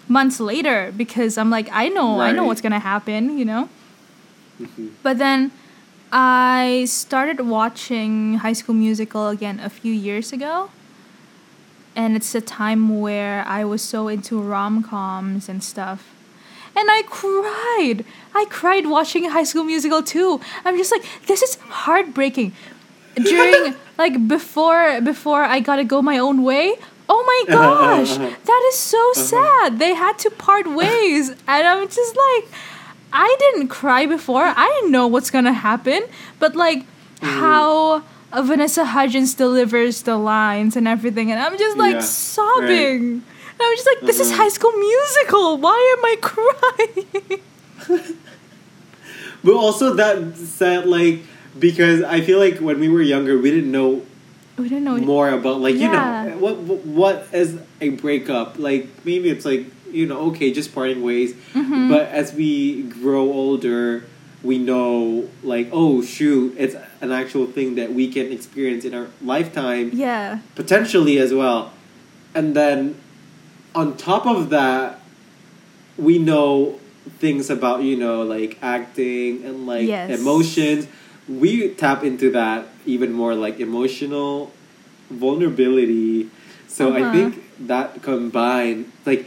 months 0.09 0.41
later 0.41 0.93
because 0.97 1.37
I'm 1.39 1.51
like 1.51 1.69
I 1.73 1.89
know 1.89 2.21
I 2.21 2.33
know 2.33 2.45
what's 2.45 2.61
gonna 2.61 2.79
happen, 2.81 3.39
you 3.39 3.45
know. 3.45 3.69
Mhm. 4.61 4.91
But 5.03 5.19
then 5.19 5.51
I 6.13 6.85
started 6.89 7.41
watching 7.47 8.39
High 8.39 8.53
School 8.55 8.75
Musical 8.75 9.29
again 9.29 9.61
a 9.61 9.71
few 9.71 9.93
years 9.93 10.33
ago. 10.33 10.71
And 11.97 12.15
it's 12.17 12.35
a 12.35 12.41
time 12.41 13.01
where 13.01 13.45
I 13.47 13.65
was 13.65 13.83
so 13.83 14.07
into 14.09 14.41
rom 14.41 14.83
coms 14.83 15.49
and 15.49 15.63
stuff. 15.63 16.15
And 16.77 16.89
I 16.91 17.03
cried. 17.07 18.05
I 18.35 18.47
cried 18.49 18.87
watching 18.87 19.29
High 19.29 19.45
School 19.45 19.65
Musical 19.65 20.03
too. 20.03 20.41
I'm 20.65 20.77
just 20.77 20.93
like, 20.93 21.05
this 21.27 21.43
is 21.43 21.57
heartbreaking. 21.57 22.53
During 23.17 23.75
like 23.99 24.29
before 24.29 25.01
before 25.01 25.43
I 25.43 25.61
gotta 25.61 25.85
go 25.85 26.01
my 26.01 26.19
own 26.19 26.43
way. 26.43 26.77
Oh 27.13 27.25
my 27.27 27.55
uh-huh, 27.55 27.71
uh-huh, 27.71 27.97
gosh, 27.97 28.13
uh-huh. 28.13 28.37
that 28.45 28.63
is 28.69 28.79
so 28.79 29.13
sad. 29.15 29.79
They 29.81 29.95
had 29.95 30.17
to 30.21 30.31
part 30.31 30.67
ways, 30.83 31.31
and 31.31 31.67
I'm 31.67 31.89
just 31.89 32.17
like, 32.17 32.45
I 33.13 33.37
didn't 33.41 33.69
cry 33.69 34.07
before. 34.07 34.45
I 34.45 34.67
didn't 34.75 34.93
know 34.93 35.09
what's 35.09 35.31
gonna 35.31 35.53
happen, 35.53 36.05
but 36.39 36.55
like 36.55 36.79
mm-hmm. 36.79 37.27
how 37.27 38.05
uh, 38.33 38.43
Vanessa 38.43 38.85
Hudgens 38.85 39.35
delivers 39.35 40.03
the 40.03 40.17
lines 40.17 40.77
and 40.77 40.87
everything, 40.87 41.33
and 41.33 41.41
I'm 41.41 41.59
just 41.59 41.77
like 41.77 41.95
Yeah, 41.95 42.01
sobbing. 42.01 43.25
And 43.61 43.67
I 43.67 43.71
was 43.71 43.79
just 43.85 43.89
like, 43.93 44.07
this 44.07 44.21
is 44.21 44.33
Mhm. 44.33 44.37
High 44.37 44.49
School 44.49 44.73
Musical. 44.73 45.59
Why 45.59 45.95
am 45.99 46.05
I 46.05 46.17
crying? 46.23 48.17
But 49.43 49.55
also 49.55 49.95
that 49.95 50.37
said, 50.37 50.87
like, 50.87 51.21
because 51.59 52.03
I 52.03 52.21
feel 52.21 52.39
like 52.39 52.59
when 52.59 52.79
we 52.79 52.89
were 52.89 53.01
younger, 53.03 53.39
we 53.39 53.51
didn't 53.51 53.71
know 53.73 54.03
we 54.59 54.69
didn't 54.69 54.85
know. 54.85 54.97
more 54.99 55.31
about, 55.31 55.61
like, 55.61 55.77
Yeah. 55.77 56.25
you 56.25 56.31
know, 56.31 56.37
what 56.39 56.57
what 56.85 57.27
is 57.33 57.57
a 57.81 57.89
breakup? 57.91 58.59
Like, 58.59 58.89
maybe 59.05 59.31
it's 59.31 59.45
like, 59.47 59.65
you 59.91 60.05
know, 60.07 60.19
okay, 60.33 60.53
just 60.53 60.75
parting 60.75 61.03
ways. 61.03 61.33
Mhm. 61.55 61.89
But 61.89 62.09
as 62.13 62.35
we 62.35 62.83
grow 63.01 63.33
older, 63.33 64.05
we 64.43 64.59
know, 64.59 65.25
like, 65.43 65.69
oh 65.73 66.03
shoot, 66.03 66.55
it's 66.59 66.77
an 67.01 67.11
actual 67.13 67.47
thing 67.47 67.77
that 67.77 67.93
we 67.95 68.09
can 68.09 68.31
experience 68.33 68.85
in 68.85 68.93
our 68.95 69.09
lifetime. 69.25 69.91
yeah. 69.95 70.39
potentially 70.55 71.19
as 71.19 71.33
well. 71.33 71.73
And 72.35 72.55
then 72.55 72.97
on 73.75 73.97
top 73.97 74.27
of 74.27 74.51
that, 74.51 75.01
we 75.97 76.19
know 76.19 76.79
things 77.19 77.51
about, 77.51 77.83
you 77.83 77.97
know, 77.97 78.23
like 78.23 78.59
acting 78.63 79.45
and 79.45 79.67
like 79.67 79.87
Yes. 79.89 80.19
emotions. 80.21 80.87
We 81.29 81.69
tap 81.69 82.03
into 82.05 82.31
that 82.33 82.67
even 82.87 83.13
more, 83.13 83.35
like 83.35 83.61
emotional 83.61 84.51
vulnerability. 85.11 86.29
So 86.69 86.95
I 86.95 87.03
Uh-huh. 87.03 87.13
think 87.13 87.33
that 87.67 88.03
combined, 88.03 88.91
like, 89.07 89.27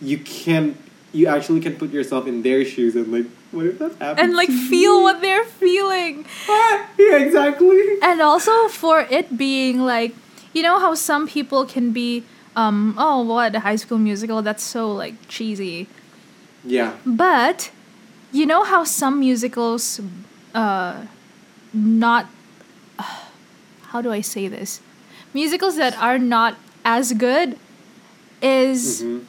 you 0.00 0.18
can, 0.18 0.74
you 1.12 1.26
actually 1.26 1.60
can 1.60 1.76
put 1.76 1.92
yourself 1.92 2.26
in 2.26 2.42
their 2.42 2.64
shoes 2.64 2.96
and 2.96 3.12
like, 3.12 3.26
what 3.52 3.66
if 3.66 3.78
that 3.78 3.92
happens? 4.00 4.18
And 4.20 4.34
like 4.34 4.48
feel 4.50 4.98
me? 4.98 5.02
what 5.04 5.20
they're 5.20 5.44
feeling. 5.44 6.24
Ah, 6.48 6.86
yeah, 6.98 7.16
exactly. 7.18 7.98
and 8.02 8.20
also 8.20 8.68
for 8.68 9.06
it 9.10 9.36
being 9.36 9.84
like 9.84 10.14
you 10.52 10.62
know 10.62 10.78
how 10.80 10.94
some 10.94 11.26
people 11.28 11.64
can 11.64 11.92
be 11.92 12.24
um 12.56 12.94
oh 12.98 13.22
what 13.22 13.54
a 13.54 13.60
high 13.60 13.76
school 13.76 13.98
musical 13.98 14.42
that's 14.42 14.62
so 14.62 14.92
like 14.92 15.14
cheesy 15.28 15.86
Yeah. 16.64 16.92
but 17.06 17.70
you 18.32 18.46
know 18.46 18.62
how 18.64 18.84
some 18.84 19.20
musicals 19.20 20.00
uh 20.54 21.06
not 21.72 22.26
how 23.92 24.00
do 24.02 24.12
i 24.12 24.20
say 24.20 24.48
this 24.48 24.80
musicals 25.34 25.76
that 25.76 25.96
are 25.98 26.18
not 26.18 26.56
as 26.84 27.12
good 27.12 27.56
is 28.42 29.02
Mhm. 29.02 29.24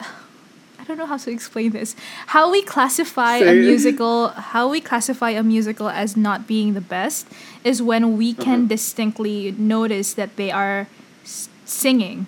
I 0.80 0.84
don't 0.84 0.96
know 0.98 1.06
how 1.06 1.18
to 1.18 1.30
explain 1.30 1.70
this. 1.72 1.94
How 2.34 2.50
we 2.50 2.62
classify 2.62 3.36
a 3.36 3.52
musical, 3.54 4.28
how 4.28 4.68
we 4.68 4.80
classify 4.80 5.30
a 5.30 5.42
musical 5.42 5.88
as 5.88 6.16
not 6.16 6.46
being 6.48 6.72
the 6.74 6.80
best 6.80 7.26
is 7.62 7.82
when 7.82 8.16
we 8.16 8.32
can 8.32 8.60
Uh-huh. 8.64 8.74
distinctly 8.74 9.54
notice 9.58 10.14
that 10.14 10.34
they 10.36 10.50
are 10.50 10.88
s- 11.22 11.48
singing, 11.64 12.26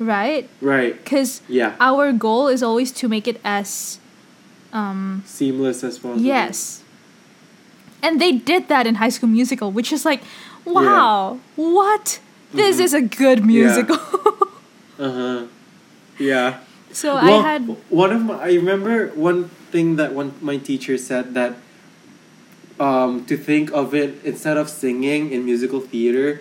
right? 0.00 0.48
Right. 0.60 0.96
Because 0.96 1.42
Yeah. 1.48 1.76
our 1.78 2.12
goal 2.12 2.48
is 2.48 2.62
always 2.62 2.90
to 2.92 3.08
make 3.08 3.28
it 3.28 3.38
as, 3.44 3.98
um, 4.72 5.22
Seamless 5.26 5.84
as 5.84 5.98
possible. 5.98 6.20
yes. 6.24 6.82
And 8.02 8.18
they 8.20 8.32
did 8.32 8.68
that 8.68 8.86
in 8.86 8.96
High 8.96 9.10
School 9.12 9.28
Musical, 9.28 9.70
which 9.70 9.92
is 9.92 10.04
like, 10.08 10.22
wow, 10.64 11.38
what? 11.56 12.18
This 12.52 12.80
Mhm. 12.80 12.84
is 12.84 12.94
a 12.94 13.02
good 13.04 13.40
Yeah. 13.40 13.46
musical. 13.46 13.98
Uh 15.00 15.12
huh. 15.12 15.40
Yeah. 16.18 16.60
so 16.92 17.14
well, 17.14 17.40
I 17.40 17.42
had 17.56 17.62
one 17.88 18.12
of 18.12 18.20
my. 18.24 18.34
I 18.36 18.52
remember 18.60 19.08
one 19.16 19.48
thing 19.72 19.96
that 19.96 20.12
one 20.12 20.32
my 20.42 20.56
teacher 20.58 20.98
said 20.98 21.32
that. 21.34 21.56
Um, 22.80 23.26
to 23.28 23.36
think 23.36 23.68
of 23.76 23.92
it 23.92 24.24
instead 24.24 24.56
of 24.56 24.68
singing 24.72 25.32
in 25.32 25.44
musical 25.44 25.80
theater, 25.84 26.40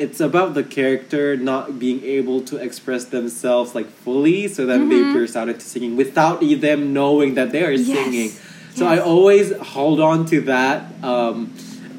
it's 0.00 0.18
about 0.18 0.54
the 0.54 0.64
character 0.64 1.36
not 1.36 1.78
being 1.78 2.02
able 2.02 2.40
to 2.50 2.56
express 2.56 3.04
themselves 3.04 3.74
like 3.74 3.86
fully, 4.04 4.48
so 4.48 4.64
then 4.64 4.88
they 4.88 5.00
Mhm. 5.04 5.12
burst 5.12 5.36
out 5.36 5.48
into 5.52 5.60
singing 5.74 5.94
without 5.94 6.40
them 6.40 6.94
knowing 6.94 7.34
that 7.34 7.52
they 7.52 7.62
are 7.62 7.76
Yes. 7.76 7.86
singing. 7.86 8.30
So 8.74 8.86
I 8.86 8.96
always 8.98 9.52
hold 9.76 10.00
on 10.00 10.24
to 10.32 10.40
that, 10.52 10.78
um, 11.04 11.50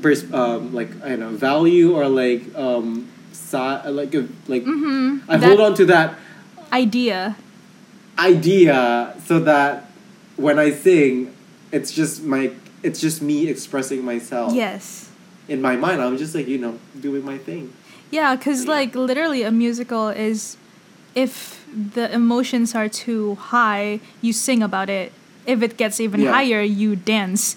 pers- 0.01 0.25
um, 0.33 0.73
like 0.73 0.89
I 1.05 1.09
don't 1.09 1.19
know, 1.19 1.29
value 1.49 1.93
or 1.93 2.09
like 2.09 2.41
um, 2.57 3.05
si- 3.33 3.57
like 3.99 4.15
a, 4.15 4.25
like 4.47 4.65
mm-hmm, 4.65 5.29
I 5.29 5.37
that 5.37 5.47
hold 5.47 5.61
on 5.61 5.73
to 5.75 5.85
that 5.93 6.15
idea. 6.73 7.35
idea 8.17 9.13
so 9.27 9.39
that 9.39 9.91
when 10.37 10.57
I 10.59 10.71
sing, 10.71 11.33
it's 11.71 11.91
just 11.93 12.23
my 12.23 12.51
it's 12.83 12.99
just 12.99 13.21
me 13.21 13.47
expressing 13.47 14.03
myself. 14.03 14.53
Yes. 14.55 15.09
In 15.47 15.61
my 15.61 15.75
mind, 15.75 16.01
I'm 16.01 16.17
just 16.17 16.33
like 16.33 16.47
you 16.47 16.57
know 16.57 16.79
doing 16.99 17.23
my 17.23 17.37
thing. 17.37 17.69
Yeah, 18.11 18.35
because 18.35 18.65
Yeah. 18.65 18.71
like 18.71 18.95
literally 18.95 19.43
a 19.43 19.51
musical 19.51 20.09
is 20.09 20.57
if 21.15 21.63
the 21.71 22.11
emotions 22.13 22.75
are 22.75 22.89
too 22.89 23.35
high, 23.51 23.99
you 24.21 24.33
sing 24.33 24.61
about 24.61 24.89
it. 24.89 25.11
If 25.47 25.63
it 25.63 25.77
gets 25.77 25.99
even 25.99 26.21
Yeah. 26.21 26.31
higher, 26.33 26.61
you 26.61 26.95
dance. 26.95 27.55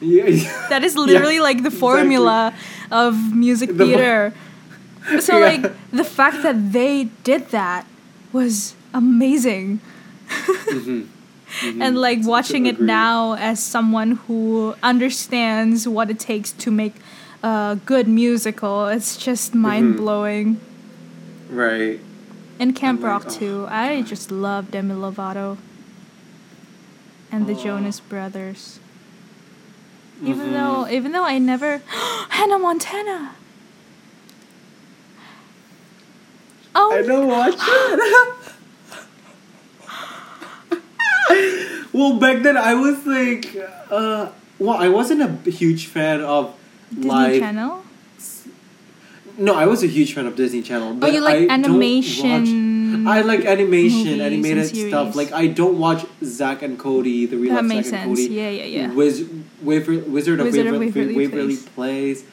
Yeah. 0.00 0.28
That 0.70 0.84
is 0.84 0.94
Yeah, 0.94 1.00
literally 1.08 1.40
like 1.40 1.62
the 1.62 1.72
exactly. 1.72 1.80
formula 1.80 2.52
of 2.90 3.34
music 3.34 3.76
The 3.76 3.84
theater. 3.86 4.32
so 5.20 5.38
Yeah. 5.38 5.46
like 5.50 5.62
the 5.90 6.04
fact 6.04 6.42
that 6.42 6.72
they 6.72 7.08
did 7.24 7.50
that 7.50 7.86
was 8.32 8.74
amazing. 8.94 9.80
Mhm. 10.68 11.06
Mhm. 11.62 11.82
And 11.84 12.00
like 12.00 12.24
watching 12.24 12.64
it 12.64 12.80
now 12.80 13.34
as 13.36 13.60
someone 13.60 14.16
who 14.26 14.74
understands 14.82 15.84
what 15.86 16.08
it 16.08 16.18
takes 16.18 16.50
to 16.64 16.70
make 16.72 16.94
a 17.42 17.78
good 17.84 18.06
musical, 18.08 18.86
it's 18.88 19.16
just 19.16 19.50
Mm-hmm. 19.52 19.60
mind 19.62 19.96
blowing. 19.96 20.60
Right. 21.50 22.00
And 22.58 22.74
Camp 22.76 23.02
Rock 23.02 23.24
oh, 23.26 23.30
too. 23.30 23.66
I 23.68 24.02
just 24.02 24.30
love 24.30 24.70
Demi 24.70 24.94
Lovato. 24.94 25.58
And 27.30 27.46
the 27.46 27.54
Aw. 27.54 27.62
Jonas 27.64 27.98
Brothers. 28.00 28.78
Even 30.22 30.48
Mhm. 30.48 30.52
though 30.52 30.88
even 30.88 31.12
though 31.12 31.24
I 31.24 31.38
never 31.38 31.82
Hannah 32.30 32.58
Montana. 32.58 33.34
Oh, 36.74 36.92
I 36.92 37.02
don't 37.02 37.26
watch 37.26 37.54
it. 37.58 38.34
well, 41.92 42.16
back 42.18 42.42
then 42.42 42.56
I 42.56 42.74
was 42.74 43.04
like, 43.06 43.54
uh, 43.90 44.30
well, 44.58 44.76
I 44.78 44.88
wasn't 44.88 45.20
a 45.22 45.50
huge 45.50 45.86
fan 45.86 46.20
of 46.22 46.54
Disney 46.94 47.08
live. 47.10 47.40
Channel. 47.40 47.82
No, 49.38 49.54
I 49.54 49.64
was 49.66 49.82
a 49.82 49.86
huge 49.86 50.12
fan 50.14 50.26
of 50.26 50.36
Disney 50.36 50.60
Channel. 50.62 50.90
Oh, 50.90 50.94
But 50.94 51.12
you 51.14 51.20
like 51.20 51.48
I 51.48 51.54
animation? 51.54 53.02
watch- 53.04 53.06
I 53.16 53.22
like 53.22 53.46
animation, 53.46 54.20
animated 54.20 54.66
stuff. 54.76 55.16
Like 55.16 55.32
I 55.32 55.46
don't 55.46 55.78
watch 55.78 56.04
Zack 56.22 56.60
and 56.62 56.78
Cody, 56.78 57.24
the 57.26 57.38
real 57.38 57.54
That 57.54 57.64
makes 57.64 57.88
Zack 57.88 58.06
and 58.06 58.16
sense. 58.18 58.28
Cody. 58.28 58.34
Yeah, 58.34 58.50
yeah, 58.50 58.64
yeah. 58.64 58.92
Wiz- 58.92 59.24
Waver- 59.62 60.00
Wizard 60.00 60.40
of, 60.40 60.46
Wizard 60.46 60.66
of 60.66 60.72
Waverly, 60.72 60.86
Waverly 60.86 61.14
Waverly 61.16 61.56
Place. 61.56 62.22
Place. 62.22 62.24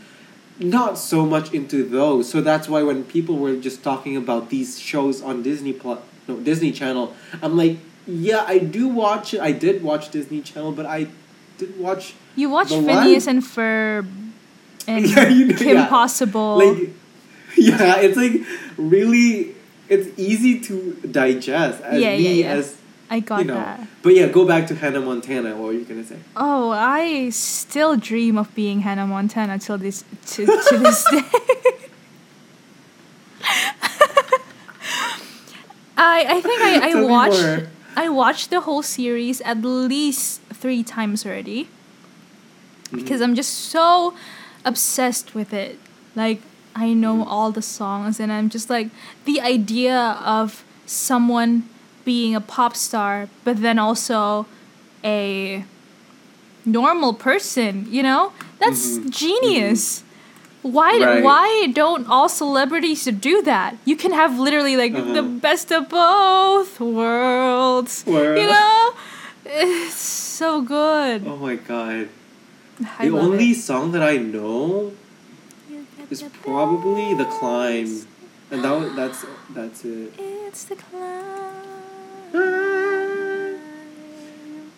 Not 0.60 0.98
so 0.98 1.26
much 1.26 1.54
into 1.54 1.84
those. 1.88 2.28
So 2.30 2.42
that's 2.42 2.68
why 2.68 2.84
when 2.84 3.06
people 3.06 3.38
were 3.38 3.56
just 3.56 3.82
talking 3.82 4.18
about 4.18 4.50
these 4.50 4.78
shows 4.78 5.22
on 5.22 5.42
Disney 5.42 5.72
Plus, 5.72 6.00
no 6.28 6.36
Disney 6.36 6.74
Channel, 6.74 7.14
I'm 7.42 7.56
like, 7.56 7.78
yeah, 8.06 8.44
I 8.46 8.58
do 8.60 8.90
watch 8.90 9.34
it. 9.34 9.40
I 9.40 9.54
did 9.54 9.82
watch 9.84 10.12
Disney 10.12 10.42
Channel, 10.42 10.74
but 10.74 10.86
I 10.86 11.08
did 11.58 11.80
watch 11.80 12.14
You 12.36 12.50
watch 12.50 12.68
Phineas 12.70 13.26
one- 13.28 13.38
and 13.38 13.44
Ferb 13.46 14.08
and 14.90 15.06
Yeah, 15.14 15.28
you 15.30 15.46
know- 15.48 15.56
Kim 15.56 15.76
yeah. 15.78 15.88
Possible. 15.88 16.58
like 16.64 16.90
yeah 17.58 17.98
it's 18.06 18.18
like 18.18 18.36
really 18.78 19.56
it's 19.90 20.08
easy 20.20 20.60
to 20.68 20.94
digest 21.20 21.82
as 21.84 22.00
Yeah, 22.02 22.16
me 22.18 22.24
yeah, 22.24 22.46
yeah. 22.46 22.58
as 22.58 22.76
I 23.10 23.20
got 23.22 23.40
you 23.40 23.46
know 23.46 23.56
that. 23.56 23.80
but 24.04 24.14
yeah 24.14 24.28
go 24.28 24.46
back 24.46 24.68
to 24.70 24.76
hannah 24.76 25.02
montana 25.02 25.56
what 25.58 25.66
were 25.70 25.74
you 25.74 25.84
gonna 25.86 26.04
say 26.06 26.20
Oh, 26.36 26.70
I 26.72 27.30
still 27.32 27.98
dream 27.98 28.38
of 28.38 28.54
being 28.56 28.82
Hannah 28.82 29.08
Montana 29.08 29.58
till 29.60 29.78
this 29.80 30.04
to, 30.34 30.46
to 30.46 30.78
this 30.78 31.00
day. 31.12 31.24
I 35.98 36.26
I 36.38 36.42
think 36.42 36.62
I, 36.62 36.74
I 36.90 36.92
Tell 36.92 37.08
watched. 37.10 37.66
I 37.96 38.08
watched 38.10 38.50
the 38.50 38.62
whole 38.62 38.82
series 38.84 39.42
at 39.42 39.62
least 39.62 40.42
three 40.54 40.84
times 40.84 41.26
already 41.26 41.68
Mm-hmm. 42.90 42.98
because 43.06 43.22
I'm 43.22 43.36
just 43.36 43.54
so 43.70 44.16
obsessed 44.66 45.34
with 45.36 45.54
it. 45.54 45.78
Like 46.16 46.42
I 46.76 46.94
know 46.94 47.16
Mm-hmm. 47.22 47.30
all 47.34 47.52
the 47.52 47.62
songs 47.62 48.20
and 48.20 48.32
I'm 48.32 48.50
just 48.50 48.70
like 48.70 48.90
the 49.26 49.42
idea 49.42 50.18
of 50.24 50.64
someone 50.86 51.64
being 52.06 52.36
a 52.36 52.42
pop 52.42 52.76
star 52.76 53.28
but 53.44 53.62
then 53.62 53.78
also 53.80 54.46
a 55.04 55.64
normal 56.66 57.14
person, 57.14 57.88
you 57.90 58.04
know? 58.04 58.32
That's 58.60 58.98
Mhm. 59.00 59.10
genius. 59.10 60.04
Why 60.62 60.92
Right. 61.00 61.24
why 61.24 61.68
don't 61.74 62.06
all 62.10 62.28
celebrities 62.28 63.06
do 63.06 63.42
that? 63.44 63.76
You 63.86 63.96
can 63.96 64.12
have 64.12 64.38
literally 64.38 64.76
like 64.76 64.94
the 64.94 65.24
Uh-huh. 65.24 65.40
best 65.40 65.72
of 65.72 65.88
both 65.90 66.80
worlds. 66.82 68.04
World. 68.06 68.38
You 68.38 68.48
know? 68.48 68.92
It's 69.46 69.96
so 69.96 70.62
good. 70.62 71.26
oh 71.26 71.38
my 71.38 71.56
god 71.56 72.10
I 72.98 73.10
the 73.10 73.18
only 73.18 73.52
it. 73.52 73.56
song 73.56 73.92
that 73.92 74.02
i 74.02 74.18
know 74.18 74.94
is 76.10 76.24
probably 76.42 77.14
the 77.14 77.26
climb 77.26 78.08
and 78.52 78.64
that 78.64 78.96
that's 78.96 79.26
that's 79.54 79.86
it 79.86 80.14
It's 80.18 80.64
the 80.66 80.76
climb. 80.76 81.30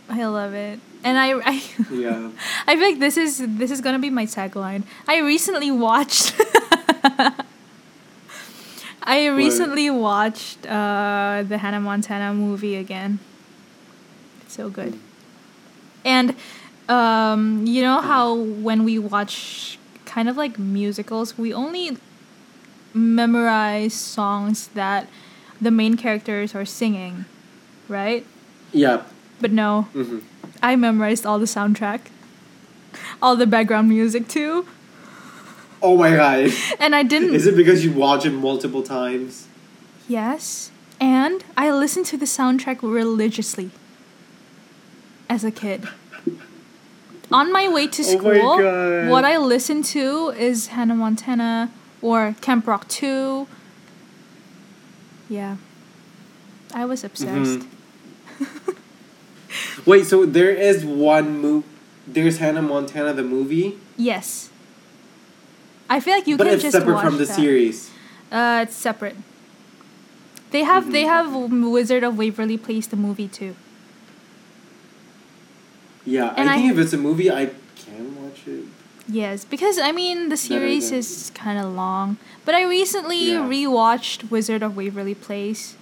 I 0.10 0.26
love 0.26 0.54
it. 0.54 0.80
And 1.04 1.18
I, 1.18 1.40
I 1.40 1.64
yeah 1.90 2.30
I 2.68 2.76
feel 2.76 2.86
like 2.90 3.00
this 3.00 3.16
is 3.18 3.42
this 3.48 3.72
is 3.72 3.80
gonna 3.82 4.00
be 4.00 4.10
my 4.10 4.26
tagline. 4.26 4.84
I 5.08 5.20
recently 5.20 5.72
watched. 5.72 6.36
I 9.04 9.26
recently 9.28 9.90
watched 9.90 10.68
uh, 10.68 11.44
the 11.48 11.58
Hannah 11.58 11.80
Montana 11.80 12.34
movie 12.34 12.76
again. 12.76 13.20
It's 14.42 14.56
so 14.56 14.70
good. 14.70 15.00
And 16.06 16.36
um, 16.92 17.66
you 17.66 17.82
know 17.82 18.02
how 18.02 18.34
when 18.36 18.84
we 18.84 19.00
watch 19.00 19.78
kind 20.06 20.28
of 20.30 20.36
like 20.38 20.60
musicals, 20.60 21.38
we 21.38 21.54
only 21.54 21.98
memorize 22.94 23.94
songs 23.94 24.68
that 24.70 25.08
the 25.62 25.72
main 25.72 25.96
characters 25.96 26.54
are 26.56 26.66
singing, 26.66 27.26
right? 27.88 28.26
yeah. 28.74 29.04
But 29.40 29.52
no, 29.52 29.84
hmm 29.94 30.20
I 30.64 30.76
memorized 30.76 31.26
all 31.26 31.40
the 31.40 31.46
soundtrack, 31.50 32.02
all 33.22 33.36
the 33.36 33.48
background 33.48 33.90
music 33.90 34.28
too, 34.28 34.68
oh 35.82 35.98
my 35.98 36.12
god. 36.16 36.52
And 36.80 36.96
I 36.96 37.04
didn't. 37.04 37.34
is 37.34 37.48
it 37.48 37.56
because 37.56 37.84
you 37.86 37.92
watch 37.94 38.26
it 38.26 38.32
multiple 38.32 38.84
times? 38.84 39.48
Yes, 40.08 40.72
and 41.00 41.44
I 41.58 41.72
listened 41.72 42.06
to 42.08 42.18
the 42.18 42.26
soundtrack 42.26 42.80
religiously 42.84 43.72
as 45.30 45.44
a 45.44 45.52
kid. 45.52 45.88
On 47.32 47.52
my 47.52 47.68
way 47.68 47.88
to 47.88 48.02
Oh 48.02 48.06
school, 48.18 48.58
God. 48.58 49.10
what 49.10 49.24
I 49.26 49.38
listened 49.38 49.86
to 49.96 50.30
is 50.38 50.68
Hannah 50.68 50.96
Montana 50.96 51.72
or 52.02 52.36
Camp 52.42 52.68
Rock 52.68 52.88
2. 52.90 53.48
Yeah. 55.30 55.56
I 56.74 56.86
was 56.86 57.04
obsessed. 57.04 57.62
Mhm. 58.40 58.76
Wait, 59.86 60.06
so 60.06 60.26
there 60.26 60.52
is 60.52 60.84
one 60.86 61.40
movie. 61.40 61.68
There's 62.08 62.38
Hannah 62.40 62.62
Montana 62.62 63.14
the 63.14 63.24
movie, 63.24 63.78
Yes. 63.98 64.50
I 65.90 66.00
feel 66.00 66.16
like 66.16 66.26
you 66.28 66.38
but 66.38 66.46
can 66.46 66.54
it's 66.56 66.64
just 66.64 66.76
separate 66.78 66.94
watch 66.96 67.04
from 67.06 67.18
the 67.18 67.26
that. 67.26 67.36
series. 67.36 67.92
Uh, 68.32 68.62
it's 68.64 68.76
separate. 68.76 69.16
They 70.52 70.64
have 70.64 70.92
they 70.92 71.04
Mhm. 71.04 71.08
have 71.08 71.34
Wizard 71.64 72.04
of 72.04 72.18
Waverly 72.18 72.58
Place 72.58 72.88
the 72.88 72.96
movie 72.96 73.28
too. 73.28 73.56
Yeah, 76.06 76.34
And 76.38 76.50
I 76.50 76.54
I- 76.54 76.58
think 76.58 76.72
if 76.74 76.78
it's 76.80 76.94
a 76.94 76.98
movie, 76.98 77.30
I 77.32 77.50
can 77.76 78.16
watch 78.22 78.42
it. 78.48 78.66
Yes, 79.08 79.46
because 79.46 79.78
I 79.78 79.92
mean 79.92 80.30
the 80.30 80.38
series 80.38 80.90
than- 80.90 81.00
is 81.00 81.32
kind 81.36 81.60
of 81.60 81.74
long, 81.74 82.18
but 82.46 82.56
I 82.56 82.64
recently 82.64 83.32
Yeah. 83.32 83.48
rewatched 83.48 84.30
Wizard 84.32 84.64
of 84.64 84.76
Waverly 84.76 85.16
Place, 85.16 85.76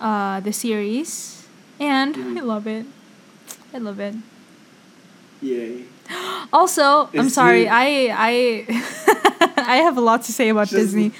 uh, 0.00 0.40
the 0.40 0.52
series, 0.52 1.42
and 1.80 2.14
Mhm. 2.14 2.38
I 2.38 2.40
love 2.42 2.66
it. 2.66 2.86
I 3.74 3.78
love 3.78 3.98
it. 4.00 4.14
Yay! 5.40 5.84
Also, 6.52 7.08
I'm 7.14 7.30
sorry, 7.30 7.68
I 7.68 7.86
I 8.12 8.66
I 9.56 9.76
have 9.86 9.96
a 9.96 10.00
lot 10.02 10.22
to 10.24 10.32
say 10.32 10.48
about 10.50 10.68
Disney. 10.68 11.12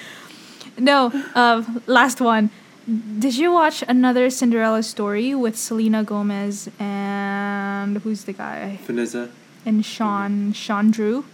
No, 0.79 1.11
uh, 1.35 1.62
last 1.87 2.20
one. 2.20 2.51
Did 2.87 3.37
you 3.37 3.53
watch 3.53 3.85
another 3.87 4.28
Cinderella 4.30 4.83
story 4.83 5.35
with 5.35 5.57
Selena 5.57 6.03
Gomez 6.03 6.68
and 6.80 7.99
who's 7.99 8.24
the 8.24 8.33
guy? 8.33 8.78
Vanessa. 8.85 9.30
and 9.64 9.85
Sean 9.85 10.53
Sean 10.53 10.91
Drew. 10.91 11.24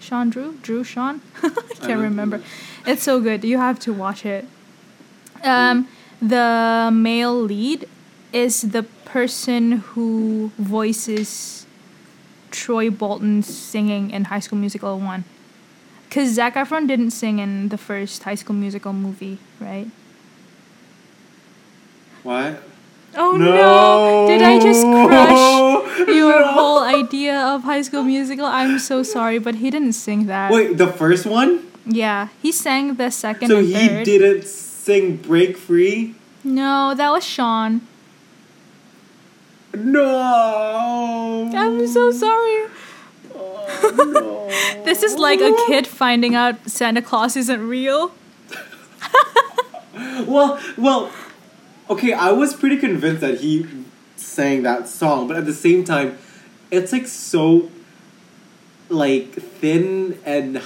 Sean 0.00 0.30
Drew, 0.30 0.58
Drew 0.62 0.82
Sean. 0.84 1.20
I 1.42 1.48
can't 1.48 1.82
don't 1.82 2.00
remember. 2.00 2.38
know. 2.38 2.44
It's 2.86 3.02
so 3.02 3.20
good. 3.20 3.44
You 3.44 3.58
have 3.58 3.78
to 3.80 3.92
watch 3.92 4.24
it. 4.26 4.44
Um, 5.44 5.86
the 6.20 6.90
male 6.92 7.34
lead 7.40 7.88
is 8.32 8.62
the 8.62 8.82
person 9.04 9.72
who 9.94 10.50
voices 10.58 11.66
Troy 12.50 12.90
Bolton 12.90 13.42
singing 13.42 14.10
in 14.10 14.24
High 14.24 14.40
School 14.40 14.58
Musical 14.58 14.98
one. 14.98 15.24
Cause 16.10 16.30
Zac 16.30 16.54
Efron 16.54 16.88
didn't 16.88 17.10
sing 17.10 17.38
in 17.38 17.68
the 17.68 17.76
first 17.78 18.22
High 18.22 18.34
School 18.34 18.56
Musical 18.56 18.92
movie, 18.92 19.38
right? 19.60 19.86
What? 22.28 22.62
Oh 23.16 23.32
no! 23.40 24.28
Did 24.28 24.42
I 24.42 24.60
just 24.60 24.84
crush 24.84 26.08
your 26.08 26.44
whole 26.44 26.82
idea 26.82 27.40
of 27.40 27.62
High 27.62 27.80
School 27.80 28.02
Musical. 28.02 28.44
I'm 28.44 28.78
so 28.78 29.02
sorry, 29.02 29.38
but 29.38 29.54
he 29.54 29.70
didn't 29.70 29.94
sing 29.94 30.26
that. 30.26 30.52
Wait, 30.52 30.76
the 30.76 30.88
first 30.88 31.24
one? 31.24 31.64
Yeah, 31.86 32.28
he 32.42 32.52
sang 32.52 32.96
the 32.96 33.08
second 33.10 33.48
so 33.48 33.62
he 33.62 33.72
third. 33.72 34.04
didn't 34.04 34.44
sing 34.44 35.16
"Break 35.16 35.56
Free." 35.56 36.16
No, 36.44 36.92
that 36.94 37.10
was 37.10 37.24
Sean. 37.24 37.80
No. 39.72 41.50
I'm 41.56 41.86
so 41.88 42.12
sorry. 42.12 42.68
Oh, 43.34 44.04
no. 44.04 44.84
This 44.84 45.02
is 45.02 45.16
like 45.16 45.40
a 45.40 45.56
kid 45.66 45.86
finding 45.86 46.34
out 46.34 46.68
Santa 46.68 47.00
Claus 47.00 47.36
isn't 47.40 47.66
real. 47.66 48.12
Well, 50.26 50.60
well, 50.76 51.10
okay. 51.90 52.12
I 52.12 52.30
was 52.32 52.54
pretty 52.54 52.76
convinced 52.76 53.20
that 53.20 53.40
he 53.40 53.66
sang 54.16 54.62
that 54.62 54.88
song, 54.88 55.28
but 55.28 55.36
at 55.36 55.46
the 55.46 55.54
same 55.54 55.84
time, 55.84 56.18
it's 56.70 56.92
like 56.92 57.06
so, 57.06 57.70
like 58.88 59.32
thin 59.32 60.18
and 60.24 60.62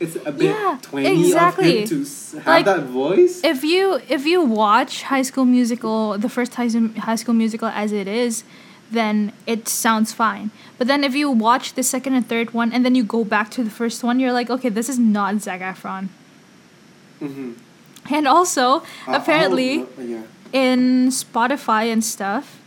it's 0.00 0.16
a 0.26 0.32
bit 0.32 0.46
Yeah, 0.50 0.78
twangy 0.82 1.28
exactly. 1.28 1.82
of 1.84 1.90
him 1.90 2.04
to 2.04 2.38
have 2.38 2.46
Like, 2.46 2.64
that 2.64 2.82
voice. 2.84 3.42
If 3.44 3.62
you 3.64 4.00
if 4.08 4.26
you 4.26 4.42
watch 4.42 5.02
High 5.04 5.22
School 5.22 5.44
Musical, 5.44 6.18
the 6.18 6.28
first 6.28 6.54
High 6.54 6.68
School, 6.68 6.88
High 6.98 7.16
School 7.16 7.34
Musical 7.34 7.68
as 7.68 7.92
it 7.92 8.08
is, 8.08 8.44
then 8.90 9.32
it 9.46 9.68
sounds 9.68 10.12
fine. 10.12 10.50
But 10.78 10.88
then 10.88 11.04
if 11.04 11.14
you 11.14 11.30
watch 11.30 11.74
the 11.74 11.82
second 11.82 12.14
and 12.14 12.28
third 12.28 12.52
one 12.52 12.72
and 12.72 12.84
then 12.84 12.94
you 12.94 13.04
go 13.04 13.24
back 13.24 13.50
to 13.52 13.64
the 13.64 13.70
first 13.70 14.02
one, 14.04 14.20
you're 14.20 14.32
like, 14.32 14.50
okay, 14.50 14.68
this 14.68 14.88
is 14.88 14.98
not 14.98 15.40
Zac 15.40 15.60
Efron. 15.60 16.08
Mm-hmm. 17.20 17.52
And 18.12 18.28
also, 18.28 18.82
Uh, 19.08 19.12
apparently, 19.14 19.80
oh, 19.82 20.02
yeah. 20.02 20.22
In 20.54 21.08
Spotify 21.08 21.92
and 21.92 22.02
stuff, 22.02 22.60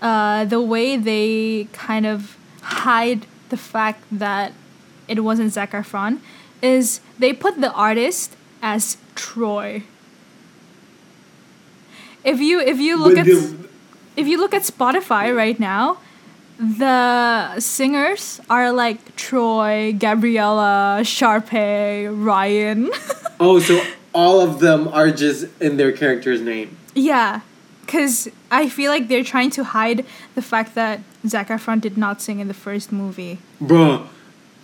uh, 0.00 0.44
the 0.44 0.60
way 0.62 0.96
they 0.96 1.66
kind 1.72 2.06
of 2.06 2.38
hide 2.62 3.26
the 3.48 3.56
fact 3.56 4.04
that 4.12 4.52
it 5.08 5.20
wasn't 5.20 5.52
Zac 5.52 5.72
Efron 5.72 6.20
is 6.62 7.00
they 7.18 7.32
put 7.32 7.60
the 7.60 7.72
artist 7.72 8.36
as 8.62 8.96
Troy. 9.16 9.82
If 12.24 12.40
you 12.40 12.60
if 12.60 12.78
you 12.78 12.96
look 12.96 13.14
But 13.16 13.20
at 13.20 13.26
the- 13.26 13.68
if 14.16 14.26
you 14.26 14.38
look 14.38 14.54
at 14.54 14.62
Spotify 14.62 15.34
right 15.34 15.58
now, 15.58 15.98
the 16.58 17.58
singers 17.60 18.40
are 18.50 18.72
like 18.72 19.14
Troy, 19.16 19.94
Gabriella, 19.96 21.00
Sharpay, 21.02 22.10
Ryan. 22.10 22.90
oh, 23.40 23.58
so 23.60 23.80
all 24.12 24.40
of 24.40 24.58
them 24.60 24.88
are 24.88 25.10
just 25.10 25.46
in 25.60 25.76
their 25.76 25.92
character's 25.92 26.40
name. 26.40 26.76
Yeah, 26.98 27.40
because 27.84 28.28
I 28.50 28.68
feel 28.68 28.90
like 28.90 29.08
they're 29.08 29.24
trying 29.24 29.50
to 29.50 29.62
hide 29.64 30.04
the 30.34 30.42
fact 30.42 30.74
that 30.74 31.00
Zac 31.26 31.48
Efron 31.48 31.80
did 31.80 31.96
not 31.96 32.20
sing 32.20 32.40
in 32.40 32.48
the 32.48 32.54
first 32.66 32.90
movie. 32.92 33.38
Bruh. 33.62 34.06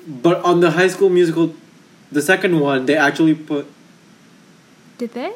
But 0.07 0.43
on 0.45 0.61
the 0.61 0.73
high 0.73 0.89
school 0.89 1.09
musical, 1.09 1.55
the 2.13 2.21
second 2.21 2.61
one, 2.61 2.87
they 2.87 2.97
actually 2.97 3.35
put. 3.35 3.67
Did 4.99 5.15
they? 5.15 5.33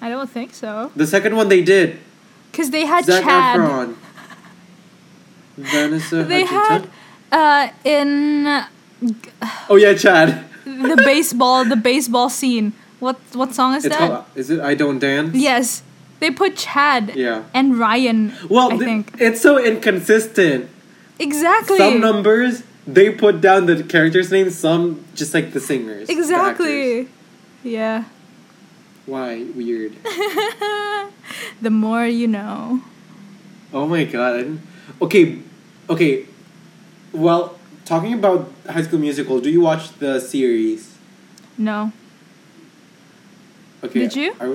I 0.00 0.08
don't 0.08 0.30
think 0.30 0.54
so. 0.54 0.90
The 0.94 1.06
second 1.06 1.34
one 1.36 1.48
they 1.48 1.62
did. 1.62 1.98
Because 2.50 2.70
they 2.70 2.84
had 2.86 3.04
Zac 3.04 3.24
Chad. 3.24 3.58
Efron. 3.60 3.96
Vanessa 5.56 6.24
They 6.24 6.44
had 6.44 6.88
uh, 7.30 7.68
in 7.84 8.46
Oh 9.68 9.76
yeah, 9.76 9.94
Chad. 9.94 10.44
the 10.64 11.00
baseball 11.04 11.64
the 11.64 11.76
baseball 11.76 12.28
scene. 12.30 12.72
What 13.00 13.18
what 13.34 13.54
song 13.54 13.74
is 13.74 13.84
It's 13.84 13.96
that? 13.96 14.08
called. 14.10 14.24
Is 14.34 14.50
it 14.50 14.60
I 14.60 14.74
Don't 14.74 14.98
Dance? 14.98 15.34
yes, 15.34 15.82
they 16.22 16.30
put 16.30 16.56
Chad 16.56 17.12
Yeah. 17.16 17.42
and 17.52 17.76
Ryan. 17.78 18.32
Well, 18.48 18.68
I 18.72 18.76
th- 18.76 18.82
think 18.82 19.14
it's 19.18 19.40
so 19.42 19.58
inconsistent. 19.58 20.70
exactly. 21.18 21.76
Some 21.78 22.00
numbers 22.00 22.62
they 22.86 23.10
put 23.10 23.40
down 23.40 23.66
the 23.66 23.82
character's 23.84 24.30
names. 24.30 24.54
some 24.56 25.04
just 25.14 25.34
like 25.34 25.52
the 25.52 25.60
singers. 25.60 26.06
the 26.08 26.14
exactly. 26.14 27.08
Yeah. 27.62 28.04
Why 29.06 29.42
weird? 29.54 29.92
the 31.62 31.70
more 31.70 32.06
you 32.06 32.28
know. 32.28 32.80
Oh 33.74 33.86
my 33.86 34.04
god. 34.04 34.58
Okay, 35.00 35.38
okay. 35.90 36.26
Well, 37.12 37.58
talking 37.84 38.14
about 38.14 38.50
High 38.68 38.82
School 38.82 38.98
Musical, 39.00 39.40
do 39.40 39.50
you 39.50 39.60
watch 39.60 39.90
the 39.98 40.20
series? 40.20 40.94
No. 41.58 41.92
Okay. 43.84 44.00
Did 44.06 44.14
you? 44.16 44.34
I 44.40 44.46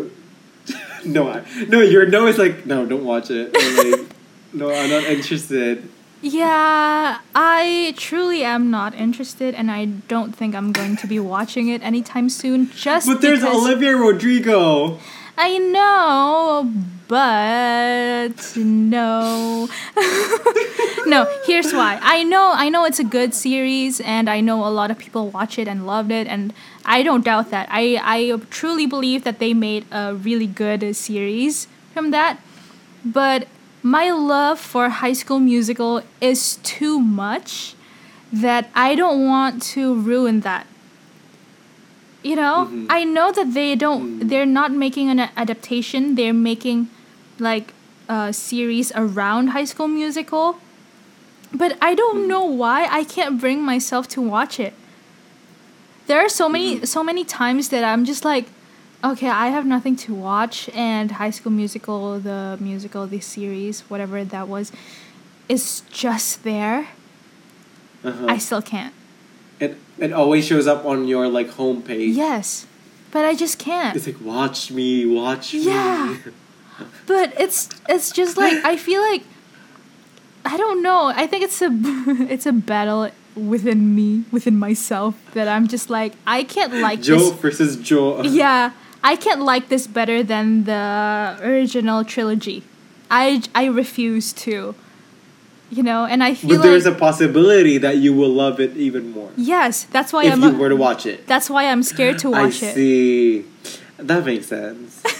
no, 1.07 1.29
I, 1.29 1.43
no. 1.67 1.81
Your 1.81 2.05
no 2.05 2.27
is 2.27 2.37
like 2.37 2.65
no. 2.65 2.85
Don't 2.85 3.05
watch 3.05 3.29
it. 3.31 3.53
Like, 3.53 4.11
no, 4.53 4.71
I'm 4.71 4.89
not 4.89 5.03
interested. 5.03 5.89
Yeah, 6.21 7.19
I 7.35 7.93
truly 7.95 8.43
am 8.43 8.71
not 8.71 8.95
interested, 8.95 9.53
and 9.53 9.69
I 9.69 9.85
don't 9.85 10.35
think 10.35 10.55
I'm 10.55 10.71
going 10.71 10.97
to 10.97 11.07
be 11.07 11.19
watching 11.19 11.69
it 11.69 11.83
anytime 11.83 12.29
soon. 12.29 12.71
Just 12.71 13.07
But 13.07 13.21
there's 13.21 13.43
Olivia 13.43 13.95
Rodrigo. 13.95 14.99
I 15.39 15.59
know, 15.59 16.73
but 17.07 18.57
no, 18.57 19.69
no. 21.05 21.27
Here's 21.45 21.71
why. 21.71 21.99
I 22.01 22.23
know, 22.23 22.51
I 22.55 22.69
know 22.69 22.85
it's 22.85 22.97
a 22.97 23.03
good 23.03 23.35
series, 23.35 23.99
and 24.01 24.27
I 24.27 24.41
know 24.41 24.65
a 24.65 24.73
lot 24.73 24.89
of 24.89 24.97
people 24.97 25.29
watch 25.29 25.59
it 25.59 25.67
and 25.67 25.85
loved 25.85 26.11
it, 26.11 26.25
and 26.25 26.51
I 26.87 27.03
don't 27.03 27.23
doubt 27.25 27.51
that. 27.51 27.67
I 27.69 27.99
I 28.01 28.37
truly 28.49 28.85
believe 28.85 29.23
that 29.25 29.39
they 29.39 29.53
made 29.53 29.85
a 29.91 30.15
really 30.15 30.47
good 30.47 30.95
series 30.95 31.67
from 31.93 32.11
that, 32.11 32.39
but 33.03 33.47
my 33.83 34.09
love 34.11 34.59
for 34.59 34.89
High 34.89 35.13
School 35.13 35.39
Musical 35.39 36.01
is 36.21 36.57
too 36.63 36.99
much 36.99 37.75
that 38.31 38.69
I 38.73 38.95
don't 38.95 39.25
want 39.27 39.61
to 39.75 39.93
ruin 39.95 40.41
that. 40.41 40.65
You 42.23 42.35
know, 42.35 42.67
Mhm. 42.71 42.87
I 42.89 43.03
know 43.03 43.31
that 43.31 43.53
they 43.53 43.75
don't. 43.75 44.19
Mm. 44.19 44.29
They're 44.29 44.45
not 44.59 44.71
making 44.71 45.09
an 45.09 45.19
adaptation. 45.37 46.15
They're 46.15 46.33
making 46.33 46.89
like 47.39 47.73
a 48.09 48.33
series 48.33 48.91
around 48.95 49.49
High 49.49 49.65
School 49.65 49.87
Musical. 49.87 50.57
But 51.53 51.77
I 51.81 51.95
don't 51.95 52.23
Mm. 52.23 52.27
know 52.27 52.43
why 52.43 52.87
I 52.91 53.03
can't 53.03 53.39
bring 53.39 53.61
myself 53.63 54.07
to 54.15 54.21
watch 54.21 54.59
it. 54.59 54.73
There 56.07 56.19
are 56.23 56.29
so 56.29 56.47
many 56.49 56.77
Mhm. 56.79 56.87
so 56.87 57.03
many 57.03 57.23
times 57.23 57.69
that 57.69 57.83
I'm 57.83 58.05
just 58.05 58.23
like, 58.25 58.45
okay, 59.03 59.29
I 59.29 59.47
have 59.49 59.65
nothing 59.65 59.95
to 60.07 60.13
watch, 60.13 60.69
and 60.73 61.11
High 61.11 61.31
School 61.31 61.51
Musical, 61.51 62.19
the 62.19 62.57
musical, 62.59 63.05
the 63.07 63.19
series, 63.19 63.81
whatever 63.89 64.23
that 64.23 64.47
was, 64.47 64.71
is 65.49 65.83
just 65.91 66.43
there. 66.43 66.87
Uh-huh. 68.03 68.25
I 68.27 68.37
still 68.37 68.61
can't. 68.61 68.93
it 69.59 69.75
it 69.97 70.13
always 70.13 70.45
shows 70.45 70.67
up 70.67 70.85
on 70.85 71.07
your 71.07 71.27
like 71.27 71.49
homepage. 71.57 72.13
Yes, 72.15 72.67
but 73.11 73.25
I 73.25 73.33
just 73.33 73.57
can't. 73.57 73.95
It's 73.97 74.05
like 74.07 74.21
watch 74.21 74.71
me, 74.71 75.05
watch 75.05 75.53
Yeah. 75.53 76.13
me. 76.13 76.31
But 77.07 77.33
it's 77.39 77.69
it's 77.89 78.11
just 78.13 78.37
like 78.37 78.53
I 78.63 78.77
feel 78.77 79.01
like 79.01 79.23
I 80.45 80.55
don't 80.57 80.81
know. 80.83 81.07
I 81.09 81.25
think 81.27 81.41
it's 81.43 81.59
a 81.61 81.69
it's 82.33 82.45
a 82.45 82.53
battle 82.53 83.09
within 83.37 83.95
me, 83.95 84.23
within 84.31 84.57
myself 84.57 85.15
that 85.33 85.47
I'm 85.47 85.67
just 85.67 85.89
like 85.89 86.13
I 86.25 86.43
can't 86.43 86.73
like 86.75 86.99
this 86.99 87.07
Joe 87.07 87.29
this. 87.29 87.39
versus 87.39 87.75
Joe. 87.77 88.21
Yeah, 88.23 88.71
I 89.03 89.15
can't 89.15 89.41
like 89.41 89.69
this 89.69 89.87
better 89.87 90.23
than 90.23 90.63
the 90.65 91.37
original 91.41 92.03
trilogy. 92.03 92.63
I 93.09 93.43
I 93.55 93.65
refuse 93.65 94.33
to. 94.47 94.75
You 95.69 95.83
know, 95.83 96.05
and 96.05 96.23
I 96.23 96.33
feel 96.33 96.55
But 96.55 96.63
there's 96.63 96.85
like 96.85 96.95
a 96.95 96.97
possibility 96.97 97.77
that 97.79 97.97
you 97.97 98.13
will 98.13 98.29
love 98.31 98.61
it 98.61 98.77
even 98.77 99.11
more 99.11 99.31
yes, 99.35 99.83
that's 99.91 100.13
why 100.13 100.23
if 100.23 100.31
I'm 100.31 100.41
you 100.41 100.55
were 100.57 100.69
to 100.69 100.77
watch 100.77 101.05
it. 101.05 101.27
that's 101.27 101.49
why 101.49 101.67
I'm 101.67 101.83
scared 101.83 102.19
to 102.19 102.33
I 102.33 102.43
watch 102.43 102.63
it. 102.63 102.73
see. 102.73 103.43
That 103.97 104.23
makes 104.25 104.47
sense. 104.47 105.03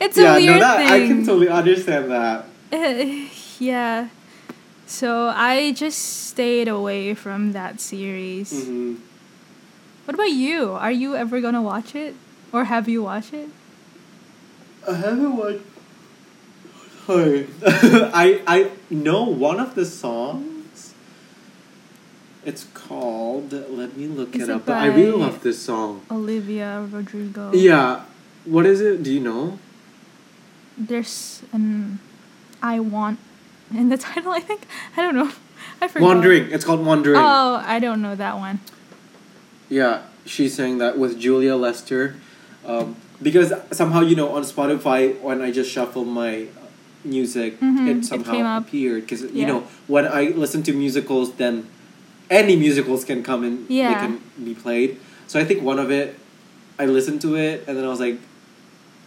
It's 0.00 0.16
a 0.16 0.22
yeah, 0.22 0.36
weird 0.36 0.54
no, 0.54 0.60
that 0.60 0.76
thing. 0.78 1.02
I 1.02 1.06
can 1.06 1.26
totally 1.26 1.48
understand 1.48 2.10
that. 2.10 2.44
Uh, 2.72 3.28
yeah. 3.58 4.08
So 4.90 5.28
I 5.32 5.70
just 5.70 6.26
stayed 6.26 6.66
away 6.66 7.14
from 7.14 7.52
that 7.52 7.80
series. 7.80 8.50
hmm 8.50 8.96
What 10.04 10.18
about 10.18 10.34
you? 10.34 10.74
Are 10.74 10.90
you 10.90 11.14
ever 11.14 11.40
gonna 11.40 11.62
watch 11.62 11.94
it? 11.94 12.18
Or 12.50 12.64
have 12.64 12.88
you 12.88 13.04
watched 13.06 13.32
it? 13.32 13.48
I 14.82 14.94
haven't 14.94 15.36
watched. 15.36 15.62
Sorry. 17.06 17.46
I 18.10 18.42
I 18.50 18.58
know 18.90 19.30
one 19.30 19.62
of 19.62 19.78
the 19.78 19.86
songs. 19.86 20.92
It's 22.42 22.66
called. 22.74 23.54
Let 23.54 23.94
me 23.96 24.10
look 24.10 24.34
Is 24.34 24.48
it 24.48 24.50
up. 24.50 24.66
I 24.68 24.90
really 24.90 25.14
love 25.14 25.46
this 25.46 25.62
song. 25.62 26.02
Olivia 26.10 26.82
Rodrigo. 26.90 27.54
Yeah. 27.54 28.10
What 28.42 28.66
is 28.66 28.82
it? 28.82 29.06
Do 29.06 29.14
you 29.14 29.22
know? 29.22 29.62
There's 30.74 31.46
an 31.54 32.02
I 32.58 32.82
want 32.82 33.22
in 33.74 33.88
the 33.88 33.96
title, 34.08 34.32
I 34.32 34.40
think. 34.40 34.66
I 34.96 35.02
don't 35.02 35.14
know. 35.14 35.30
I 35.80 35.88
forgot. 35.88 36.06
Wondering. 36.06 36.50
It's 36.50 36.64
called 36.64 36.84
Wondering. 36.84 37.16
Oh, 37.20 37.62
I 37.64 37.78
don't 37.78 38.02
know 38.02 38.14
that 38.14 38.36
one. 38.36 38.60
Yeah, 39.68 40.02
she 40.26 40.48
sang 40.48 40.78
that 40.78 40.98
with 40.98 41.18
Julia 41.18 41.56
Lester. 41.56 42.16
Um, 42.66 42.96
because 43.22 43.52
somehow, 43.72 44.00
you 44.00 44.16
know, 44.16 44.30
on 44.34 44.42
Spotify, 44.42 45.18
when 45.20 45.40
I 45.40 45.50
just 45.52 45.70
shuffle 45.70 46.04
my 46.04 46.46
music, 47.04 47.58
Mhm, 47.60 47.88
it 47.88 47.96
it 47.98 48.04
somehow 48.04 48.38
up. 48.58 48.66
appeared. 48.66 49.02
Because, 49.02 49.22
you 49.32 49.46
know, 49.46 49.64
when 49.86 50.06
I 50.06 50.28
listen 50.36 50.62
to 50.64 50.72
musicals, 50.72 51.32
then 51.34 51.66
any 52.28 52.56
musicals 52.56 53.04
can 53.04 53.22
come 53.22 53.44
and 53.44 53.66
they 53.68 53.74
can 53.94 54.20
be 54.44 54.54
played. 54.54 54.98
So 55.26 55.38
I 55.40 55.44
think 55.44 55.62
one 55.62 55.78
of 55.78 55.90
it, 55.90 56.18
I 56.78 56.86
listened 56.86 57.20
to 57.22 57.36
it, 57.36 57.64
and 57.66 57.76
then 57.76 57.84
I 57.84 57.88
was 57.88 58.00
like, 58.00 58.18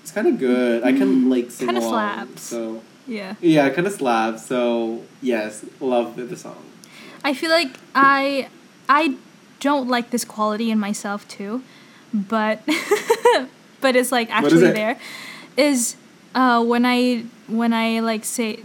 it's 0.01 0.11
kind 0.11 0.27
of 0.27 0.39
good. 0.39 0.83
I 0.83 0.91
can, 0.93 1.29
like, 1.29 1.51
sing 1.51 1.67
Kinda 1.67 1.81
along. 1.81 1.91
slaps. 1.91 2.41
So, 2.41 2.81
Yeah. 3.07 3.35
yeah, 3.41 3.69
kind 3.69 3.87
of 3.87 3.93
slaps. 3.93 4.45
So, 4.45 5.01
yes, 5.21 5.65
love 5.79 6.15
the 6.15 6.37
song. 6.37 6.63
I 7.23 7.33
feel 7.33 7.49
like 7.49 7.77
I 7.95 8.49
I 8.89 9.15
don't 9.59 9.87
like 9.87 10.09
this 10.09 10.25
quality 10.25 10.71
in 10.71 10.79
myself 10.79 11.27
too, 11.27 11.63
but 12.13 12.61
but 13.81 13.95
it's 13.95 14.11
like 14.11 14.27
is 14.29 14.33
actually 14.33 14.65
it? 14.67 14.73
there. 14.73 14.99
Is 15.57 15.95
uh, 16.35 16.63
when 16.63 16.85
I 16.85 17.25
when 17.47 17.73
I 17.73 17.99
like 17.99 18.25
say 18.25 18.59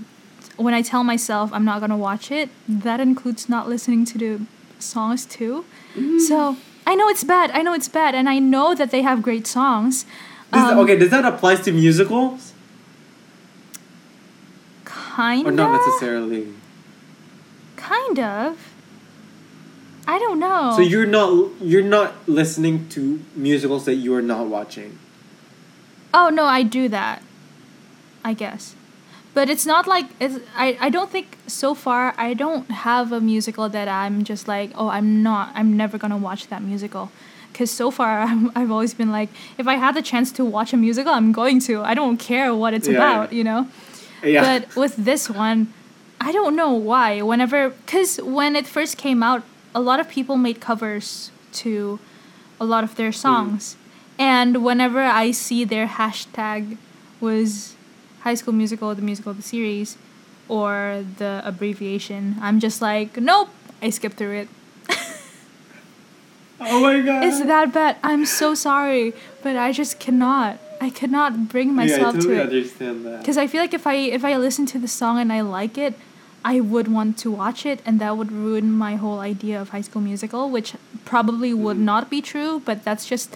when 0.57 0.75
I 0.75 0.83
tell 0.83 1.05
myself 1.05 1.53
I'm 1.53 1.65
not 1.65 1.81
gonna 1.81 1.97
watch 1.97 2.31
it, 2.31 2.51
that 2.69 3.01
includes 3.01 3.49
not 3.49 3.69
listening 3.69 4.05
to 4.07 4.19
the 4.19 4.41
songs 4.79 5.25
too. 5.27 5.65
Mm. 5.95 6.21
So 6.21 6.57
I 6.87 6.95
know 6.95 7.09
it's 7.09 7.25
bad. 7.25 7.51
I 7.53 7.63
know 7.63 7.75
it's 7.75 7.89
bad, 7.89 8.15
and 8.15 8.29
I 8.29 8.39
know 8.39 8.75
that 8.75 8.91
they 8.91 9.03
have 9.03 9.23
great 9.23 9.47
songs. 9.47 10.05
Does 10.53 10.63
that- 10.63 10.73
Um, 10.73 10.79
okay, 10.81 10.97
does 10.97 11.11
that 11.11 11.25
apply 11.25 11.57
to 11.57 11.73
musicals? 11.73 12.53
Kind 15.19 15.49
or 15.49 15.51
not 15.51 15.73
necessarily? 15.73 16.47
Kind 17.75 18.21
of. 18.21 18.57
I 20.07 20.17
don't 20.21 20.39
know. 20.39 20.75
So 20.77 20.81
you're 20.81 21.07
not 21.07 21.51
you're 21.61 21.83
not 21.83 22.15
listening 22.29 22.89
to 22.91 23.21
musicals 23.35 23.85
that 23.87 23.97
you 23.97 24.15
are 24.15 24.23
not 24.23 24.47
watching. 24.47 24.97
Oh 26.15 26.29
no, 26.29 26.45
I 26.45 26.63
do 26.63 26.89
that. 26.91 27.23
I 28.25 28.33
guess. 28.33 28.77
But 29.35 29.51
it's 29.51 29.67
not 29.67 29.89
like 29.89 30.07
it's 30.21 30.39
I, 30.57 30.79
I 30.81 30.89
don't 30.89 31.11
think 31.11 31.37
so 31.49 31.75
far 31.75 32.15
I 32.17 32.33
don't 32.33 32.71
have 32.71 33.11
a 33.11 33.21
musical 33.21 33.69
that 33.71 33.89
I'm 33.89 34.23
just 34.23 34.47
like, 34.47 34.71
oh, 34.77 34.89
I'm 34.89 35.25
not 35.25 35.51
I'm 35.57 35.77
never 35.77 35.99
going 35.99 36.13
to 36.13 36.23
watch 36.29 36.47
that 36.47 36.63
musical. 36.63 37.11
Cuz 37.55 37.73
so 37.73 37.91
far 37.91 38.21
I'm, 38.31 38.53
I've 38.55 38.71
always 38.71 38.95
been 38.95 39.11
like 39.11 39.31
if 39.59 39.67
I 39.67 39.75
had 39.83 39.97
the 39.97 40.03
chance 40.03 40.31
to 40.39 40.45
watch 40.45 40.73
a 40.73 40.77
musical, 40.77 41.13
I'm 41.13 41.33
going 41.33 41.59
to. 41.69 41.83
I 41.83 41.95
don't 41.95 42.19
care 42.19 42.55
what 42.55 42.73
it's 42.73 42.87
Yeah, 42.87 42.99
about, 42.99 43.33
yeah. 43.33 43.39
you 43.39 43.43
know. 43.43 43.67
Yeah. 44.23 44.61
But 44.61 44.77
with 44.77 44.97
this 44.97 45.29
one, 45.31 45.73
I 46.21 46.33
don't 46.33 46.57
know 46.57 46.73
why. 46.73 47.23
Whenever, 47.23 47.71
because 47.71 48.19
when 48.19 48.57
it 48.57 48.67
first 48.67 48.97
came 48.97 49.23
out, 49.23 49.43
a 49.75 49.81
lot 49.81 50.01
of 50.01 50.09
people 50.09 50.37
made 50.37 50.61
covers 50.61 51.31
to 51.53 51.99
a 52.61 52.65
lot 52.65 52.85
of 52.85 52.97
their 52.97 53.13
songs. 53.13 53.77
And 54.19 54.65
whenever 54.65 55.01
I 55.03 55.31
see 55.31 55.65
their 55.65 55.87
hashtag 55.87 56.77
was 57.21 57.77
High 58.21 58.35
School 58.35 58.53
Musical, 58.55 58.95
the 58.95 59.03
musical, 59.03 59.33
the 59.33 59.43
series, 59.43 59.97
or 60.49 61.05
the 61.19 61.41
abbreviation, 61.45 62.37
I'm 62.41 62.59
just 62.59 62.83
like, 62.83 63.17
nope, 63.17 63.51
I 63.81 63.91
skip 63.91 64.15
through 64.15 64.35
it. 64.39 64.49
oh 66.61 66.81
my 66.81 67.01
god. 67.07 67.25
It's 67.25 67.41
that 67.41 67.73
bad. 67.73 67.97
I'm 68.03 68.27
so 68.27 68.55
sorry, 68.55 69.15
but 69.43 69.57
I 69.57 69.71
just 69.71 70.01
cannot. 70.01 70.59
I 70.81 70.91
could 70.91 71.11
not 71.11 71.49
bring 71.49 71.75
myself 71.75 72.01
yeah, 72.01 72.09
I 72.09 72.13
totally 72.23 72.35
to 72.37 72.41
it 72.41 72.47
understand 72.47 73.07
that. 73.07 73.19
because 73.21 73.37
I 73.39 73.47
feel 73.47 73.61
like 73.61 73.75
if 73.75 73.87
I 73.87 73.95
if 73.95 74.25
I 74.25 74.37
listen 74.37 74.67
to 74.67 74.79
the 74.79 74.89
song 74.89 75.19
and 75.19 75.33
I 75.33 75.41
like 75.41 75.77
it, 75.79 75.95
I 76.45 76.61
would 76.61 76.89
want 76.89 77.19
to 77.19 77.31
watch 77.31 77.67
it, 77.67 77.81
and 77.85 78.01
that 78.01 78.17
would 78.17 78.31
ruin 78.33 78.71
my 78.71 78.95
whole 78.97 79.21
idea 79.21 79.61
of 79.61 79.71
High 79.71 79.81
School 79.83 80.01
Musical, 80.03 80.51
which 80.51 80.75
probably 81.05 81.53
would 81.53 81.77
Mhm. 81.77 81.89
not 81.93 82.09
be 82.11 82.21
true, 82.23 82.63
but 82.65 82.85
that's 82.85 83.07
just 83.07 83.35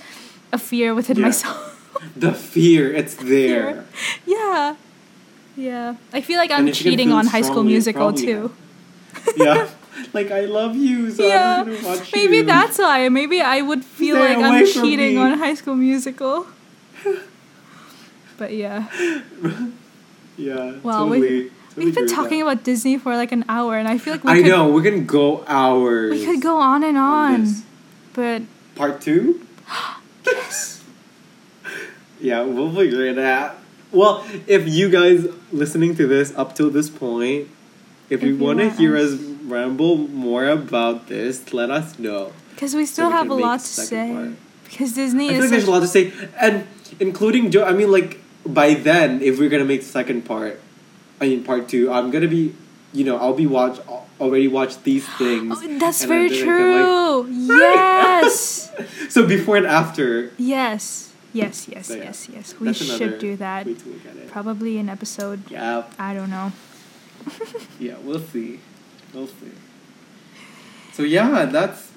a 0.52 0.58
fear 0.58 0.94
within 0.94 1.16
Yeah. 1.18 1.26
myself. 1.26 1.68
The 2.16 2.32
fear, 2.32 2.92
it's 2.92 3.14
there. 3.34 3.84
yeah, 4.26 4.74
yeah. 5.56 5.94
I 6.12 6.20
feel 6.20 6.38
like 6.38 6.50
I'm 6.50 6.66
if 6.68 6.78
you 6.78 6.82
can 6.84 6.90
cheating 6.92 7.12
on 7.12 7.26
High 7.26 7.42
School 7.42 7.62
Musical 7.64 8.12
too. 8.12 8.50
yeah. 9.36 9.68
Like 10.12 10.30
I 10.30 10.46
love 10.46 10.74
you, 10.74 11.10
so 11.10 11.26
yeah, 11.26 11.60
I'm 11.60 11.66
gonna 11.68 11.86
watch 11.86 12.12
maybe 12.14 12.36
you. 12.38 12.44
that's 12.44 12.78
why. 12.78 13.08
Maybe 13.08 13.40
I 13.40 13.60
would 13.60 13.84
feel 13.84 14.16
Stay 14.16 14.36
like 14.36 14.44
I'm 14.44 14.66
cheating 14.66 15.18
on 15.18 15.38
High 15.38 15.54
School 15.54 15.74
Musical. 15.76 16.46
But 18.42 18.52
yeah. 18.52 18.88
Yeah. 20.36 20.74
Well, 20.82 21.08
we- 21.10 21.20
totally. 21.20 21.42
totally 21.44 21.50
We've 21.86 21.94
been 21.94 22.08
talking 22.08 22.40
that. 22.40 22.52
about 22.52 22.64
Disney 22.64 22.96
for 22.98 23.14
like 23.16 23.32
an 23.32 23.44
hour, 23.48 23.76
and 23.76 23.86
I 23.86 23.98
feel 23.98 24.14
like 24.14 24.24
we 24.24 24.32
I 24.32 24.36
could, 24.42 24.46
know, 24.46 24.68
we're 24.72 24.82
gonna 24.82 25.00
go 25.20 25.44
hours. 25.46 26.10
we 26.10 26.24
could 26.24 26.40
go 26.42 26.56
on 26.58 26.82
and 26.82 26.96
on 26.98 27.34
on, 27.46 27.54
but 28.14 28.42
Part 28.74 29.00
two? 29.02 29.46
yes, 30.26 30.82
Yeah, 32.20 32.42
we'll 32.42 32.74
figure 32.74 33.04
it 33.06 33.18
out. 33.18 33.56
Well, 33.92 34.24
if 34.46 34.66
you 34.66 34.88
guys 34.88 35.26
listening 35.52 35.94
to 35.96 36.06
this 36.06 36.32
up 36.34 36.54
till 36.56 36.70
this 36.70 36.88
point, 36.88 37.48
if, 38.08 38.22
If 38.22 38.22
you 38.24 38.36
want 38.36 38.58
to 38.60 38.70
hear 38.70 38.96
us- 38.96 39.20
ramble 39.44 39.96
more 40.08 40.46
about 40.48 41.08
this, 41.08 41.52
let 41.52 41.70
us 41.70 41.98
know. 41.98 42.32
because 42.54 42.74
we 42.74 42.86
still 42.86 43.08
we 43.08 43.12
have 43.12 43.28
a 43.30 43.34
lot 43.34 43.60
to 43.60 43.66
say. 43.66 44.12
part. 44.12 44.30
Because 44.64 44.94
Disney 44.94 45.26
I 45.28 45.32
feel 45.34 45.36
is 45.36 45.42
like 45.44 45.50
there's 45.50 45.68
a 45.68 45.70
lot 45.70 45.80
to 45.80 45.88
say, 45.88 46.10
and 46.40 46.66
including 47.00 47.50
Joe. 47.52 47.64
I 47.64 47.72
mean, 47.76 47.92
like 47.92 48.18
by 48.44 48.74
then, 48.74 49.22
if 49.22 49.38
we're 49.38 49.48
gonna 49.48 49.64
make 49.64 49.80
the 49.80 49.86
second 49.86 50.22
part, 50.24 50.60
I 51.20 51.28
mean 51.28 51.44
part 51.44 51.68
two, 51.68 51.92
I'm 51.92 52.10
gonna 52.10 52.28
be, 52.28 52.54
you 52.92 53.04
know, 53.04 53.16
I'll 53.18 53.34
be 53.34 53.46
watch 53.46 53.78
already 54.20 54.48
watched 54.48 54.84
these 54.84 55.06
oh, 55.08 55.18
things. 55.18 55.58
Oh, 55.62 55.78
that's 55.78 56.04
very 56.04 56.28
then 56.28 56.38
I 56.38 56.44
can, 56.44 56.46
true. 56.46 57.56
yes, 57.56 58.72
so 59.08 59.26
before 59.26 59.56
and 59.56 59.66
after, 59.66 60.32
yes, 60.38 61.12
yes, 61.32 61.68
yes, 61.68 61.86
So, 61.86 61.94
yeah. 61.94 62.04
yes, 62.04 62.28
yes. 62.28 62.54
We 62.60 62.72
should 62.72 63.18
do 63.18 63.36
that. 63.36 63.66
way 63.66 63.74
to 63.74 63.88
look 63.88 64.06
at 64.06 64.16
it. 64.16 64.28
Probably 64.28 64.78
an 64.78 64.88
episode. 64.88 65.50
Yeah, 65.50 65.84
I 65.98 66.14
don't 66.14 66.30
know. 66.30 66.52
yeah, 67.78 67.96
we'll 68.02 68.20
see, 68.20 68.60
we'll 69.14 69.28
see. 69.28 69.52
So 70.92 71.02
yeah, 71.04 71.46
that's 71.46 71.90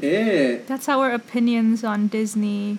it. 0.00 0.66
That's 0.66 0.88
our 0.88 1.10
opinions 1.10 1.82
on 1.82 2.08
Disney 2.08 2.78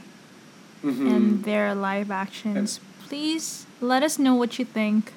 Mhm. 0.86 1.15
and 1.15 1.43
their 1.43 1.73
live 1.73 2.11
actions. 2.11 2.79
Please 3.07 3.65
let 3.81 4.03
us 4.03 4.17
know 4.19 4.36
what 4.36 4.59
you 4.59 4.65
think 4.65 5.11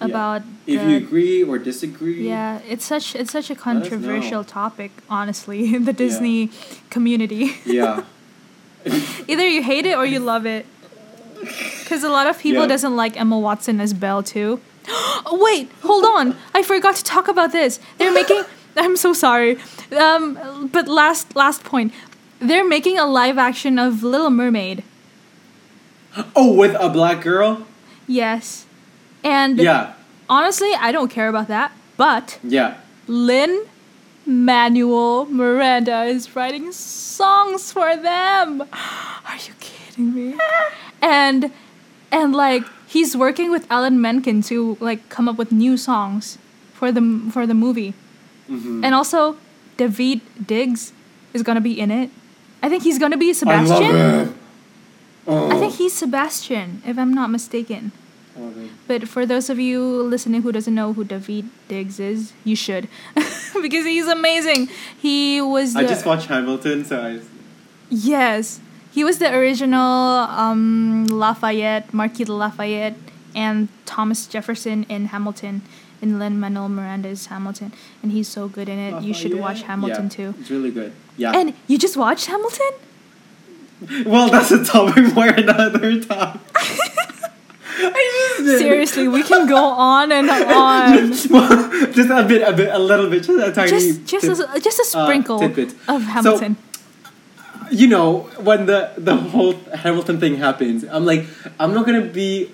Yeah. 0.00 0.06
about 0.06 0.42
if 0.66 0.80
the 0.80 0.90
you 0.90 0.96
agree 0.96 1.42
or 1.44 1.58
disagree, 1.58 2.26
Yeah, 2.28 2.60
it's 2.72 2.84
such 2.84 3.14
it's 3.14 3.32
such 3.32 3.50
a 3.50 3.54
controversial 3.54 4.44
topic, 4.44 4.90
honestly, 5.10 5.74
in 5.76 5.84
the 5.84 5.92
Disney 5.92 6.50
community. 6.90 7.56
yeah, 7.66 8.02
Either 9.28 9.46
you 9.46 9.62
hate 9.62 9.84
it 9.86 9.96
or 9.96 10.06
you 10.06 10.20
love 10.20 10.46
it. 10.46 10.64
Cuz 11.86 12.02
a 12.02 12.08
lot 12.08 12.26
of 12.26 12.38
people 12.38 12.62
Yeah. 12.62 12.68
doesn't 12.74 12.96
like 12.96 13.18
Emma 13.20 13.38
Watson 13.38 13.80
as 13.80 13.92
Belle 13.92 14.22
too. 14.22 14.60
oh, 15.26 15.38
wait, 15.46 15.68
hold 15.82 16.04
on. 16.04 16.34
I 16.54 16.62
forgot 16.62 16.94
to 16.96 17.04
talk 17.04 17.28
about 17.28 17.52
this. 17.52 17.78
They're 17.98 18.12
making 18.12 18.42
I'm 18.76 18.96
so 18.96 19.12
sorry. 19.12 19.58
Um 20.06 20.38
but 20.72 20.88
last 20.88 21.34
last 21.36 21.64
point. 21.64 21.92
They're 22.40 22.66
making 22.66 22.98
a 22.98 23.06
live 23.06 23.38
action 23.38 23.78
of 23.78 24.02
Little 24.02 24.30
Mermaid. 24.30 24.82
oh, 26.34 26.52
with 26.54 26.74
a 26.80 26.88
black 26.88 27.22
girl, 27.22 27.66
Yes. 28.06 28.66
And 29.22 29.58
yeah, 29.58 29.92
honestly, 30.28 30.72
I 30.74 30.90
don't 30.90 31.10
care 31.10 31.28
about 31.28 31.46
that, 31.48 31.70
but 31.96 32.38
yeah. 32.42 32.78
Lin 33.06 33.66
Manuel 34.26 35.26
Miranda 35.26 36.04
is 36.04 36.34
writing 36.34 36.72
songs 36.72 37.70
for 37.70 37.94
them. 37.96 38.62
Are 38.62 39.36
you 39.46 39.52
kidding 39.60 40.14
me? 40.14 40.38
and 41.02 41.52
and 42.10 42.34
like 42.34 42.64
he's 42.88 43.16
working 43.16 43.50
with 43.50 43.66
Alan 43.70 44.00
Menken 44.00 44.42
to 44.44 44.76
like 44.80 45.08
come 45.10 45.28
up 45.28 45.36
with 45.36 45.52
new 45.52 45.76
songs 45.76 46.38
for 46.72 46.90
the 46.90 47.02
for 47.30 47.46
the 47.46 47.54
movie. 47.54 47.92
Mhm. 48.48 48.82
And 48.84 48.94
also 48.94 49.36
Daveed 49.76 50.20
Diggs 50.44 50.92
is 51.34 51.42
gonna 51.42 51.60
be 51.60 51.78
in 51.78 51.90
it. 51.90 52.10
I 52.62 52.68
think 52.68 52.82
he's 52.82 52.98
gonna 52.98 53.16
be 53.16 53.32
Sebastian. 53.32 53.76
I 53.76 53.78
love 53.78 54.28
him. 54.28 54.38
Oh. 55.26 55.50
I 55.50 55.58
think 55.58 55.74
he's 55.74 55.92
Sebastian, 55.92 56.82
if 56.86 56.98
I'm 56.98 57.12
not 57.14 57.30
mistaken. 57.30 57.92
Him. 58.34 58.70
But 58.86 59.08
for 59.08 59.26
those 59.26 59.50
of 59.50 59.58
you 59.58 60.02
listening 60.02 60.42
who 60.42 60.52
doesn't 60.52 60.74
know 60.74 60.92
who 60.92 61.04
Daveed 61.04 61.48
Diggs 61.68 62.00
is, 62.00 62.32
you 62.44 62.56
should, 62.56 62.88
because 63.14 63.84
he's 63.84 64.06
amazing. 64.06 64.68
He 64.98 65.40
was. 65.40 65.76
I 65.76 65.84
just 65.84 66.06
watched 66.06 66.26
Hamilton, 66.26 66.84
so 66.84 67.00
I. 67.00 67.20
Yes, 67.90 68.60
he 68.92 69.04
was 69.04 69.18
the 69.18 69.32
original 69.34 69.80
um, 69.80 71.06
Lafayette, 71.06 71.92
Marquis 71.92 72.24
de 72.24 72.32
Lafayette, 72.32 72.96
and 73.34 73.68
Thomas 73.84 74.26
Jefferson 74.26 74.84
in 74.88 75.06
Hamilton, 75.06 75.62
in 76.02 76.18
Lin 76.18 76.40
Manuel 76.40 76.68
Miranda's 76.68 77.26
Hamilton, 77.26 77.72
and 78.02 78.12
he's 78.12 78.28
so 78.28 78.48
good 78.48 78.68
in 78.68 78.78
it. 78.78 79.02
You 79.02 79.14
should 79.14 79.34
watch 79.34 79.60
Lafayette? 79.60 79.66
Hamilton 79.66 80.04
Yeah, 80.04 80.08
too. 80.08 80.34
It's 80.40 80.50
really 80.50 80.70
good. 80.70 80.92
Yeah. 81.16 81.32
And 81.32 81.54
you 81.66 81.78
just 81.78 81.96
watched 81.96 82.26
Hamilton? 82.26 82.70
well, 84.06 84.30
that's 84.30 84.50
a 84.50 84.64
topic 84.64 85.06
for 85.14 85.28
another 85.28 86.00
time. 86.02 86.40
Seriously, 88.38 89.08
we 89.08 89.22
can 89.22 89.46
go 89.46 89.56
on 89.56 90.12
and 90.12 90.28
on. 90.28 91.10
well, 91.30 91.92
just 91.92 92.10
a 92.10 92.24
bit, 92.26 92.46
a 92.46 92.52
bit, 92.52 92.74
a 92.74 92.78
little 92.78 93.08
bit, 93.08 93.22
just 93.22 93.38
a 93.38 93.52
tiny. 93.52 93.70
Just, 93.70 94.04
just, 94.06 94.26
tip. 94.26 94.54
a, 94.54 94.60
just 94.60 94.78
a 94.78 94.98
uh, 94.98 95.04
sprinkle 95.04 95.38
tidbit. 95.38 95.74
of 95.88 96.02
Hamilton. 96.02 96.56
So, 96.56 97.68
you 97.70 97.86
know, 97.86 98.22
when 98.38 98.66
the 98.66 98.92
the 98.98 99.16
whole 99.16 99.54
Hamilton 99.74 100.20
thing 100.20 100.36
happens, 100.36 100.84
I'm 100.84 101.06
like, 101.06 101.26
I'm 101.58 101.72
not 101.72 101.86
gonna 101.86 102.02
be 102.02 102.50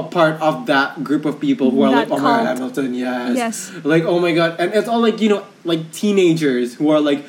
a 0.00 0.08
part 0.08 0.40
of 0.40 0.66
that 0.66 1.02
group 1.04 1.24
of 1.24 1.38
people 1.40 1.70
who 1.70 1.82
are 1.82 1.90
That 1.90 2.08
like, 2.10 2.10
oh 2.10 2.22
my 2.22 2.22
god, 2.22 2.44
cult. 2.46 2.58
Hamilton, 2.58 2.94
yes, 2.94 3.36
Yes. 3.36 3.72
like 3.84 4.04
oh 4.04 4.18
my 4.18 4.32
god, 4.32 4.56
and 4.60 4.72
it's 4.74 4.88
all 4.88 5.00
like 5.00 5.20
you 5.20 5.28
know, 5.28 5.46
like 5.64 5.92
teenagers 5.92 6.74
who 6.74 6.90
are 6.90 7.00
like 7.00 7.24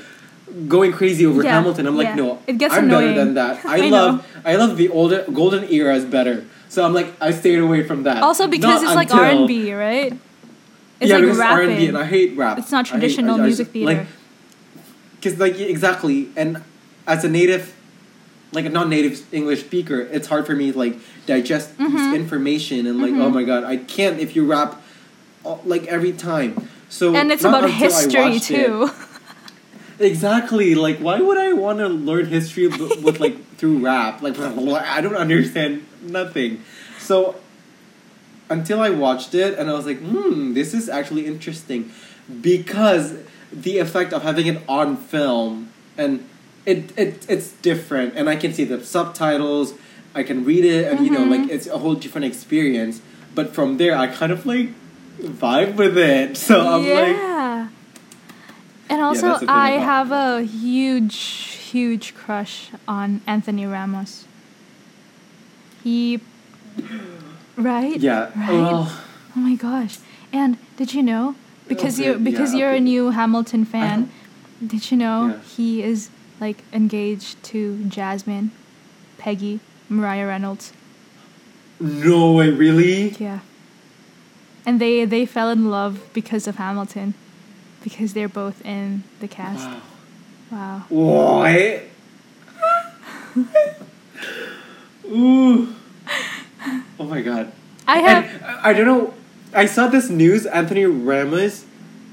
going 0.67 0.91
crazy 0.91 1.25
over 1.25 1.43
Yeah, 1.43 1.55
Hamilton. 1.59 1.87
I'm 1.87 1.95
like, 1.95 2.07
yeah. 2.07 2.15
no, 2.15 2.39
It 2.47 2.57
gets 2.57 2.73
I'm 2.73 2.89
better 2.89 3.13
than 3.13 3.35
that. 3.35 3.63
I, 3.65 3.85
I 3.85 3.89
love, 3.89 4.27
I 4.43 4.55
love 4.55 4.75
the 4.77 4.89
older 4.89 5.23
golden 5.31 5.63
era 5.71 5.95
is 5.95 6.03
better. 6.05 6.45
So 6.67 6.83
I'm 6.85 6.93
like, 6.93 7.07
I 7.21 7.31
stayed 7.31 7.59
away 7.59 7.83
from 7.83 8.03
that. 8.03 8.21
Also 8.23 8.47
because 8.47 8.81
Not 8.81 8.83
it's 8.83 8.95
like 8.95 9.13
R 9.13 9.25
and 9.25 9.47
B, 9.47 9.73
right? 9.73 10.13
It's 10.99 11.09
yeah, 11.09 11.15
like 11.17 11.23
because. 11.23 11.39
R&B, 11.39 11.87
and 11.87 11.97
I 11.97 12.05
hate 12.05 12.37
rap. 12.37 12.59
It's 12.59 12.71
not 12.71 12.85
I 12.85 12.87
hate- 12.87 12.91
traditional 12.99 13.39
I- 13.41 13.43
music 13.43 13.67
theater. 13.69 13.91
Like, 13.93 14.07
because 15.15 15.39
like 15.39 15.57
exactly, 15.59 16.29
and 16.35 16.61
as 17.07 17.23
a 17.23 17.29
native, 17.29 17.73
like 18.51 18.65
a 18.65 18.69
non-native 18.69 19.33
English 19.33 19.61
speaker, 19.61 20.01
it's 20.01 20.27
hard 20.27 20.45
for 20.45 20.53
me 20.55 20.71
to 20.71 20.77
like 20.77 20.97
digest 21.25 21.77
Mhm. 21.77 21.93
this 21.93 22.15
information 22.15 22.85
and 22.87 23.01
like, 23.01 23.13
Mhm. 23.13 23.21
oh 23.21 23.29
my 23.29 23.43
god, 23.43 23.63
I 23.63 23.77
can't 23.77 24.19
if 24.19 24.35
you 24.35 24.45
rap, 24.45 24.81
like 25.65 25.85
every 25.87 26.11
time. 26.13 26.67
So 26.89 27.15
and 27.15 27.31
it's 27.31 27.43
about 27.45 27.69
history 27.69 28.21
watched 28.21 28.51
it- 28.51 28.65
too. 28.67 28.89
Exactly. 29.99 30.73
Like, 30.73 30.97
why 30.97 31.19
would 31.21 31.37
I 31.37 31.53
want 31.53 31.79
to 31.79 31.87
learn 31.87 32.25
history 32.25 32.67
with 32.67 33.19
like 33.19 33.37
through 33.57 33.79
rap? 33.79 34.21
Like, 34.21 34.37
I 34.39 34.99
don't 35.01 35.15
understand 35.15 35.85
nothing. 36.01 36.63
So, 36.99 37.35
until 38.49 38.81
I 38.81 38.89
watched 38.89 39.35
it 39.35 39.57
and 39.57 39.69
I 39.69 39.73
was 39.73 39.85
like, 39.85 39.99
hmm, 39.99 40.53
this 40.53 40.73
is 40.73 40.89
actually 40.89 41.25
interesting 41.27 41.91
because 42.41 43.13
the 43.53 43.77
effect 43.77 44.11
of 44.13 44.23
having 44.23 44.47
it 44.47 44.61
on 44.67 44.97
film 44.97 45.69
and 45.97 46.25
it, 46.65 46.97
it 46.97 47.25
it's 47.29 47.51
different 47.61 48.13
and 48.15 48.29
I 48.29 48.35
can 48.35 48.53
see 48.53 48.63
the 48.63 48.83
subtitles, 48.83 49.73
I 50.13 50.23
can 50.23 50.43
read 50.43 50.65
it 50.65 50.91
and 50.91 51.05
you 51.05 51.11
know 51.11 51.23
like 51.23 51.41
mm-hmm. 51.41 51.49
it's 51.49 51.67
a 51.67 51.77
whole 51.77 51.95
different 51.95 52.25
experience. 52.25 53.01
But 53.33 53.53
from 53.53 53.77
there 53.77 53.95
I 53.95 54.07
kind 54.07 54.31
of 54.31 54.45
like 54.45 54.69
vibe 55.19 55.75
with 55.75 55.97
it. 55.97 56.37
So 56.47 56.59
I'm 56.59 56.83
like 56.83 57.15
yeah. 57.15 57.69
and 58.89 59.01
also, 59.01 59.37
thing 59.37 59.49
I 59.49 59.71
have 59.71 60.11
a 60.11 60.41
huge, 60.41 61.17
huge 61.17 62.13
crush 62.15 62.71
on 62.87 63.21
Anthony 63.25 63.65
Ramos. 63.65 64.25
He, 65.83 66.19
right? 67.57 67.99
Yeah. 67.99 68.29
Right? 68.35 68.51
Well, 68.51 69.01
Oh 69.35 69.39
my 69.39 69.55
gosh! 69.55 69.97
And 70.33 70.57
did 70.77 70.93
you 70.93 71.03
know? 71.03 71.35
Because 71.67 71.99
Okay, 71.99 72.09
you 72.09 72.19
because 72.19 72.53
yeah, 72.53 72.59
you're 72.59 72.71
a 72.71 72.79
new 72.79 73.11
Hamilton 73.11 73.63
fan. 73.63 74.03
Uh-huh. 74.03 74.67
Did 74.67 74.91
you 74.91 74.97
know 74.97 75.27
Yeah. 75.27 75.39
he 75.55 75.83
is 75.83 76.09
like 76.41 76.63
engaged 76.73 77.41
to 77.43 77.85
Jasmine, 77.85 78.51
Peggy, 79.17 79.61
Maria 79.87 80.27
Reynolds? 80.27 80.73
no 81.79 82.33
way, 82.33 82.49
really? 82.49 83.09
Yeah. 83.11 83.39
And 84.65 84.79
they 84.79 85.05
they 85.05 85.25
fell 85.25 85.49
in 85.49 85.69
love 85.69 86.09
because 86.13 86.47
of 86.47 86.57
Hamilton, 86.57 87.13
because 87.83 88.13
they're 88.13 88.29
both 88.29 88.63
in 88.65 89.03
the 89.19 89.27
cast. 89.27 89.67
Wow. 89.67 89.81
Wow. 90.51 90.85
What? 90.89 91.83
Ooh. 95.09 95.73
Oh 96.99 97.05
my 97.05 97.21
god. 97.21 97.51
I 97.87 97.99
have 97.99 98.23
And 98.25 98.45
I 98.45 98.69
I 98.69 98.73
don't 98.73 98.85
know. 98.85 99.13
I 99.53 99.65
saw 99.65 99.87
this 99.87 100.09
news. 100.09 100.45
Anthony 100.45 100.85
Ramos, 100.85 101.65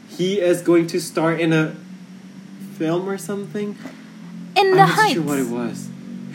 he 0.09 0.41
is 0.41 0.63
going 0.63 0.87
to 0.89 1.01
star 1.01 1.35
in 1.35 1.53
a 1.53 1.77
film 2.79 3.09
or 3.09 3.19
something. 3.19 3.77
In 4.61 4.71
the 4.73 4.77
not 4.77 4.89
Heights. 4.91 5.15
sure 5.15 5.23
what 5.23 5.39
it 5.39 5.49
was. 5.49 5.89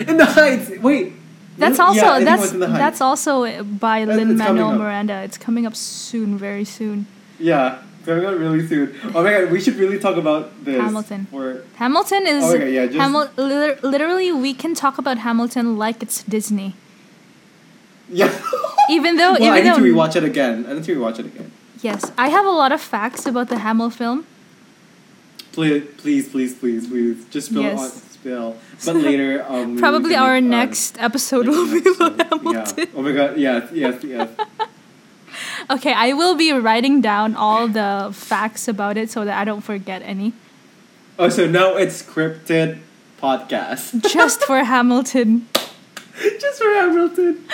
In 0.08 0.18
the 0.18 0.26
Heights. 0.26 0.70
Wait. 0.82 1.14
That's 1.58 1.78
Yeah, 1.78 1.86
also 1.86 2.06
I 2.06 2.20
it 2.22 2.26
that's 2.26 2.42
was 2.42 2.52
In 2.54 2.60
the 2.60 2.68
Heights. 2.68 2.80
that's 2.80 3.02
also 3.02 3.44
uh, 3.44 3.62
by 3.64 4.06
That- 4.06 4.18
Lin 4.18 4.38
Manuel. 4.38 4.74
Miranda. 4.76 5.22
It's 5.24 5.38
coming 5.38 5.66
up 5.68 5.76
soon, 5.76 6.38
very 6.38 6.66
soon. 6.66 7.06
Yeah, 7.40 7.78
coming 8.06 8.26
out 8.26 8.38
really 8.40 8.66
soon. 8.68 8.96
Oh 9.14 9.22
my 9.24 9.32
god, 9.32 9.52
we 9.52 9.60
should 9.62 9.76
really 9.76 10.00
talk 10.00 10.18
about 10.18 10.50
this. 10.66 10.82
Hamilton. 10.82 11.28
Or 11.32 11.62
Hamilton 11.76 12.26
is 12.26 12.44
Oh, 12.44 12.56
okay, 12.56 12.74
yeah, 12.74 12.86
just- 12.88 12.98
Hamil- 12.98 13.30
liter- 13.38 13.80
literally 13.84 14.32
we 14.32 14.54
can 14.56 14.74
talk 14.74 14.98
about 14.98 15.20
Hamilton 15.20 15.78
like 15.78 16.02
it's 16.02 16.24
Disney. 16.24 16.74
yeah. 18.10 18.32
Even 18.90 19.16
though 19.18 19.34
well, 19.40 19.44
I 19.44 19.60
even 19.60 19.64
need 19.64 19.70
though 19.70 19.78
to 19.78 19.94
rewatch 19.94 20.16
it 20.16 20.24
again. 20.24 20.66
I 20.68 20.74
need 20.74 20.84
to 20.86 20.96
rewatch 21.00 21.20
it 21.20 21.26
again. 21.28 21.52
Yes, 21.82 22.12
I 22.18 22.30
have 22.30 22.46
a 22.46 22.52
lot 22.52 22.72
of 22.72 22.82
facts 22.82 23.26
about 23.26 23.48
the 23.50 23.60
Hamill 23.60 23.90
film. 23.92 24.26
Please, 25.52 25.84
please, 25.98 26.28
please, 26.30 26.54
please, 26.56 26.88
please, 26.88 27.26
just 27.30 27.48
spill 27.50 27.62
Yes. 27.62 27.80
on 27.80 27.92
spill. 28.24 28.56
But 28.86 28.96
later, 28.96 29.44
um, 29.48 29.78
Probably 29.78 30.16
our 30.16 30.36
make, 30.40 30.44
um, 30.44 30.50
next 30.50 30.98
episode 31.00 31.46
make 31.46 31.56
will 31.56 31.68
be 31.72 31.80
about 31.90 32.20
episode. 32.20 32.40
Hamilton. 32.40 32.80
Yeah. 32.80 32.96
Oh 32.96 33.02
my 33.02 33.12
god! 33.12 33.38
Yes, 33.38 33.70
yes, 33.74 34.04
yes. 34.04 34.30
Okay, 35.70 35.94
I 35.94 36.14
will 36.14 36.36
be 36.36 36.52
writing 36.52 37.02
down 37.02 37.36
all 37.36 37.68
the 37.68 38.12
facts 38.14 38.68
about 38.68 38.98
it 38.98 39.10
so 39.10 39.26
that 39.26 39.36
I 39.40 39.44
don't 39.46 39.62
forget 39.62 40.02
any. 40.04 40.34
Oh, 41.18 41.30
so 41.30 41.48
now 41.48 41.76
it's 41.76 42.04
scripted 42.04 42.80
podcast 43.20 44.02
Just 44.14 44.44
for 44.44 44.64
Hamilton. 44.64 45.48
just 46.40 46.62
for 46.62 46.70
Hamilton. 46.70 47.46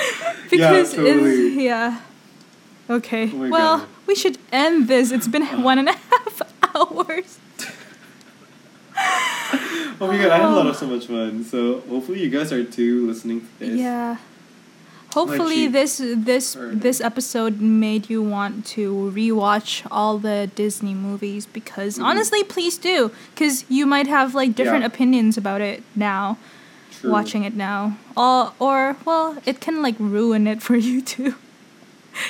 Because 0.50 0.94
yeah, 0.94 1.04
totally. 1.04 1.66
yeah. 1.66 2.02
Okay. 2.90 3.32
Oh 3.32 3.48
well, 3.50 3.78
God. 3.80 3.88
we 4.08 4.16
should 4.16 4.38
end 4.52 4.88
this. 4.90 5.12
It's 5.12 5.28
been 5.30 5.46
one 5.64 5.78
and 5.80 5.88
a 5.90 5.94
half 5.94 6.42
hours. 6.76 7.38
Oh 10.02 10.08
my 10.08 10.18
god, 10.18 10.32
I 10.32 10.38
had 10.38 10.46
a 10.50 10.56
lot 10.56 10.68
of 10.68 10.76
so 10.76 10.88
much 10.88 11.08
fun. 11.08 11.44
So 11.44 11.82
hopefully 11.90 12.22
you 12.24 12.30
guys 12.30 12.52
are 12.54 12.64
too 12.64 13.08
listening 13.08 13.42
to 13.42 13.48
this. 13.60 13.78
Yeah. 13.80 14.18
Hopefully 15.14 15.56
cheap 15.66 15.72
this 15.72 16.02
this 16.16 16.56
this 16.72 17.02
episode 17.02 17.60
made 17.60 18.10
you 18.12 18.22
want 18.22 18.66
to 18.78 19.12
rewatch 19.16 19.86
all 19.90 20.20
the 20.20 20.50
Disney 20.56 20.94
movies 20.94 21.48
because 21.48 21.98
Mhm. 21.98 22.04
honestly, 22.04 22.44
please 22.44 22.78
do 22.78 23.10
cuz 23.36 23.66
you 23.70 23.86
might 23.88 24.06
have 24.08 24.36
like 24.36 24.56
different 24.56 24.82
Yeah. 24.84 24.94
opinions 24.94 25.36
about 25.36 25.62
it 25.62 25.82
now 25.96 26.38
True. 27.00 27.12
watching 27.12 27.44
it 27.44 27.56
now. 27.56 27.98
Or 28.16 28.52
or 28.60 28.98
well, 29.04 29.38
it 29.48 29.60
can 29.60 29.82
like 29.82 29.96
ruin 30.00 30.46
it 30.46 30.62
for 30.62 30.76
you 30.90 31.02
too. 31.02 31.34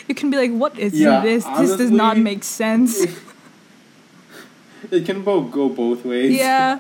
You 0.08 0.16
can 0.16 0.30
be 0.30 0.38
like, 0.38 0.52
"What 0.54 0.78
is 0.80 0.94
Yeah, 0.94 1.20
this? 1.22 1.44
This 1.58 1.76
does 1.76 1.91
not 1.91 2.18
make 2.18 2.44
sense." 2.46 3.06
It 4.91 5.06
can 5.06 5.24
both 5.24 5.52
go 5.52 5.68
both 5.70 6.06
ways. 6.06 6.32
yeah. 6.38 6.80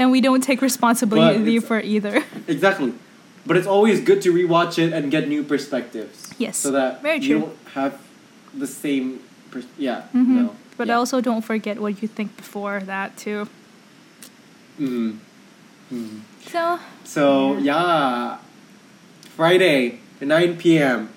And 0.00 0.10
we 0.10 0.22
don't 0.24 0.40
take 0.40 0.62
responsibility 0.64 1.60
for 1.60 1.78
either. 1.78 2.24
Exactly. 2.48 2.94
But 3.44 3.56
it's 3.58 3.66
always 3.66 4.00
good 4.00 4.22
to 4.22 4.32
rewatch 4.32 4.78
it 4.78 4.92
and 4.96 5.10
get 5.10 5.28
new 5.28 5.42
perspectives. 5.44 6.32
Yes, 6.38 6.56
So 6.56 6.70
that 6.72 7.02
very 7.02 7.18
you 7.20 7.40
don't 7.40 7.56
have 7.76 8.00
the 8.56 8.66
same. 8.66 9.20
Pers- 9.50 9.68
yeah. 9.76 10.08
Mhm. 10.16 10.28
No. 10.28 10.56
But 10.76 10.88
yeah. 10.88 10.96
also 10.96 11.20
don't 11.20 11.44
forget 11.44 11.76
what 11.80 12.00
you 12.00 12.08
think 12.08 12.36
before 12.36 12.80
that 12.80 13.16
too. 13.20 13.48
Mm. 14.80 15.18
Mm. 15.92 16.20
So, 16.48 16.78
So 17.04 17.58
yeah. 17.60 18.38
Friday, 19.36 20.00
9 20.20 20.56
p.m. 20.56 21.08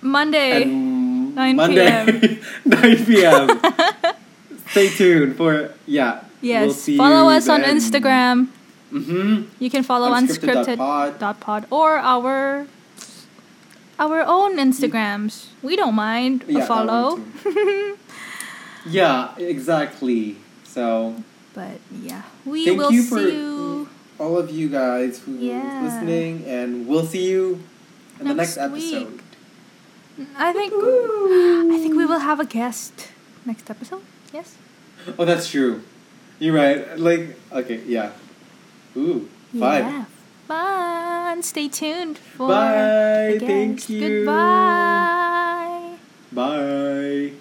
Monday. 0.00 0.62
and 0.62 1.34
9 1.34 1.56
Monday, 1.56 2.40
9 2.64 3.04
p.m. 3.06 3.60
Stay 4.72 4.88
tuned 4.88 5.36
for 5.36 5.72
yeah. 5.86 6.24
Yes, 6.42 6.86
We'll 6.88 6.96
follow 6.98 7.30
us 7.30 7.48
on. 7.48 7.62
Instagram. 7.62 8.48
Mm-hmm. 8.92 9.44
You 9.62 9.70
can 9.70 9.82
follow 9.82 10.10
Unscripted 10.12 10.66
unscripted 10.66 10.76
dot 10.76 10.78
pod. 10.78 11.18
dot 11.18 11.40
pod 11.40 11.66
or 11.70 11.96
our 11.96 12.66
our 13.98 14.20
own 14.26 14.58
Instagrams. 14.58 15.46
We 15.62 15.76
don't 15.76 15.94
mind 15.94 16.44
Yeah, 16.48 16.64
a 16.64 16.66
follow. 16.66 17.20
yeah, 18.86 19.34
exactly. 19.38 20.36
So 20.64 21.16
But 21.54 21.78
yeah, 21.90 22.22
we 22.44 22.64
thank 22.66 22.78
will 22.78 22.92
you 22.92 23.02
for 23.02 23.18
see 23.18 23.32
you 23.36 23.88
all 24.18 24.36
of 24.38 24.50
you 24.50 24.68
guys 24.68 25.20
who 25.24 25.36
Yeah. 25.38 25.82
listening, 25.82 26.44
and 26.46 26.86
we'll 26.86 27.06
see 27.06 27.30
you 27.30 27.62
in 28.20 28.28
the 28.28 28.34
Next 28.34 28.56
next 28.56 28.72
week. 28.72 28.92
episode. 28.94 29.20
I 30.36 30.52
think 30.52 30.72
I 30.76 31.78
think 31.80 31.96
we 31.96 32.04
will 32.04 32.20
have 32.20 32.40
a 32.40 32.44
guest 32.46 33.08
next 33.46 33.70
episode. 33.70 34.02
Yes. 34.32 34.56
Oh, 35.18 35.24
that's 35.24 35.48
true. 35.48 35.82
You're 36.42 36.56
right. 36.56 36.98
Like, 36.98 37.38
okay, 37.52 37.82
yeah. 37.86 38.10
Ooh, 38.96 39.28
five. 39.56 39.84
Yeah. 39.84 40.04
Bye. 40.48 41.38
Stay 41.40 41.68
tuned 41.68 42.18
for 42.18 42.48
Bye. 42.48 43.38
Thank 43.38 43.88
you. 43.88 44.26
Goodbye. 44.26 45.98
Bye. 46.32 47.32